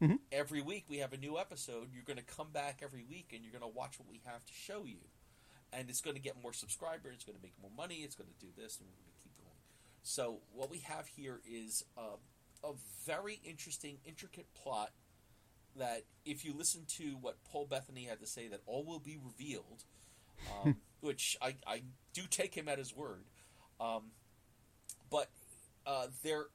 [0.00, 0.18] Mhm.
[0.30, 1.92] Every week we have a new episode.
[1.92, 4.44] You're going to come back every week and you're going to watch what we have
[4.44, 5.00] to show you,
[5.72, 7.14] and it's going to get more subscribers.
[7.16, 7.96] It's going to make more money.
[7.96, 9.58] It's going to do this, and we're going to keep going.
[10.02, 12.16] So what we have here is uh,
[12.62, 12.72] a
[13.06, 14.92] very interesting, intricate plot
[15.76, 19.16] that, if you listen to what Paul Bettany had to say, that all will be
[19.16, 19.84] revealed,
[20.62, 23.24] um, which I, I do take him at his word.
[23.80, 24.12] Um,
[25.10, 25.28] but
[25.86, 26.46] uh, there,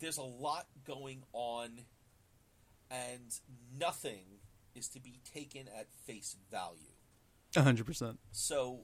[0.00, 1.84] there's a lot going on,
[2.90, 3.40] and
[3.78, 4.40] nothing
[4.74, 6.94] is to be taken at face value.
[7.56, 8.18] Hundred percent.
[8.30, 8.80] So,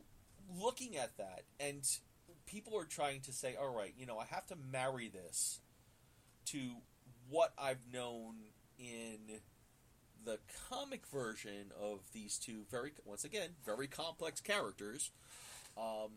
[0.58, 1.86] looking at that, and
[2.46, 5.60] people are trying to say, all right, you know, I have to marry this
[6.46, 6.58] to
[7.28, 8.34] what I've known
[8.78, 9.40] in
[10.24, 10.38] the
[10.70, 15.10] comic version of these two very once again very complex characters,
[15.76, 16.10] um,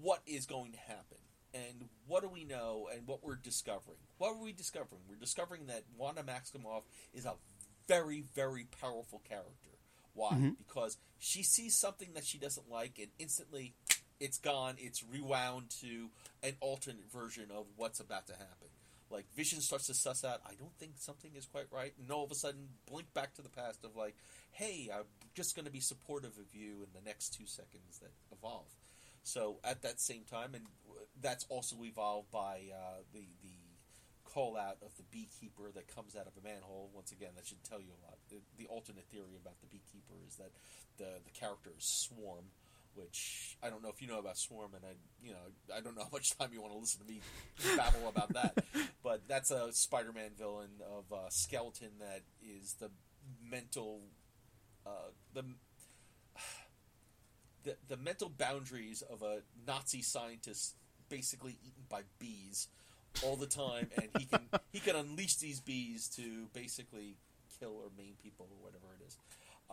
[0.00, 1.18] what is going to happen
[1.54, 3.98] and what do we know and what we're discovering?
[4.18, 5.02] What are we discovering?
[5.08, 6.82] We're discovering that Wanda Maximoff
[7.14, 7.34] is a
[7.88, 9.70] very very powerful character.
[10.14, 10.32] Why?
[10.32, 10.56] Mhm.
[10.58, 13.74] Because she sees something that she doesn't like and instantly
[14.18, 14.76] it's gone.
[14.78, 16.10] It's rewound to
[16.42, 18.68] an alternate version of what's about to happen.
[19.08, 22.22] Like Vision starts to suss out, I don't think something is quite right, and all
[22.22, 24.14] of a sudden blink back to the past of like,
[24.52, 25.04] hey, I'm
[25.34, 28.68] just going to be supportive of you in the next two seconds that evolve.
[29.22, 30.64] So at that same time, and
[31.20, 33.60] that's also evolved by uh, the the
[34.24, 36.90] call out of the beekeeper that comes out of a manhole.
[36.94, 38.18] Once again, that should tell you a lot.
[38.28, 40.52] The, the alternate theory about the beekeeper is that
[40.98, 42.44] the the character is Swarm,
[42.94, 45.96] which I don't know if you know about Swarm, and I you know I don't
[45.96, 47.20] know how much time you want to listen to me
[47.76, 48.64] babble about that,
[49.02, 52.90] but that's a Spider-Man villain of uh, skeleton that is the
[53.50, 54.00] mental
[54.86, 55.44] uh, the
[57.64, 60.74] the the mental boundaries of a Nazi scientist
[61.08, 62.68] basically eaten by bees
[63.24, 64.40] all the time, and he can
[64.72, 67.16] he can unleash these bees to basically
[67.58, 69.16] kill or maim people or whatever it is.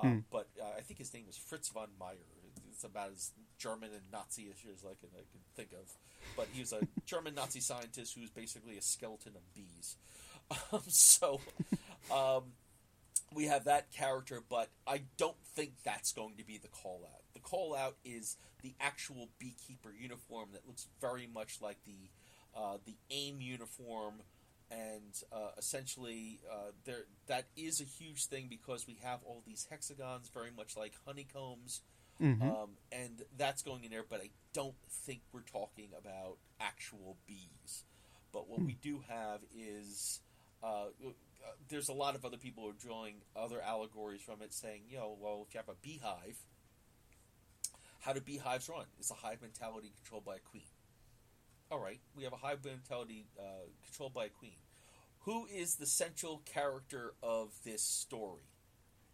[0.01, 0.25] Um.
[0.31, 2.17] But uh, I think his name is Fritz von Meyer.
[2.71, 5.91] It's about as German and Nazi-ish as I can, I can think of.
[6.35, 9.95] But he was a German Nazi scientist who's basically a skeleton of bees.
[10.71, 11.41] Um, so
[12.09, 12.43] um,
[13.33, 17.21] we have that character, but I don't think that's going to be the call out.
[17.49, 22.09] Call out is the actual beekeeper uniform that looks very much like the
[22.55, 24.15] uh, the AIM uniform,
[24.71, 29.65] and uh, essentially uh, there that is a huge thing because we have all these
[29.69, 31.81] hexagons, very much like honeycombs,
[32.19, 32.41] Mhm.
[32.41, 34.03] um, and that's going in there.
[34.03, 37.85] But I don't think we're talking about actual bees.
[38.33, 40.19] But what we do have is
[40.63, 40.89] uh, uh,
[41.69, 44.97] there's a lot of other people who are drawing other allegories from it, saying, you
[44.97, 46.43] know, well, if you have a beehive,
[47.99, 48.85] how do beehives run?
[48.99, 50.63] Is a hive mentality controlled by a queen?
[51.69, 54.55] All right, we have a hive mentality uh, controlled by a queen.
[55.21, 58.43] Who is the central character of this story?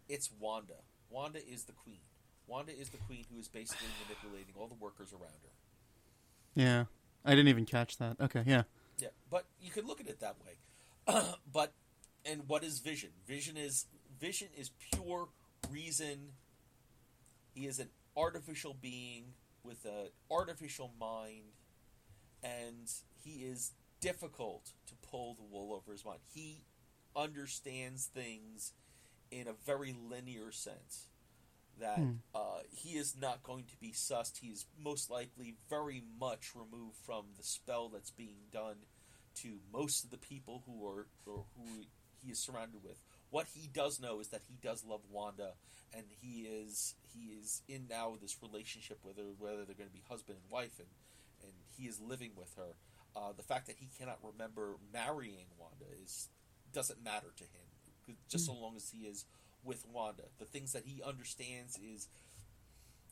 [0.08, 0.74] It's Wanda.
[1.10, 1.98] Wanda is the queen.
[2.46, 5.50] Wanda is the queen who is basically manipulating all the workers around her.
[6.54, 6.84] Yeah,
[7.24, 8.16] I didn't even catch that.
[8.20, 8.62] Okay, yeah.
[8.98, 11.22] Yeah, but you could look at it that way.
[11.52, 11.72] but
[12.24, 13.10] and what is vision?
[13.26, 13.86] Vision is
[14.20, 15.28] vision is pure
[15.70, 16.32] reason.
[17.54, 21.52] He is an artificial being with an artificial mind,
[22.42, 22.90] and
[23.22, 26.20] he is difficult to pull the wool over his mind.
[26.32, 26.64] He
[27.16, 28.72] understands things
[29.30, 31.08] in a very linear sense.
[31.80, 32.12] That Hmm.
[32.34, 34.38] uh, he is not going to be sussed.
[34.38, 38.76] He is most likely very much removed from the spell that's being done
[39.36, 41.82] to most of the people who are or who
[42.22, 42.98] he is surrounded with.
[43.34, 45.54] What he does know is that he does love Wanda,
[45.92, 49.92] and he is he is in now this relationship with her, whether they're going to
[49.92, 50.86] be husband and wife, and
[51.42, 52.76] and he is living with her.
[53.16, 56.28] Uh, the fact that he cannot remember marrying Wanda is
[56.72, 59.24] doesn't matter to him, just so long as he is
[59.64, 60.26] with Wanda.
[60.38, 62.06] The things that he understands is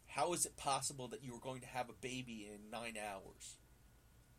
[0.06, 3.56] how is it possible that you are going to have a baby in nine hours?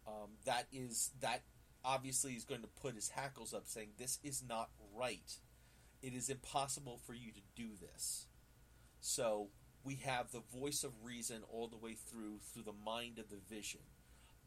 [0.08, 1.42] Um, that is that
[1.84, 5.40] obviously is going to put his hackles up, saying this is not right.
[6.04, 8.28] It is impossible for you to do this.
[9.00, 9.48] So
[9.84, 13.38] we have the voice of reason all the way through through the mind of the
[13.50, 13.80] vision.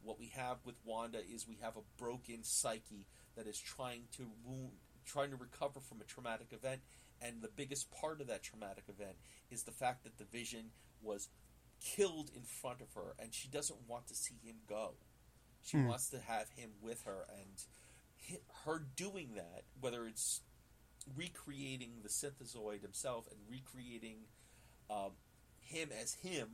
[0.02, 3.06] What we have with Wanda is we have a broken psyche
[3.36, 4.72] that is trying to wound,
[5.06, 6.82] trying to recover from a traumatic event,
[7.22, 9.16] and the biggest part of that traumatic event
[9.50, 10.70] is the fact that the vision
[11.02, 11.28] was
[11.80, 14.94] killed in front of her, and she doesn't want to see him go.
[15.62, 15.88] She Hmm.
[15.88, 17.64] wants to have him with her, and
[18.64, 20.42] her doing that, whether it's
[21.14, 24.16] recreating the synthezoid himself and recreating
[24.90, 25.12] um,
[25.60, 26.48] him as him,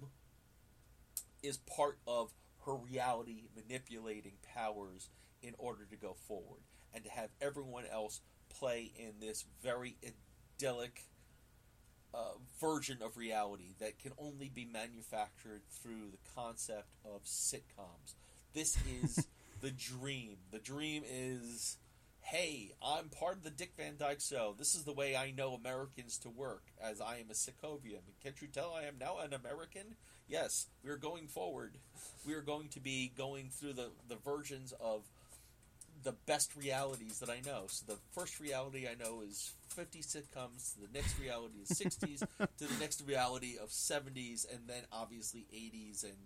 [1.42, 2.32] is part of
[2.64, 5.08] her reality manipulating powers
[5.42, 6.60] in order to go forward
[6.94, 9.96] and to have everyone else play in this very
[10.60, 11.04] idyllic
[12.14, 18.14] uh, version of reality that can only be manufactured through the concept of sitcoms.
[18.52, 19.26] This is
[19.60, 20.36] the dream.
[20.50, 21.78] The dream is,
[22.22, 24.54] hey, I'm part of the Dick Van Dyke Show.
[24.56, 28.00] This is the way I know Americans to work, as I am a Sokovian.
[28.22, 29.96] Can't you tell I am now an American?
[30.28, 31.76] Yes, we are going forward.
[32.26, 35.02] We are going to be going through the, the versions of
[36.04, 37.64] the best realities that I know.
[37.66, 40.74] So the first reality I know is 50 sitcoms.
[40.80, 42.20] The next reality is 60s.
[42.58, 46.16] to the next reality of 70s, and then obviously 80s and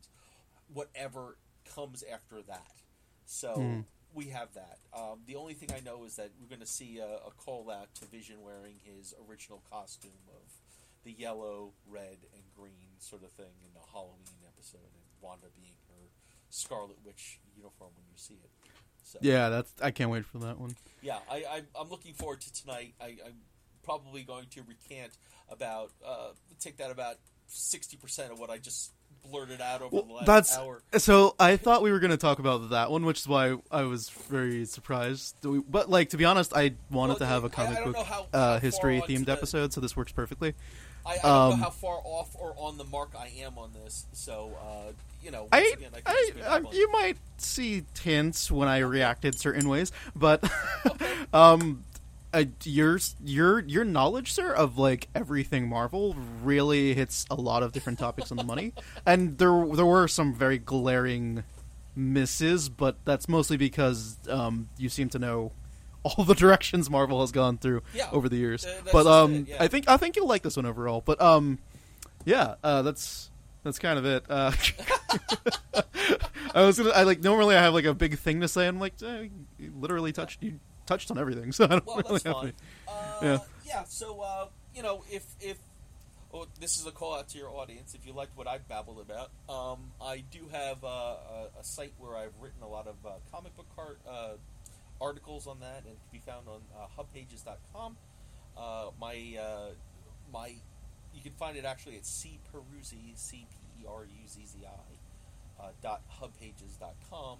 [0.72, 1.36] whatever
[1.74, 2.70] comes after that.
[3.26, 3.80] So Hmm.
[4.16, 4.78] We have that.
[4.96, 7.70] Um, the only thing I know is that we're going to see a, a call
[7.70, 10.50] out to Vision wearing his original costume of
[11.04, 15.76] the yellow, red, and green sort of thing in the Halloween episode, and Wanda being
[15.88, 16.08] her
[16.48, 18.50] Scarlet Witch uniform when you see it.
[19.04, 19.72] So, Yeah, that's.
[19.80, 20.74] I can't wait for that one.
[21.02, 22.94] yeah, I, I, I'm looking forward to tonight.
[23.00, 23.36] I, I'm
[23.84, 25.12] probably going to recant
[25.48, 27.16] about uh, take that about
[27.46, 28.92] sixty percent of what I just
[29.30, 30.82] blurted out over the last that's hour.
[30.98, 31.34] so.
[31.38, 34.08] I thought we were going to talk about that one, which is why I was
[34.10, 35.36] very surprised.
[35.42, 38.60] But like to be honest, I wanted Well, to have a comic book how- uh,
[38.60, 40.54] history themed the- episode, so this works perfectly.
[41.04, 43.72] I, I don't Um, know how far off or on the mark I am on
[43.84, 45.46] this, so uh, you know.
[45.52, 50.42] I, again, I, I, you might see hints when I reacted certain ways, but
[51.32, 51.84] um,
[52.36, 57.72] uh, your your your knowledge, sir, of like everything Marvel really hits a lot of
[57.72, 58.72] different topics on the money,
[59.06, 61.42] and there there were some very glaring
[61.94, 65.52] misses, but that's mostly because um, you seem to know
[66.02, 68.08] all the directions Marvel has gone through Yeah.
[68.12, 68.64] over the years.
[68.64, 69.56] Uh, but um, it, yeah.
[69.62, 71.02] I think I think you'll like this one overall.
[71.04, 71.58] But um,
[72.24, 73.30] yeah, uh, that's
[73.64, 74.24] that's kind of it.
[74.28, 74.52] Uh,
[76.54, 78.66] I was gonna, I like normally I have like a big thing to say.
[78.66, 79.28] I'm like, eh,
[79.78, 82.44] literally touched you touched on everything, so I don't Well, really that's have fine.
[82.44, 82.54] any-
[82.88, 83.38] Uh, Yeah.
[83.64, 83.84] yeah.
[83.84, 85.58] So uh, you know, if if
[86.32, 89.00] oh, this is a call out to your audience, if you liked what I babbled
[89.00, 92.96] about, um, I do have uh, a, a site where I've written a lot of
[93.06, 94.34] uh, comic book art, uh,
[95.00, 97.96] articles on that, and it can be found on uh, hubpages.com.
[98.56, 99.70] Uh, my uh,
[100.32, 100.54] my
[101.14, 104.58] you can find it actually at C Peruzzi, C P E R U Z Z
[104.66, 107.38] I uh, dot hubpages.com,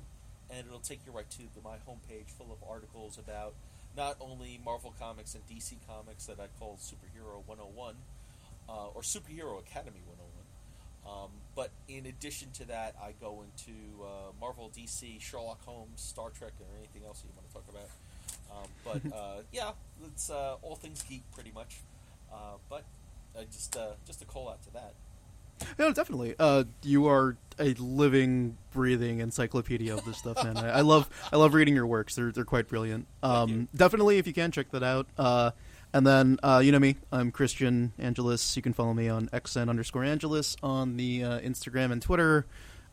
[0.51, 3.55] and it'll take you right to the, my homepage full of articles about
[3.97, 7.95] not only Marvel Comics and DC Comics that I call Superhero 101
[8.69, 10.47] uh, or Superhero Academy 101,
[11.07, 16.31] um, but in addition to that, I go into uh, Marvel, DC, Sherlock Holmes, Star
[16.31, 17.89] Trek, or anything else you want to talk about.
[18.51, 19.71] Um, but uh, yeah,
[20.07, 21.79] it's uh, all things geek pretty much.
[22.33, 22.85] Uh, but
[23.37, 24.95] uh, just uh, just a call out to that.
[25.79, 26.35] No, definitely.
[26.39, 30.57] Uh, you are a living, breathing encyclopedia of this stuff, man.
[30.59, 32.15] I, I love, I love reading your works.
[32.15, 33.07] They're they're quite brilliant.
[33.23, 35.07] Um, definitely, if you can check that out.
[35.17, 35.53] Uh,
[35.93, 38.57] and then uh, you know me, I'm Christian Angelus.
[38.57, 42.47] You can follow me on xn underscore Angelus on the uh, Instagram and Twitter.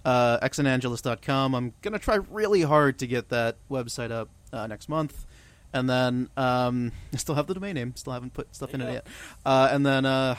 [0.06, 1.56] Uh, xnangelus.com.
[1.56, 5.26] I'm gonna try really hard to get that website up uh, next month.
[5.74, 7.95] And then um, I still have the domain name.
[7.95, 8.94] Still haven't put stuff There in it go.
[8.94, 9.08] yet.
[9.45, 10.36] Uh, and then uh,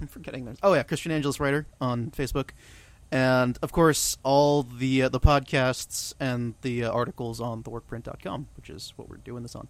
[0.00, 0.44] I'm forgetting.
[0.46, 2.50] There's, oh yeah, Christian Angelus writer on Facebook,
[3.10, 8.70] and of course all the uh, the podcasts and the uh, articles on theworkprint.com, which
[8.70, 9.68] is what we're doing this on.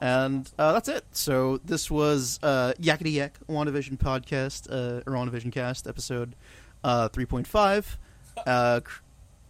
[0.00, 1.04] And uh, that's it.
[1.12, 6.34] So this was uh, Yakety Yak WandaVision podcast uh, or WandaVision cast episode
[6.82, 7.96] uh, 3.5.
[8.44, 8.80] Uh,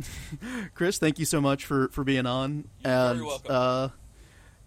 [0.74, 2.69] Chris, thank you so much for, for being on.
[2.85, 3.51] You're and very welcome.
[3.51, 3.89] uh,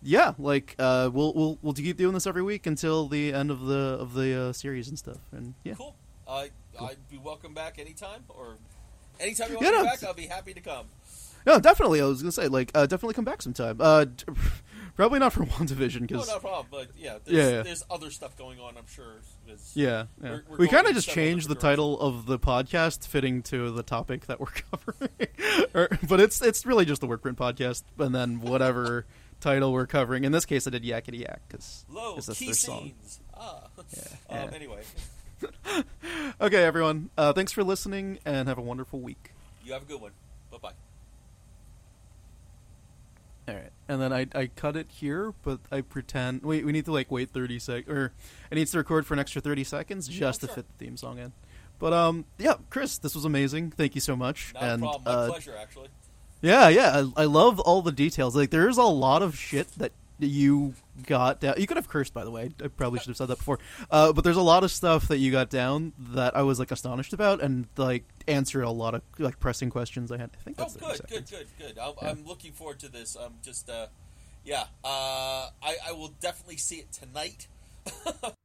[0.05, 3.61] yeah, like uh, we'll we'll we'll keep doing this every week until the end of
[3.65, 5.17] the of the uh, series and stuff.
[5.31, 5.95] And yeah, Cool.
[6.27, 6.45] Uh,
[6.81, 8.57] I'd be welcome back anytime, or
[9.19, 10.87] anytime you want Yeah, me no, back, I'll be happy to come.
[11.45, 12.01] no, definitely.
[12.01, 13.77] I was gonna say like uh, definitely come back sometime.
[13.79, 14.05] Uh,
[14.95, 16.67] probably not for WandaVision No, because no problem.
[16.71, 17.63] But yeah, there's, Yeah, yeah.
[17.63, 18.77] there's other stuff going on.
[18.77, 19.15] I'm sure.
[19.73, 20.29] Yeah, yeah.
[20.29, 23.83] We're- we're we kind of just changed the title of the podcast fitting to the
[23.83, 25.09] topic that we're covering.
[25.73, 29.05] or, but it's it's really just the Workprint podcast, and then whatever
[29.39, 30.23] title we're covering.
[30.23, 31.85] In this case, I did Yakety Yak because
[32.25, 32.93] that's their song.
[33.37, 33.63] Ah.
[34.29, 34.43] yeah.
[34.43, 34.81] Um, anyway,
[36.41, 37.09] Okay, everyone.
[37.17, 39.31] Uh, thanks for listening, and have a wonderful week.
[39.63, 40.11] you have a good one.
[40.51, 40.71] Bye bye.
[43.47, 46.43] All right, and then I I cut it here, but I pretend.
[46.43, 48.11] Wait, we need to like wait thirty sec, or
[48.49, 50.55] it needs to record for an extra thirty seconds just to sure.
[50.55, 51.31] fit the theme song in.
[51.77, 53.71] But um, yeah, Chris, this was amazing.
[53.71, 54.53] Thank you so much.
[54.53, 55.03] Not and a problem.
[55.05, 55.89] My uh, pleasure, actually.
[56.41, 58.35] Yeah, yeah, I, I love all the details.
[58.35, 60.73] Like, there's a lot of shit that you
[61.07, 61.55] got down.
[61.57, 62.49] You could have cursed, by the way.
[62.63, 63.59] I probably should have said that before.
[63.91, 66.71] Uh, but there's a lot of stuff that you got down that I was like
[66.71, 70.29] astonished about, and like answered a lot of like pressing questions I had.
[70.39, 71.79] I think Oh, that's 30 good, good, good, good.
[71.79, 72.09] I'm, Yeah.
[72.11, 73.15] I'm looking forward to this.
[73.19, 73.87] I'm just, uh,
[74.45, 74.65] yeah.
[74.83, 77.47] Uh, I, I will definitely see it tonight.